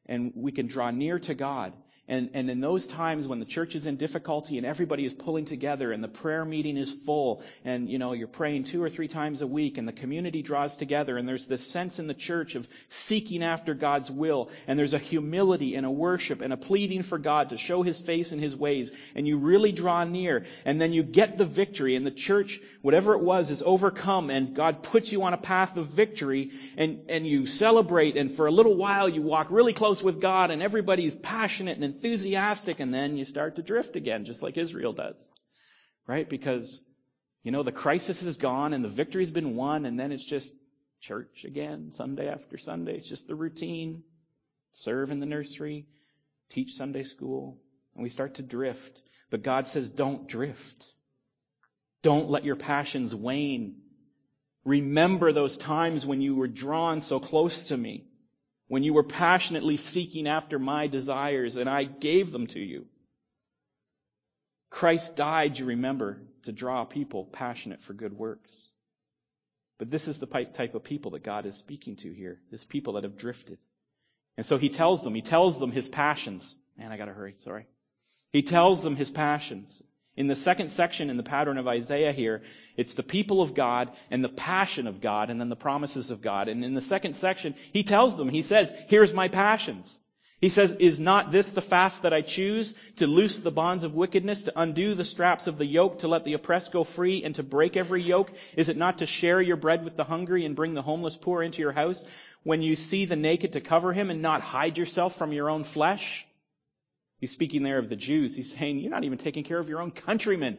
and 0.06 0.32
we 0.34 0.52
can 0.52 0.66
draw 0.66 0.90
near 0.90 1.18
to 1.20 1.34
God. 1.34 1.72
And, 2.10 2.30
and 2.34 2.50
in 2.50 2.60
those 2.60 2.88
times 2.88 3.28
when 3.28 3.38
the 3.38 3.44
church 3.44 3.76
is 3.76 3.86
in 3.86 3.94
difficulty 3.94 4.58
and 4.58 4.66
everybody 4.66 5.04
is 5.04 5.14
pulling 5.14 5.44
together 5.44 5.92
and 5.92 6.02
the 6.02 6.08
prayer 6.08 6.44
meeting 6.44 6.76
is 6.76 6.92
full 6.92 7.40
and, 7.64 7.88
you 7.88 7.98
know, 7.98 8.14
you're 8.14 8.26
praying 8.26 8.64
two 8.64 8.82
or 8.82 8.88
three 8.88 9.06
times 9.06 9.42
a 9.42 9.46
week 9.46 9.78
and 9.78 9.86
the 9.86 9.92
community 9.92 10.42
draws 10.42 10.74
together 10.74 11.16
and 11.16 11.28
there's 11.28 11.46
this 11.46 11.64
sense 11.64 12.00
in 12.00 12.08
the 12.08 12.14
church 12.14 12.56
of 12.56 12.66
seeking 12.88 13.44
after 13.44 13.74
God's 13.74 14.10
will 14.10 14.50
and 14.66 14.76
there's 14.76 14.92
a 14.92 14.98
humility 14.98 15.76
and 15.76 15.86
a 15.86 15.90
worship 15.90 16.40
and 16.40 16.52
a 16.52 16.56
pleading 16.56 17.04
for 17.04 17.16
God 17.16 17.50
to 17.50 17.56
show 17.56 17.82
His 17.82 18.00
face 18.00 18.32
and 18.32 18.42
His 18.42 18.56
ways 18.56 18.90
and 19.14 19.24
you 19.24 19.38
really 19.38 19.70
draw 19.70 20.02
near 20.02 20.46
and 20.64 20.80
then 20.80 20.92
you 20.92 21.04
get 21.04 21.38
the 21.38 21.44
victory 21.44 21.94
and 21.94 22.04
the 22.04 22.10
church, 22.10 22.58
whatever 22.82 23.14
it 23.14 23.20
was, 23.20 23.52
is 23.52 23.62
overcome 23.64 24.30
and 24.30 24.56
God 24.56 24.82
puts 24.82 25.12
you 25.12 25.22
on 25.22 25.32
a 25.32 25.38
path 25.38 25.76
of 25.76 25.86
victory 25.86 26.50
and, 26.76 27.02
and 27.08 27.24
you 27.24 27.46
celebrate 27.46 28.16
and 28.16 28.32
for 28.32 28.48
a 28.48 28.50
little 28.50 28.74
while 28.74 29.08
you 29.08 29.22
walk 29.22 29.46
really 29.50 29.74
close 29.74 30.02
with 30.02 30.20
God 30.20 30.50
and 30.50 30.60
everybody's 30.60 31.14
passionate 31.14 31.78
and 31.78 31.99
enthusiastic 32.00 32.80
and 32.80 32.94
then 32.94 33.16
you 33.16 33.24
start 33.24 33.56
to 33.56 33.62
drift 33.62 33.94
again, 33.94 34.24
just 34.24 34.42
like 34.42 34.56
Israel 34.56 34.92
does. 34.92 35.30
Right? 36.06 36.28
Because, 36.28 36.82
you 37.42 37.52
know, 37.52 37.62
the 37.62 37.72
crisis 37.72 38.22
is 38.22 38.36
gone 38.36 38.72
and 38.72 38.82
the 38.82 38.88
victory's 38.88 39.30
been 39.30 39.54
won 39.54 39.84
and 39.84 40.00
then 40.00 40.10
it's 40.10 40.24
just 40.24 40.52
church 41.00 41.44
again, 41.44 41.92
Sunday 41.92 42.28
after 42.28 42.58
Sunday. 42.58 42.96
It's 42.96 43.08
just 43.08 43.28
the 43.28 43.34
routine. 43.34 44.02
Serve 44.72 45.10
in 45.10 45.20
the 45.20 45.26
nursery, 45.26 45.86
teach 46.50 46.74
Sunday 46.74 47.02
school, 47.02 47.58
and 47.94 48.02
we 48.02 48.08
start 48.08 48.36
to 48.36 48.42
drift. 48.42 49.00
But 49.30 49.42
God 49.42 49.66
says, 49.66 49.90
don't 49.90 50.28
drift. 50.28 50.86
Don't 52.02 52.30
let 52.30 52.44
your 52.44 52.56
passions 52.56 53.14
wane. 53.14 53.76
Remember 54.64 55.32
those 55.32 55.56
times 55.56 56.06
when 56.06 56.20
you 56.20 56.34
were 56.34 56.48
drawn 56.48 57.00
so 57.00 57.20
close 57.20 57.68
to 57.68 57.76
me, 57.76 58.06
when 58.70 58.84
you 58.84 58.94
were 58.94 59.02
passionately 59.02 59.76
seeking 59.76 60.28
after 60.28 60.56
my 60.56 60.86
desires 60.86 61.56
and 61.56 61.68
I 61.68 61.82
gave 61.82 62.30
them 62.30 62.46
to 62.46 62.60
you. 62.60 62.86
Christ 64.70 65.16
died, 65.16 65.58
you 65.58 65.64
remember, 65.64 66.18
to 66.44 66.52
draw 66.52 66.84
people 66.84 67.24
passionate 67.24 67.82
for 67.82 67.94
good 67.94 68.16
works. 68.16 68.70
But 69.80 69.90
this 69.90 70.06
is 70.06 70.20
the 70.20 70.28
type 70.28 70.76
of 70.76 70.84
people 70.84 71.10
that 71.10 71.24
God 71.24 71.46
is 71.46 71.56
speaking 71.56 71.96
to 71.96 72.12
here. 72.12 72.38
This 72.52 72.62
people 72.62 72.92
that 72.92 73.02
have 73.02 73.18
drifted. 73.18 73.58
And 74.36 74.46
so 74.46 74.56
he 74.56 74.68
tells 74.68 75.02
them, 75.02 75.16
he 75.16 75.22
tells 75.22 75.58
them 75.58 75.72
his 75.72 75.88
passions. 75.88 76.54
Man, 76.78 76.92
I 76.92 76.96
gotta 76.96 77.12
hurry, 77.12 77.34
sorry. 77.38 77.66
He 78.30 78.42
tells 78.42 78.84
them 78.84 78.94
his 78.94 79.10
passions. 79.10 79.82
In 80.16 80.26
the 80.26 80.36
second 80.36 80.70
section 80.70 81.08
in 81.08 81.16
the 81.16 81.22
pattern 81.22 81.56
of 81.56 81.68
Isaiah 81.68 82.12
here, 82.12 82.42
it's 82.76 82.94
the 82.94 83.02
people 83.02 83.42
of 83.42 83.54
God 83.54 83.90
and 84.10 84.24
the 84.24 84.28
passion 84.28 84.86
of 84.86 85.00
God 85.00 85.30
and 85.30 85.40
then 85.40 85.48
the 85.48 85.56
promises 85.56 86.10
of 86.10 86.20
God. 86.20 86.48
And 86.48 86.64
in 86.64 86.74
the 86.74 86.80
second 86.80 87.14
section, 87.14 87.54
he 87.72 87.84
tells 87.84 88.16
them, 88.16 88.28
he 88.28 88.42
says, 88.42 88.72
here's 88.88 89.14
my 89.14 89.28
passions. 89.28 89.98
He 90.40 90.48
says, 90.48 90.72
is 90.72 90.98
not 90.98 91.30
this 91.30 91.52
the 91.52 91.60
fast 91.60 92.02
that 92.02 92.14
I 92.14 92.22
choose 92.22 92.74
to 92.96 93.06
loose 93.06 93.40
the 93.40 93.50
bonds 93.50 93.84
of 93.84 93.94
wickedness, 93.94 94.44
to 94.44 94.58
undo 94.58 94.94
the 94.94 95.04
straps 95.04 95.46
of 95.46 95.58
the 95.58 95.66
yoke, 95.66 95.98
to 95.98 96.08
let 96.08 96.24
the 96.24 96.32
oppressed 96.32 96.72
go 96.72 96.82
free 96.82 97.22
and 97.24 97.34
to 97.34 97.42
break 97.42 97.76
every 97.76 98.02
yoke? 98.02 98.32
Is 98.56 98.70
it 98.70 98.78
not 98.78 98.98
to 98.98 99.06
share 99.06 99.40
your 99.42 99.56
bread 99.56 99.84
with 99.84 99.96
the 99.96 100.04
hungry 100.04 100.46
and 100.46 100.56
bring 100.56 100.72
the 100.72 100.82
homeless 100.82 101.16
poor 101.16 101.42
into 101.42 101.60
your 101.60 101.72
house? 101.72 102.06
When 102.42 102.62
you 102.62 102.74
see 102.74 103.04
the 103.04 103.16
naked 103.16 103.52
to 103.52 103.60
cover 103.60 103.92
him 103.92 104.08
and 104.08 104.22
not 104.22 104.40
hide 104.40 104.78
yourself 104.78 105.14
from 105.14 105.32
your 105.32 105.50
own 105.50 105.62
flesh? 105.62 106.26
He's 107.20 107.30
speaking 107.30 107.62
there 107.62 107.78
of 107.78 107.88
the 107.88 107.96
Jews. 107.96 108.34
He's 108.34 108.54
saying, 108.54 108.78
you're 108.78 108.90
not 108.90 109.04
even 109.04 109.18
taking 109.18 109.44
care 109.44 109.58
of 109.58 109.68
your 109.68 109.82
own 109.82 109.90
countrymen. 109.90 110.58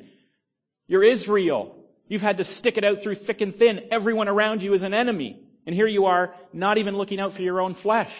You're 0.88 1.04
Israel. 1.04 1.76
You've 2.08 2.22
had 2.22 2.38
to 2.38 2.44
stick 2.44 2.78
it 2.78 2.84
out 2.84 3.02
through 3.02 3.16
thick 3.16 3.42
and 3.42 3.56
thin. 3.56 3.88
Everyone 3.90 4.28
around 4.28 4.62
you 4.62 4.74
is 4.74 4.84
an 4.84 4.94
enemy. 4.94 5.42
And 5.66 5.74
here 5.74 5.88
you 5.88 6.06
are, 6.06 6.36
not 6.54 6.78
even 6.78 6.98
looking 6.98 7.20
out 7.20 7.34
for 7.34 7.42
your 7.42 7.62
own 7.62 7.74
flesh. 7.74 8.14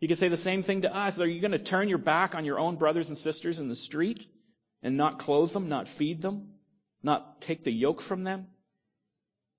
You 0.00 0.08
could 0.08 0.18
say 0.18 0.28
the 0.28 0.36
same 0.36 0.62
thing 0.62 0.82
to 0.82 0.94
us. 0.94 1.20
Are 1.20 1.26
you 1.26 1.40
going 1.40 1.52
to 1.52 1.58
turn 1.58 1.88
your 1.88 1.98
back 1.98 2.34
on 2.34 2.44
your 2.44 2.58
own 2.58 2.76
brothers 2.76 3.08
and 3.08 3.18
sisters 3.18 3.58
in 3.58 3.68
the 3.68 3.74
street 3.74 4.26
and 4.82 4.96
not 4.96 5.18
clothe 5.18 5.52
them, 5.52 5.68
not 5.68 5.88
feed 5.88 6.22
them, 6.22 6.48
not 7.02 7.40
take 7.40 7.64
the 7.64 7.72
yoke 7.72 8.02
from 8.02 8.24
them? 8.24 8.46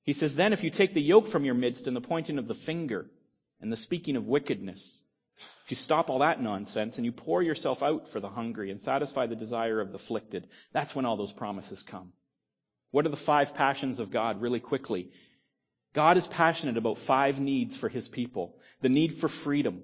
He 0.03 0.13
says, 0.13 0.35
then 0.35 0.51
if 0.51 0.63
you 0.63 0.71
take 0.71 0.93
the 0.93 1.01
yoke 1.01 1.27
from 1.27 1.45
your 1.45 1.53
midst 1.53 1.87
and 1.87 1.95
the 1.95 2.01
pointing 2.01 2.39
of 2.39 2.47
the 2.47 2.55
finger 2.55 3.05
and 3.61 3.71
the 3.71 3.77
speaking 3.77 4.15
of 4.15 4.27
wickedness, 4.27 4.99
if 5.65 5.71
you 5.71 5.75
stop 5.75 6.09
all 6.09 6.19
that 6.19 6.41
nonsense 6.41 6.97
and 6.97 7.05
you 7.05 7.11
pour 7.11 7.41
yourself 7.41 7.83
out 7.83 8.07
for 8.09 8.19
the 8.19 8.29
hungry 8.29 8.71
and 8.71 8.79
satisfy 8.79 9.27
the 9.27 9.35
desire 9.35 9.79
of 9.79 9.89
the 9.89 9.95
afflicted, 9.95 10.47
that's 10.73 10.95
when 10.95 11.05
all 11.05 11.17
those 11.17 11.31
promises 11.31 11.83
come. 11.83 12.11
What 12.91 13.05
are 13.05 13.09
the 13.09 13.17
five 13.17 13.55
passions 13.55 13.99
of 13.99 14.11
God 14.11 14.41
really 14.41 14.59
quickly? 14.59 15.11
God 15.93 16.17
is 16.17 16.27
passionate 16.27 16.77
about 16.77 16.97
five 16.97 17.39
needs 17.39 17.77
for 17.77 17.89
his 17.89 18.07
people. 18.07 18.57
The 18.81 18.89
need 18.89 19.13
for 19.13 19.27
freedom. 19.27 19.83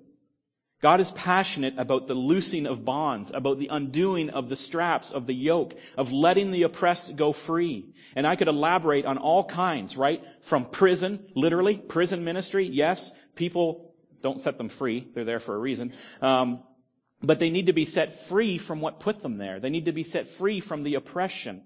God 0.79 0.99
is 0.99 1.09
passionate 1.09 1.73
about 1.77 2.05
the 2.05 2.13
loosing 2.13 2.67
of 2.67 2.85
bonds, 2.85 3.31
about 3.33 3.57
the 3.57 3.69
undoing 3.69 4.29
of 4.29 4.47
the 4.47 4.55
straps 4.55 5.11
of 5.11 5.25
the 5.25 5.33
yoke, 5.33 5.75
of 5.97 6.13
letting 6.13 6.51
the 6.51 6.63
oppressed 6.63 7.15
go 7.15 7.31
free. 7.31 7.95
And 8.15 8.27
I 8.27 8.35
could 8.35 8.47
elaborate 8.47 9.05
on 9.05 9.17
all 9.17 9.43
kinds, 9.43 9.97
right? 9.97 10.23
From 10.41 10.65
prison, 10.65 11.25
literally, 11.33 11.77
prison 11.77 12.23
ministry, 12.23 12.67
yes, 12.67 13.11
people 13.35 13.86
don't 14.27 14.41
set 14.41 14.57
them 14.57 14.67
free. 14.67 15.07
They're 15.13 15.23
there 15.23 15.39
for 15.39 15.55
a 15.55 15.57
reason. 15.57 15.93
Um, 16.21 16.63
but 17.21 17.39
they 17.39 17.49
need 17.49 17.67
to 17.67 17.73
be 17.73 17.85
set 17.85 18.11
free 18.27 18.57
from 18.57 18.81
what 18.81 18.99
put 18.99 19.21
them 19.21 19.37
there. 19.37 19.59
They 19.59 19.69
need 19.69 19.85
to 19.85 19.93
be 19.93 20.03
set 20.03 20.27
free 20.27 20.59
from 20.59 20.83
the 20.83 20.95
oppression. 20.95 21.63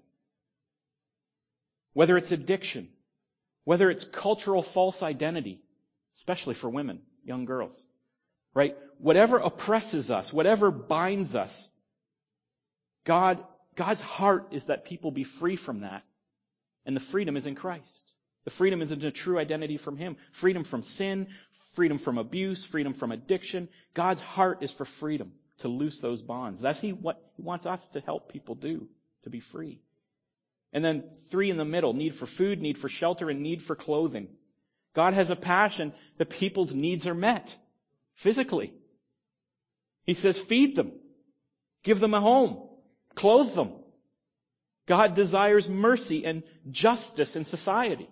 Whether 1.92 2.16
it's 2.16 2.30
addiction, 2.32 2.88
whether 3.64 3.90
it's 3.90 4.04
cultural 4.04 4.62
false 4.62 5.02
identity, 5.02 5.60
especially 6.14 6.54
for 6.54 6.70
women, 6.70 7.00
young 7.24 7.44
girls, 7.46 7.84
right? 8.54 8.76
Whatever 8.98 9.38
oppresses 9.38 10.10
us, 10.10 10.32
whatever 10.32 10.70
binds 10.70 11.34
us, 11.34 11.68
God, 13.04 13.44
God's 13.74 14.00
heart 14.00 14.48
is 14.52 14.66
that 14.66 14.84
people 14.84 15.10
be 15.10 15.24
free 15.24 15.56
from 15.56 15.80
that. 15.80 16.04
And 16.86 16.96
the 16.96 17.00
freedom 17.00 17.36
is 17.36 17.46
in 17.46 17.56
Christ. 17.56 18.11
The 18.44 18.50
freedom 18.50 18.82
is 18.82 18.90
in 18.90 19.02
a 19.04 19.10
true 19.10 19.38
identity 19.38 19.76
from 19.76 19.96
Him. 19.96 20.16
Freedom 20.32 20.64
from 20.64 20.82
sin, 20.82 21.28
freedom 21.74 21.98
from 21.98 22.18
abuse, 22.18 22.64
freedom 22.64 22.92
from 22.92 23.12
addiction. 23.12 23.68
God's 23.94 24.20
heart 24.20 24.62
is 24.62 24.72
for 24.72 24.84
freedom, 24.84 25.32
to 25.58 25.68
loose 25.68 26.00
those 26.00 26.22
bonds. 26.22 26.60
That's 26.60 26.80
he, 26.80 26.92
what 26.92 27.22
He 27.36 27.42
wants 27.42 27.66
us 27.66 27.86
to 27.88 28.00
help 28.00 28.32
people 28.32 28.54
do, 28.54 28.88
to 29.24 29.30
be 29.30 29.40
free. 29.40 29.80
And 30.72 30.84
then 30.84 31.04
three 31.30 31.50
in 31.50 31.56
the 31.56 31.64
middle, 31.64 31.92
need 31.92 32.14
for 32.14 32.26
food, 32.26 32.60
need 32.60 32.78
for 32.78 32.88
shelter, 32.88 33.30
and 33.30 33.42
need 33.42 33.62
for 33.62 33.76
clothing. 33.76 34.28
God 34.94 35.12
has 35.12 35.30
a 35.30 35.36
passion 35.36 35.92
that 36.18 36.30
people's 36.30 36.74
needs 36.74 37.06
are 37.06 37.14
met. 37.14 37.54
Physically. 38.14 38.72
He 40.04 40.14
says 40.14 40.38
feed 40.38 40.76
them. 40.76 40.92
Give 41.82 42.00
them 42.00 42.14
a 42.14 42.20
home. 42.20 42.68
Clothe 43.14 43.54
them. 43.54 43.72
God 44.86 45.14
desires 45.14 45.68
mercy 45.68 46.24
and 46.26 46.42
justice 46.70 47.36
in 47.36 47.44
society. 47.44 48.08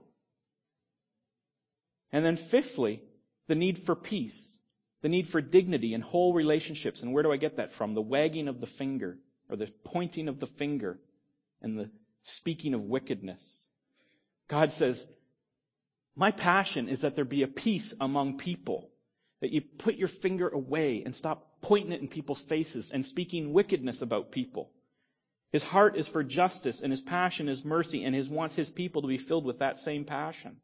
And 2.12 2.24
then 2.24 2.36
fifthly, 2.36 3.02
the 3.46 3.54
need 3.54 3.78
for 3.78 3.94
peace, 3.94 4.58
the 5.02 5.08
need 5.08 5.28
for 5.28 5.40
dignity 5.40 5.94
and 5.94 6.02
whole 6.02 6.34
relationships. 6.34 7.02
And 7.02 7.12
where 7.12 7.22
do 7.22 7.32
I 7.32 7.36
get 7.36 7.56
that 7.56 7.72
from? 7.72 7.94
The 7.94 8.02
wagging 8.02 8.48
of 8.48 8.60
the 8.60 8.66
finger, 8.66 9.18
or 9.48 9.56
the 9.56 9.70
pointing 9.84 10.28
of 10.28 10.40
the 10.40 10.46
finger, 10.46 10.98
and 11.62 11.78
the 11.78 11.90
speaking 12.22 12.74
of 12.74 12.82
wickedness. 12.82 13.64
God 14.48 14.72
says, 14.72 15.06
my 16.16 16.32
passion 16.32 16.88
is 16.88 17.02
that 17.02 17.16
there 17.16 17.24
be 17.24 17.44
a 17.44 17.48
peace 17.48 17.94
among 18.00 18.38
people. 18.38 18.90
That 19.40 19.52
you 19.52 19.62
put 19.62 19.94
your 19.94 20.08
finger 20.08 20.48
away 20.48 21.02
and 21.02 21.14
stop 21.14 21.62
pointing 21.62 21.92
it 21.92 22.02
in 22.02 22.08
people's 22.08 22.42
faces 22.42 22.90
and 22.90 23.06
speaking 23.06 23.54
wickedness 23.54 24.02
about 24.02 24.32
people. 24.32 24.70
His 25.50 25.64
heart 25.64 25.96
is 25.96 26.08
for 26.08 26.22
justice 26.22 26.82
and 26.82 26.92
his 26.92 27.00
passion 27.00 27.48
is 27.48 27.64
mercy 27.64 28.04
and 28.04 28.14
he 28.14 28.22
wants 28.28 28.54
his 28.54 28.68
people 28.70 29.02
to 29.02 29.08
be 29.08 29.18
filled 29.18 29.44
with 29.44 29.60
that 29.60 29.78
same 29.78 30.04
passion. 30.04 30.56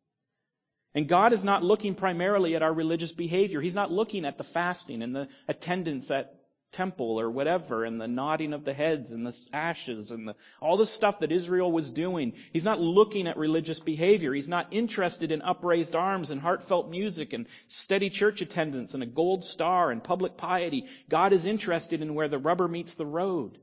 And 0.96 1.06
God 1.06 1.35
is 1.35 1.44
not 1.44 1.62
looking 1.62 1.94
primarily 1.94 2.56
at 2.56 2.62
our 2.62 2.72
religious 2.72 3.12
behavior. 3.12 3.61
He's 3.61 3.74
not 3.74 3.92
looking 3.92 4.24
at 4.24 4.38
the 4.38 4.44
fasting 4.44 5.02
and 5.02 5.14
the 5.14 5.28
attendance 5.46 6.11
at 6.11 6.35
temple 6.72 7.20
or 7.20 7.30
whatever 7.30 7.85
and 7.85 8.00
the 8.00 8.09
nodding 8.09 8.54
of 8.54 8.64
the 8.64 8.72
heads 8.72 9.12
and 9.12 9.26
the 9.26 9.37
ashes 9.52 10.11
and 10.11 10.28
the, 10.28 10.35
all 10.59 10.78
the 10.78 10.87
stuff 10.87 11.20
that 11.20 11.30
Israel 11.30 11.70
was 11.70 11.90
doing. 11.90 12.32
He's 12.50 12.64
not 12.64 12.80
looking 12.80 13.28
at 13.28 13.37
religious 13.37 13.78
behavior. 13.78 14.32
He's 14.32 14.48
not 14.48 14.68
interested 14.70 15.32
in 15.32 15.42
upraised 15.42 15.94
arms 15.94 16.30
and 16.30 16.40
heartfelt 16.40 16.88
music 16.88 17.35
and 17.35 17.46
steady 17.68 18.09
church 18.09 18.40
attendance 18.40 18.94
and 18.94 19.02
a 19.02 19.06
gold 19.06 19.44
star 19.44 19.90
and 19.90 20.02
public 20.02 20.38
piety. 20.38 20.87
God 21.11 21.35
is 21.35 21.44
interested 21.44 22.00
in 22.00 22.14
where 22.14 22.28
the 22.28 22.38
rubber 22.38 22.68
meets 22.68 22.94
the 22.94 23.04
road. 23.04 23.59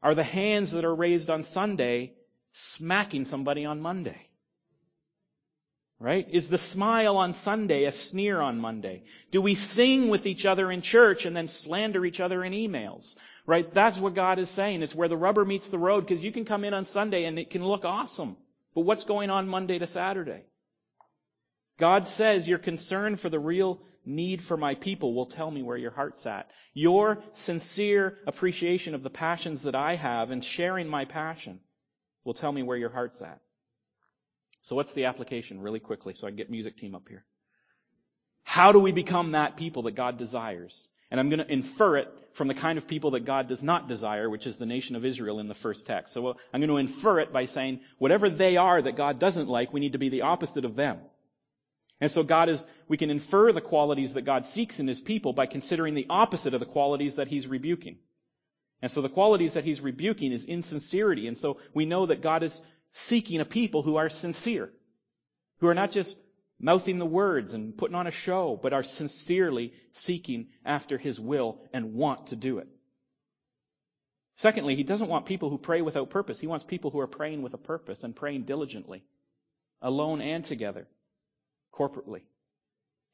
Are 0.00 0.14
the 0.14 0.22
hands 0.22 0.70
that 0.70 0.84
are 0.84 0.94
raised 0.94 1.28
on 1.28 1.42
Sunday 1.42 2.12
smacking 2.52 3.24
somebody 3.24 3.64
on 3.64 3.80
Monday? 3.80 4.29
Right? 6.02 6.26
Is 6.30 6.48
the 6.48 6.56
smile 6.56 7.18
on 7.18 7.34
Sunday 7.34 7.84
a 7.84 7.92
sneer 7.92 8.40
on 8.40 8.58
Monday? 8.58 9.02
Do 9.32 9.42
we 9.42 9.54
sing 9.54 10.08
with 10.08 10.24
each 10.24 10.46
other 10.46 10.72
in 10.72 10.80
church 10.80 11.26
and 11.26 11.36
then 11.36 11.46
slander 11.46 12.06
each 12.06 12.20
other 12.20 12.42
in 12.42 12.54
emails? 12.54 13.16
Right? 13.44 13.70
That's 13.72 13.98
what 13.98 14.14
God 14.14 14.38
is 14.38 14.48
saying. 14.48 14.82
It's 14.82 14.94
where 14.94 15.08
the 15.08 15.16
rubber 15.18 15.44
meets 15.44 15.68
the 15.68 15.78
road 15.78 16.00
because 16.00 16.24
you 16.24 16.32
can 16.32 16.46
come 16.46 16.64
in 16.64 16.72
on 16.72 16.86
Sunday 16.86 17.24
and 17.24 17.38
it 17.38 17.50
can 17.50 17.62
look 17.62 17.84
awesome. 17.84 18.38
But 18.74 18.82
what's 18.82 19.04
going 19.04 19.28
on 19.28 19.46
Monday 19.46 19.78
to 19.78 19.86
Saturday? 19.86 20.44
God 21.78 22.08
says 22.08 22.48
your 22.48 22.58
concern 22.58 23.16
for 23.16 23.28
the 23.28 23.38
real 23.38 23.82
need 24.06 24.42
for 24.42 24.56
my 24.56 24.76
people 24.76 25.12
will 25.12 25.26
tell 25.26 25.50
me 25.50 25.62
where 25.62 25.76
your 25.76 25.90
heart's 25.90 26.24
at. 26.24 26.50
Your 26.72 27.22
sincere 27.34 28.16
appreciation 28.26 28.94
of 28.94 29.02
the 29.02 29.10
passions 29.10 29.64
that 29.64 29.74
I 29.74 29.96
have 29.96 30.30
and 30.30 30.42
sharing 30.42 30.88
my 30.88 31.04
passion 31.04 31.60
will 32.24 32.32
tell 32.32 32.52
me 32.52 32.62
where 32.62 32.78
your 32.78 32.90
heart's 32.90 33.20
at. 33.20 33.40
So 34.62 34.76
what's 34.76 34.92
the 34.92 35.06
application 35.06 35.60
really 35.60 35.80
quickly 35.80 36.14
so 36.14 36.26
I 36.26 36.30
can 36.30 36.36
get 36.36 36.50
music 36.50 36.76
team 36.76 36.94
up 36.94 37.08
here? 37.08 37.24
How 38.44 38.72
do 38.72 38.80
we 38.80 38.92
become 38.92 39.32
that 39.32 39.56
people 39.56 39.82
that 39.82 39.94
God 39.94 40.18
desires? 40.18 40.88
And 41.10 41.18
I'm 41.18 41.28
going 41.28 41.40
to 41.40 41.52
infer 41.52 41.96
it 41.96 42.08
from 42.32 42.48
the 42.48 42.54
kind 42.54 42.78
of 42.78 42.86
people 42.86 43.12
that 43.12 43.24
God 43.24 43.48
does 43.48 43.62
not 43.62 43.88
desire, 43.88 44.30
which 44.30 44.46
is 44.46 44.58
the 44.58 44.66
nation 44.66 44.94
of 44.96 45.04
Israel 45.04 45.40
in 45.40 45.48
the 45.48 45.54
first 45.54 45.86
text. 45.86 46.14
So 46.14 46.36
I'm 46.52 46.60
going 46.60 46.68
to 46.68 46.76
infer 46.76 47.18
it 47.20 47.32
by 47.32 47.46
saying 47.46 47.80
whatever 47.98 48.30
they 48.30 48.56
are 48.56 48.80
that 48.80 48.96
God 48.96 49.18
doesn't 49.18 49.48
like, 49.48 49.72
we 49.72 49.80
need 49.80 49.92
to 49.92 49.98
be 49.98 50.08
the 50.08 50.22
opposite 50.22 50.64
of 50.64 50.76
them. 50.76 50.98
And 52.00 52.10
so 52.10 52.22
God 52.22 52.48
is, 52.48 52.64
we 52.88 52.96
can 52.96 53.10
infer 53.10 53.52
the 53.52 53.60
qualities 53.60 54.14
that 54.14 54.22
God 54.22 54.46
seeks 54.46 54.80
in 54.80 54.86
His 54.86 55.00
people 55.00 55.32
by 55.32 55.46
considering 55.46 55.94
the 55.94 56.06
opposite 56.08 56.54
of 56.54 56.60
the 56.60 56.66
qualities 56.66 57.16
that 57.16 57.28
He's 57.28 57.46
rebuking. 57.46 57.98
And 58.80 58.90
so 58.90 59.02
the 59.02 59.10
qualities 59.10 59.54
that 59.54 59.64
He's 59.64 59.80
rebuking 59.80 60.32
is 60.32 60.46
insincerity. 60.46 61.26
And 61.26 61.36
so 61.36 61.58
we 61.74 61.84
know 61.84 62.06
that 62.06 62.22
God 62.22 62.42
is 62.42 62.62
seeking 62.92 63.40
a 63.40 63.44
people 63.44 63.82
who 63.82 63.96
are 63.96 64.08
sincere, 64.08 64.70
who 65.58 65.68
are 65.68 65.74
not 65.74 65.90
just 65.90 66.16
mouthing 66.58 66.98
the 66.98 67.06
words 67.06 67.54
and 67.54 67.76
putting 67.76 67.94
on 67.94 68.06
a 68.06 68.10
show, 68.10 68.58
but 68.62 68.72
are 68.72 68.82
sincerely 68.82 69.72
seeking 69.92 70.48
after 70.64 70.98
His 70.98 71.18
will 71.20 71.58
and 71.72 71.94
want 71.94 72.28
to 72.28 72.36
do 72.36 72.58
it. 72.58 72.68
Secondly, 74.34 74.76
He 74.76 74.82
doesn't 74.84 75.08
want 75.08 75.26
people 75.26 75.50
who 75.50 75.58
pray 75.58 75.82
without 75.82 76.10
purpose. 76.10 76.40
He 76.40 76.46
wants 76.46 76.64
people 76.64 76.90
who 76.90 77.00
are 77.00 77.06
praying 77.06 77.42
with 77.42 77.54
a 77.54 77.58
purpose 77.58 78.04
and 78.04 78.16
praying 78.16 78.44
diligently. 78.44 79.02
alone 79.82 80.20
and 80.20 80.44
together, 80.44 80.86
corporately. 81.72 82.22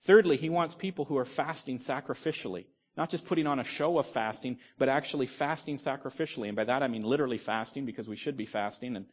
Thirdly, 0.03 0.37
he 0.37 0.51
wants 0.51 0.75
people 0.75 1.05
who 1.05 1.17
are 1.19 1.25
fasting 1.25 1.79
sacrificially. 1.79 2.65
Not 2.97 3.11
just 3.11 3.27
putting 3.27 3.47
on 3.47 3.59
a 3.59 3.65
show 3.65 3.99
of 3.99 4.07
fasting, 4.07 4.59
but 4.79 4.89
actually 4.89 5.27
fasting 5.27 5.77
sacrificially. 5.77 6.49
And 6.49 6.57
by 6.57 6.65
that 6.65 6.83
I 6.83 6.89
mean 6.89 7.03
literally 7.03 7.39
fasting 7.39 7.85
because 7.85 8.09
we 8.09 8.17
should 8.17 8.37
be 8.37 8.47
fasting 8.47 8.97
and 8.97 9.07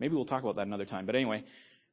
maybe 0.00 0.14
we'll 0.14 0.24
talk 0.24 0.42
about 0.42 0.56
that 0.56 0.66
another 0.66 0.84
time. 0.84 1.06
But 1.06 1.14
anyway, 1.14 1.44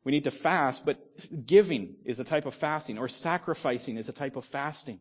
we 0.03 0.11
need 0.11 0.23
to 0.23 0.31
fast, 0.31 0.85
but 0.85 0.97
giving 1.45 1.97
is 2.05 2.19
a 2.19 2.23
type 2.23 2.45
of 2.45 2.55
fasting 2.55 2.97
or 2.97 3.07
sacrificing 3.07 3.97
is 3.97 4.09
a 4.09 4.13
type 4.13 4.35
of 4.35 4.45
fasting. 4.45 4.99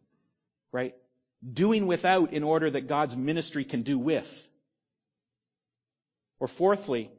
Right? 0.72 0.94
Doing 1.50 1.86
without 1.86 2.32
in 2.32 2.42
order 2.42 2.70
that 2.70 2.88
God's 2.88 3.16
ministry 3.16 3.64
can 3.64 3.82
do 3.82 3.98
with. 3.98 4.48
Or 6.40 6.48
fourthly, 6.48 7.10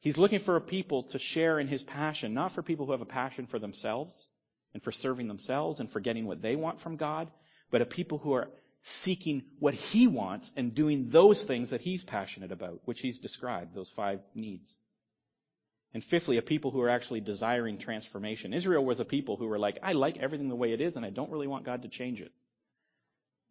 he's 0.00 0.18
looking 0.18 0.38
for 0.38 0.56
a 0.56 0.60
people 0.60 1.04
to 1.04 1.18
share 1.18 1.58
in 1.58 1.66
his 1.66 1.82
passion, 1.82 2.34
not 2.34 2.52
for 2.52 2.62
people 2.62 2.86
who 2.86 2.92
have 2.92 3.00
a 3.00 3.06
passion 3.06 3.46
for 3.46 3.58
themselves 3.58 4.28
and 4.74 4.82
for 4.82 4.92
serving 4.92 5.28
themselves 5.28 5.80
and 5.80 5.90
for 5.90 6.00
getting 6.00 6.26
what 6.26 6.42
they 6.42 6.56
want 6.56 6.80
from 6.80 6.96
God, 6.96 7.30
but 7.70 7.80
a 7.80 7.86
people 7.86 8.18
who 8.18 8.34
are 8.34 8.50
seeking 8.82 9.42
what 9.58 9.72
he 9.74 10.06
wants 10.06 10.52
and 10.56 10.74
doing 10.74 11.08
those 11.08 11.42
things 11.44 11.70
that 11.70 11.80
he's 11.80 12.04
passionate 12.04 12.52
about, 12.52 12.80
which 12.84 13.00
he's 13.00 13.18
described, 13.18 13.74
those 13.74 13.88
five 13.88 14.20
needs. 14.34 14.76
And 15.94 16.02
fifthly, 16.02 16.36
a 16.36 16.42
people 16.42 16.72
who 16.72 16.80
are 16.80 16.90
actually 16.90 17.20
desiring 17.20 17.78
transformation. 17.78 18.52
Israel 18.52 18.84
was 18.84 18.98
a 18.98 19.04
people 19.04 19.36
who 19.36 19.46
were 19.46 19.60
like, 19.60 19.78
I 19.82 19.92
like 19.92 20.18
everything 20.18 20.48
the 20.48 20.56
way 20.56 20.72
it 20.72 20.80
is 20.80 20.96
and 20.96 21.06
I 21.06 21.10
don't 21.10 21.30
really 21.30 21.46
want 21.46 21.64
God 21.64 21.82
to 21.82 21.88
change 21.88 22.20
it. 22.20 22.32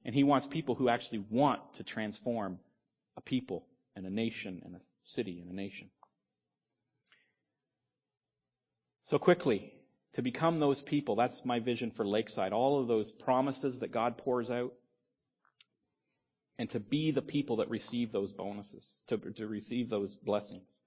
And 0.03 0.13
he 0.13 0.25
wants 0.25 0.45
people 0.45 0.75
who 0.75 0.89
actually 0.89 1.23
want 1.29 1.61
to 1.75 1.83
transform 1.83 2.59
a 3.15 3.21
people 3.21 3.65
and 3.95 4.05
a 4.05 4.09
nation 4.09 4.61
and 4.65 4.75
a 4.75 4.79
city 5.05 5.39
and 5.39 5.49
a 5.49 5.55
nation. 5.55 5.89
So 9.05 9.17
quickly, 9.17 9.73
to 10.13 10.21
become 10.21 10.59
those 10.59 10.81
people. 10.81 11.15
That's 11.15 11.45
my 11.45 11.59
vision 11.59 11.91
for 11.91 12.05
Lakeside. 12.05 12.53
All 12.53 12.79
of 12.79 12.87
those 12.87 13.11
promises 13.11 13.79
that 13.79 13.91
God 13.91 14.17
pours 14.17 14.51
out. 14.51 14.73
And 16.59 16.69
to 16.69 16.79
be 16.79 17.11
the 17.11 17.21
people 17.21 17.57
that 17.57 17.69
receive 17.69 18.11
those 18.11 18.31
bonuses, 18.31 18.99
to, 19.07 19.17
to 19.17 19.47
receive 19.47 19.89
those 19.89 20.15
blessings. 20.15 20.79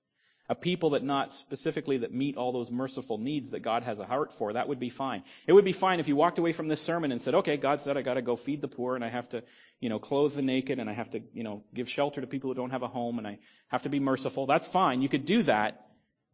A 0.49 0.55
people 0.55 0.91
that 0.91 1.03
not 1.03 1.33
specifically 1.33 1.99
that 1.99 2.15
meet 2.15 2.37
all 2.37 2.53
those 2.53 2.71
merciful 2.71 3.19
needs 3.19 3.51
that 3.51 3.61
God 3.61 3.83
has 3.83 3.99
a 3.99 4.05
heart 4.05 4.33
for, 4.35 4.53
that 4.53 4.69
would 4.69 4.79
be 4.79 4.91
fine. 4.91 5.25
It 5.47 5.53
would 5.53 5.65
be 5.65 5.73
fine 5.73 5.99
if 5.99 6.07
you 6.07 6.15
walked 6.15 6.39
away 6.39 6.53
from 6.53 6.69
this 6.69 6.81
sermon 6.81 7.11
and 7.11 7.21
said, 7.21 7.35
okay, 7.35 7.57
God 7.57 7.81
said 7.81 7.97
I 7.97 8.03
gotta 8.03 8.23
go 8.23 8.37
feed 8.37 8.61
the 8.61 8.69
poor 8.69 8.95
and 8.95 9.05
I 9.05 9.09
have 9.09 9.29
to, 9.31 9.43
you 9.81 9.89
know, 9.89 9.99
clothe 9.99 10.35
the 10.35 10.43
naked 10.43 10.79
and 10.79 10.89
I 10.89 10.93
have 10.93 11.11
to, 11.11 11.21
you 11.35 11.43
know, 11.43 11.65
give 11.75 11.91
shelter 11.91 12.21
to 12.21 12.27
people 12.29 12.51
who 12.51 12.55
don't 12.55 12.71
have 12.71 12.85
a 12.85 12.89
home 12.89 13.19
and 13.19 13.27
I 13.27 13.39
have 13.69 13.83
to 13.83 13.89
be 13.89 13.99
merciful. 13.99 14.47
That's 14.47 14.69
fine. 14.69 15.03
You 15.03 15.09
could 15.09 15.27
do 15.27 15.43
that. 15.43 15.83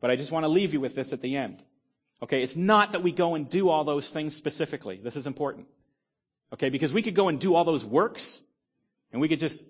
But 0.03 0.11
I 0.11 0.17
just 0.17 0.33
want 0.33 0.43
to 0.45 0.49
leave 0.49 0.75
you 0.75 0.81
with 0.81 0.97
this 0.97 1.13
at 1.13 1.23
the 1.23 1.37
end. 1.37 1.63
Okay, 2.23 2.43
it's 2.43 2.57
not 2.57 2.93
that 2.93 3.03
we 3.03 3.13
go 3.13 3.35
and 3.35 3.49
do 3.49 3.69
all 3.69 3.85
those 3.85 4.11
things 4.11 4.37
specifically. 4.37 5.01
This 5.03 5.17
is 5.17 5.27
important. 5.27 5.69
Okay, 6.53 6.69
because 6.69 6.93
we 6.93 7.03
could 7.03 7.15
go 7.15 7.29
and 7.29 7.41
do 7.41 7.55
all 7.55 7.65
those 7.65 7.85
works, 7.85 8.41
and 9.13 9.21
we 9.21 9.29
could 9.29 9.39
just, 9.39 9.65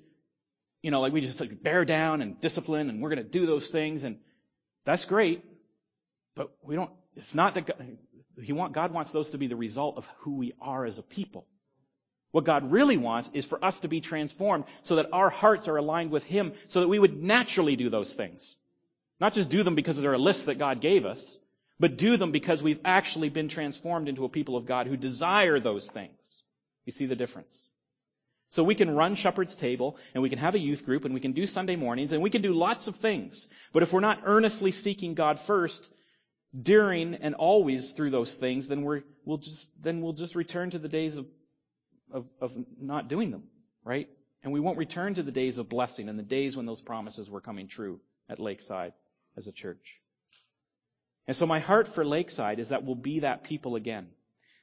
you 0.83 0.91
know, 0.91 1.01
like 1.01 1.13
we 1.13 1.21
just 1.21 1.39
like 1.39 1.63
bear 1.63 1.85
down 1.85 2.23
and 2.23 2.41
discipline, 2.41 2.91
and 2.91 3.01
we're 3.01 3.11
going 3.11 3.23
to 3.23 3.31
do 3.31 3.47
those 3.47 3.69
things, 3.69 4.03
and 4.03 4.19
that's 4.85 5.05
great, 5.05 5.45
but 6.35 6.51
we 6.63 6.77
don't. 6.77 6.91
It's 7.17 7.35
not 7.35 7.55
that 7.55 7.67
God, 7.67 7.97
he 8.41 8.53
want, 8.53 8.73
God 8.73 8.93
wants 8.93 9.11
those 9.11 9.33
to 9.33 9.39
be 9.39 9.47
the 9.47 9.57
result 9.57 9.97
of 9.97 10.07
who 10.19 10.37
we 10.37 10.55
are 10.61 10.85
as 10.85 10.99
a 10.99 11.03
people. 11.03 11.47
What 12.31 12.45
God 12.45 12.73
really 12.73 12.97
wants 12.97 13.31
is 13.35 13.45
for 13.45 13.63
us 13.63 13.81
to 13.81 13.89
be 13.89 14.01
transformed 14.01 14.65
so 14.83 14.97
that 14.97 15.11
our 15.13 15.29
hearts 15.29 15.69
are 15.69 15.77
aligned 15.77 16.11
with 16.11 16.25
Him, 16.25 16.53
so 16.67 16.81
that 16.81 16.89
we 16.89 16.99
would 16.99 17.23
naturally 17.23 17.77
do 17.77 17.91
those 17.91 18.13
things. 18.13 18.57
Not 19.21 19.35
just 19.35 19.51
do 19.51 19.63
them 19.63 19.75
because 19.75 20.01
they're 20.01 20.15
a 20.15 20.19
list 20.19 20.47
that 20.47 20.59
God 20.59 20.81
gave 20.81 21.05
us, 21.05 21.39
but 21.79 21.99
do 21.99 22.17
them 22.17 22.33
because 22.33 22.63
we've 22.63 22.81
actually 22.85 23.29
been 23.29 23.49
transformed 23.49 24.09
into 24.09 24.25
a 24.25 24.31
people 24.31 24.57
of 24.57 24.67
God 24.67 24.87
who 24.87 24.97
desire 24.97 25.61
those 25.61 25.89
things. 25.89 26.43
You 26.87 26.93
see 26.93 27.07
the 27.07 27.17
difference? 27.17 27.69
So 28.53 28.63
we 28.63 28.75
can 28.75 28.95
run 28.95 29.15
Shepherd's 29.15 29.55
Table, 29.57 29.97
and 30.13 30.23
we 30.23 30.29
can 30.29 30.39
have 30.39 30.55
a 30.55 30.59
youth 30.59 30.85
group, 30.85 31.05
and 31.07 31.15
we 31.15 31.21
can 31.21 31.33
do 31.33 31.47
Sunday 31.47 31.75
mornings, 31.75 32.13
and 32.13 32.23
we 32.23 32.29
can 32.31 32.43
do 32.43 32.53
lots 32.53 32.87
of 32.87 32.97
things. 32.97 33.49
But 33.73 33.83
if 33.83 33.93
we're 33.93 34.01
not 34.01 34.21
earnestly 34.25 34.73
seeking 34.73 35.15
God 35.15 35.41
first, 35.41 35.91
during 36.61 37.15
and 37.15 37.35
always 37.35 37.93
through 37.93 38.11
those 38.11 38.35
things, 38.35 38.69
then 38.69 38.85
we 38.85 39.03
will 39.25 39.39
just 39.39 39.71
then 39.83 40.03
we'll 40.03 40.13
just 40.13 40.35
return 40.35 40.71
to 40.71 40.79
the 40.79 40.89
days 40.89 41.17
of, 41.17 41.27
of 42.13 42.27
of 42.41 42.53
not 42.79 43.09
doing 43.09 43.31
them, 43.31 43.45
right? 43.85 44.09
And 44.43 44.53
we 44.53 44.61
won't 44.61 44.77
return 44.77 45.15
to 45.15 45.23
the 45.23 45.33
days 45.33 45.59
of 45.59 45.69
blessing 45.69 46.09
and 46.09 46.19
the 46.19 46.23
days 46.23 46.57
when 46.57 46.67
those 46.67 46.83
promises 46.83 47.31
were 47.31 47.41
coming 47.41 47.69
true 47.69 48.01
at 48.29 48.39
Lakeside 48.39 48.93
as 49.37 49.47
a 49.47 49.53
church. 49.53 50.01
And 51.27 51.37
so 51.37 51.47
my 51.47 51.61
heart 51.61 51.89
for 51.89 52.05
Lakeside 52.05 52.59
is 52.59 52.71
that 52.71 52.85
we'll 52.85 52.97
be 52.97 53.21
that 53.21 53.45
people 53.45 53.77
again. 53.77 54.09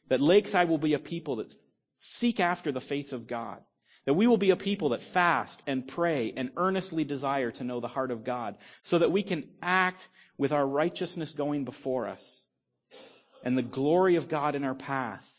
That 0.10 0.22
Lakeside 0.22 0.70
will 0.70 0.78
be 0.78 0.94
a 0.94 1.00
people 1.00 1.38
that 1.38 1.56
seek 1.98 2.40
after 2.40 2.72
the 2.72 2.82
face 2.82 3.14
of 3.14 3.26
God. 3.26 3.64
That 4.06 4.14
we 4.14 4.28
will 4.28 4.38
be 4.38 4.52
a 4.52 4.56
people 4.56 4.90
that 4.90 5.04
fast 5.04 5.62
and 5.68 5.88
pray 5.88 6.34
and 6.36 6.52
earnestly 6.58 7.04
desire 7.04 7.52
to 7.52 7.64
know 7.64 7.80
the 7.80 7.88
heart 7.88 8.12
of 8.12 8.24
God 8.24 8.58
so 8.82 9.00
that 9.00 9.12
we 9.12 9.24
can 9.24 9.48
act 9.62 10.08
with 10.38 10.52
our 10.52 10.66
righteousness 10.66 11.32
going 11.34 11.66
before 11.66 12.08
us 12.08 12.44
and 13.44 13.58
the 13.58 13.64
glory 13.64 14.16
of 14.16 14.30
God 14.30 14.56
in 14.56 14.64
our 14.64 14.76
path 14.76 15.30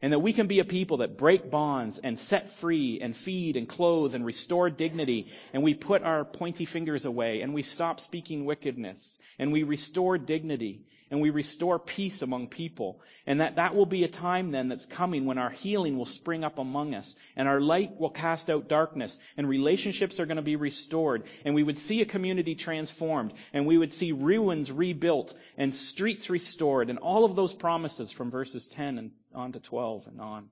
and 0.00 0.12
that 0.12 0.20
we 0.20 0.32
can 0.32 0.46
be 0.46 0.60
a 0.60 0.64
people 0.64 0.98
that 0.98 1.18
break 1.18 1.50
bonds 1.50 1.98
and 1.98 2.18
set 2.18 2.50
free 2.50 3.00
and 3.00 3.16
feed 3.16 3.56
and 3.56 3.68
clothe 3.68 4.14
and 4.14 4.24
restore 4.24 4.70
dignity. 4.70 5.26
And 5.52 5.62
we 5.62 5.74
put 5.74 6.04
our 6.04 6.24
pointy 6.24 6.66
fingers 6.66 7.04
away 7.04 7.40
and 7.40 7.52
we 7.52 7.62
stop 7.62 7.98
speaking 7.98 8.44
wickedness 8.44 9.18
and 9.38 9.52
we 9.52 9.64
restore 9.64 10.16
dignity 10.16 10.86
and 11.10 11.20
we 11.20 11.30
restore 11.30 11.78
peace 11.78 12.22
among 12.22 12.48
people. 12.48 13.00
And 13.26 13.40
that 13.40 13.56
that 13.56 13.74
will 13.74 13.86
be 13.86 14.04
a 14.04 14.08
time 14.08 14.50
then 14.50 14.68
that's 14.68 14.86
coming 14.86 15.24
when 15.24 15.38
our 15.38 15.50
healing 15.50 15.96
will 15.96 16.04
spring 16.04 16.44
up 16.44 16.58
among 16.58 16.94
us 16.94 17.16
and 17.36 17.48
our 17.48 17.60
light 17.60 17.98
will 17.98 18.10
cast 18.10 18.50
out 18.50 18.68
darkness 18.68 19.18
and 19.36 19.48
relationships 19.48 20.20
are 20.20 20.26
going 20.26 20.36
to 20.36 20.42
be 20.42 20.56
restored 20.56 21.24
and 21.44 21.54
we 21.54 21.62
would 21.62 21.78
see 21.78 22.02
a 22.02 22.06
community 22.06 22.54
transformed 22.54 23.32
and 23.52 23.66
we 23.66 23.78
would 23.78 23.92
see 23.92 24.12
ruins 24.12 24.70
rebuilt 24.70 25.36
and 25.56 25.74
streets 25.74 26.30
restored 26.30 26.90
and 26.90 26.98
all 26.98 27.24
of 27.24 27.36
those 27.36 27.54
promises 27.54 28.12
from 28.12 28.30
verses 28.30 28.68
10 28.68 28.98
and 28.98 29.10
on 29.34 29.52
to 29.52 29.60
12 29.60 30.06
and 30.06 30.20
on. 30.20 30.48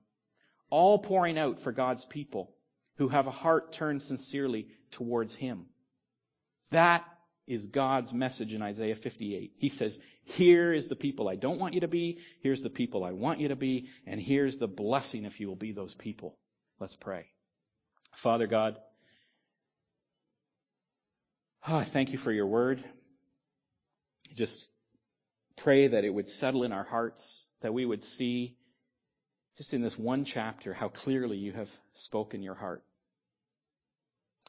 All 0.69 0.99
pouring 0.99 1.37
out 1.37 1.59
for 1.59 1.71
God's 1.71 2.05
people 2.05 2.53
who 2.97 3.07
have 3.07 3.27
a 3.27 3.31
heart 3.31 3.73
turned 3.73 4.01
sincerely 4.01 4.67
towards 4.91 5.35
Him. 5.35 5.65
That 6.71 7.05
is 7.47 7.67
God's 7.67 8.13
message 8.13 8.53
in 8.53 8.61
Isaiah 8.61 8.95
58. 8.95 9.53
He 9.57 9.69
says, 9.69 9.97
here 10.29 10.73
is 10.73 10.89
the 10.89 10.95
people 10.97 11.29
I 11.29 11.35
don't 11.35 11.57
want 11.57 11.73
you 11.73 11.81
to 11.81 11.87
be. 11.87 12.19
Here's 12.41 12.61
the 12.61 12.69
people 12.69 13.05
I 13.05 13.13
want 13.13 13.39
you 13.39 13.47
to 13.47 13.55
be. 13.55 13.87
And 14.05 14.19
here's 14.19 14.57
the 14.57 14.67
blessing 14.67 15.23
if 15.23 15.39
you 15.39 15.47
will 15.47 15.55
be 15.55 15.71
those 15.71 15.95
people. 15.95 16.37
Let's 16.81 16.97
pray. 16.97 17.27
Father 18.11 18.45
God, 18.45 18.77
oh, 21.65 21.81
thank 21.81 22.11
you 22.11 22.17
for 22.17 22.33
your 22.33 22.45
word. 22.45 22.83
Just 24.35 24.69
pray 25.55 25.87
that 25.87 26.03
it 26.03 26.13
would 26.13 26.29
settle 26.29 26.63
in 26.63 26.73
our 26.73 26.83
hearts, 26.83 27.45
that 27.61 27.73
we 27.73 27.85
would 27.85 28.03
see 28.03 28.57
just 29.55 29.73
in 29.73 29.81
this 29.81 29.97
one 29.97 30.25
chapter 30.25 30.73
how 30.73 30.89
clearly 30.89 31.37
you 31.37 31.53
have 31.53 31.71
spoken 31.93 32.43
your 32.43 32.55
heart. 32.55 32.83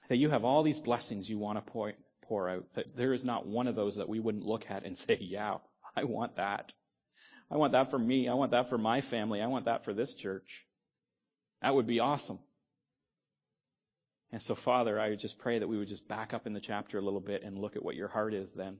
That 0.08 0.16
you 0.16 0.28
have 0.30 0.44
all 0.44 0.64
these 0.64 0.80
blessings 0.80 1.30
you 1.30 1.38
want 1.38 1.64
to 1.64 1.72
pour, 1.72 1.92
pour 2.28 2.48
out. 2.48 2.64
There 2.94 3.12
is 3.12 3.24
not 3.24 3.46
one 3.46 3.66
of 3.66 3.74
those 3.74 3.96
that 3.96 4.08
we 4.08 4.20
wouldn't 4.20 4.46
look 4.46 4.70
at 4.70 4.84
and 4.84 4.96
say, 4.96 5.18
yeah, 5.20 5.56
I 5.96 6.04
want 6.04 6.36
that. 6.36 6.72
I 7.50 7.56
want 7.56 7.72
that 7.72 7.90
for 7.90 7.98
me. 7.98 8.28
I 8.28 8.34
want 8.34 8.50
that 8.50 8.68
for 8.68 8.78
my 8.78 9.00
family. 9.00 9.40
I 9.40 9.46
want 9.46 9.64
that 9.64 9.84
for 9.84 9.94
this 9.94 10.14
church. 10.14 10.66
That 11.62 11.74
would 11.74 11.86
be 11.86 12.00
awesome. 12.00 12.38
And 14.30 14.42
so, 14.42 14.54
Father, 14.54 15.00
I 15.00 15.14
just 15.14 15.38
pray 15.38 15.58
that 15.58 15.68
we 15.68 15.78
would 15.78 15.88
just 15.88 16.06
back 16.06 16.34
up 16.34 16.46
in 16.46 16.52
the 16.52 16.60
chapter 16.60 16.98
a 16.98 17.02
little 17.02 17.20
bit 17.20 17.42
and 17.42 17.58
look 17.58 17.76
at 17.76 17.82
what 17.82 17.96
your 17.96 18.08
heart 18.08 18.34
is 18.34 18.52
then 18.52 18.76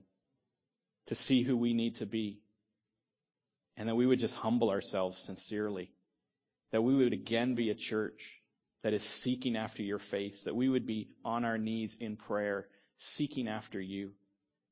to 1.07 1.15
see 1.15 1.41
who 1.41 1.57
we 1.57 1.73
need 1.73 1.95
to 1.95 2.05
be. 2.05 2.39
And 3.75 3.89
that 3.89 3.95
we 3.95 4.05
would 4.05 4.19
just 4.19 4.35
humble 4.35 4.69
ourselves 4.69 5.17
sincerely. 5.17 5.91
That 6.71 6.83
we 6.83 6.95
would 6.95 7.13
again 7.13 7.55
be 7.55 7.71
a 7.71 7.75
church 7.75 8.39
that 8.83 8.93
is 8.93 9.03
seeking 9.03 9.55
after 9.55 9.81
your 9.81 9.99
face. 9.99 10.41
That 10.43 10.55
we 10.55 10.69
would 10.69 10.85
be 10.85 11.09
on 11.25 11.45
our 11.45 11.57
knees 11.57 11.97
in 11.99 12.15
prayer, 12.17 12.67
seeking 12.99 13.47
after 13.47 13.81
you. 13.81 14.11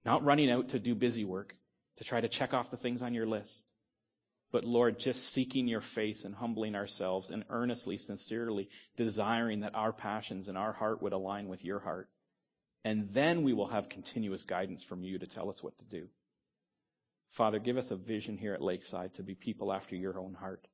Not 0.05 0.23
running 0.23 0.51
out 0.51 0.69
to 0.69 0.79
do 0.79 0.95
busy 0.95 1.25
work, 1.25 1.55
to 1.97 2.03
try 2.03 2.21
to 2.21 2.29
check 2.29 2.53
off 2.53 2.69
the 2.69 2.77
things 2.77 3.01
on 3.01 3.13
your 3.13 3.25
list. 3.25 3.65
But 4.51 4.63
Lord, 4.63 4.99
just 4.99 5.29
seeking 5.29 5.67
your 5.67 5.81
face 5.81 6.23
and 6.23 6.33
humbling 6.33 6.75
ourselves 6.75 7.29
and 7.29 7.43
earnestly, 7.49 7.97
sincerely 7.97 8.69
desiring 8.95 9.61
that 9.61 9.75
our 9.75 9.91
passions 9.91 10.47
and 10.47 10.57
our 10.57 10.71
heart 10.71 11.01
would 11.01 11.13
align 11.13 11.49
with 11.49 11.65
your 11.65 11.79
heart. 11.79 12.09
And 12.85 13.09
then 13.09 13.43
we 13.43 13.53
will 13.53 13.67
have 13.67 13.89
continuous 13.89 14.43
guidance 14.43 14.83
from 14.83 15.03
you 15.03 15.19
to 15.19 15.27
tell 15.27 15.49
us 15.49 15.61
what 15.61 15.77
to 15.79 15.85
do. 15.85 16.07
Father, 17.31 17.59
give 17.59 17.77
us 17.77 17.91
a 17.91 17.97
vision 17.97 18.37
here 18.37 18.53
at 18.53 18.61
Lakeside 18.61 19.15
to 19.15 19.23
be 19.23 19.35
people 19.35 19.73
after 19.73 19.95
your 19.95 20.17
own 20.17 20.33
heart. 20.33 20.65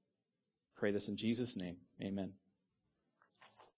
Pray 0.76 0.92
this 0.92 1.08
in 1.08 1.18
Jesus' 1.18 1.58
name. 1.58 1.78
Amen. 2.02 2.34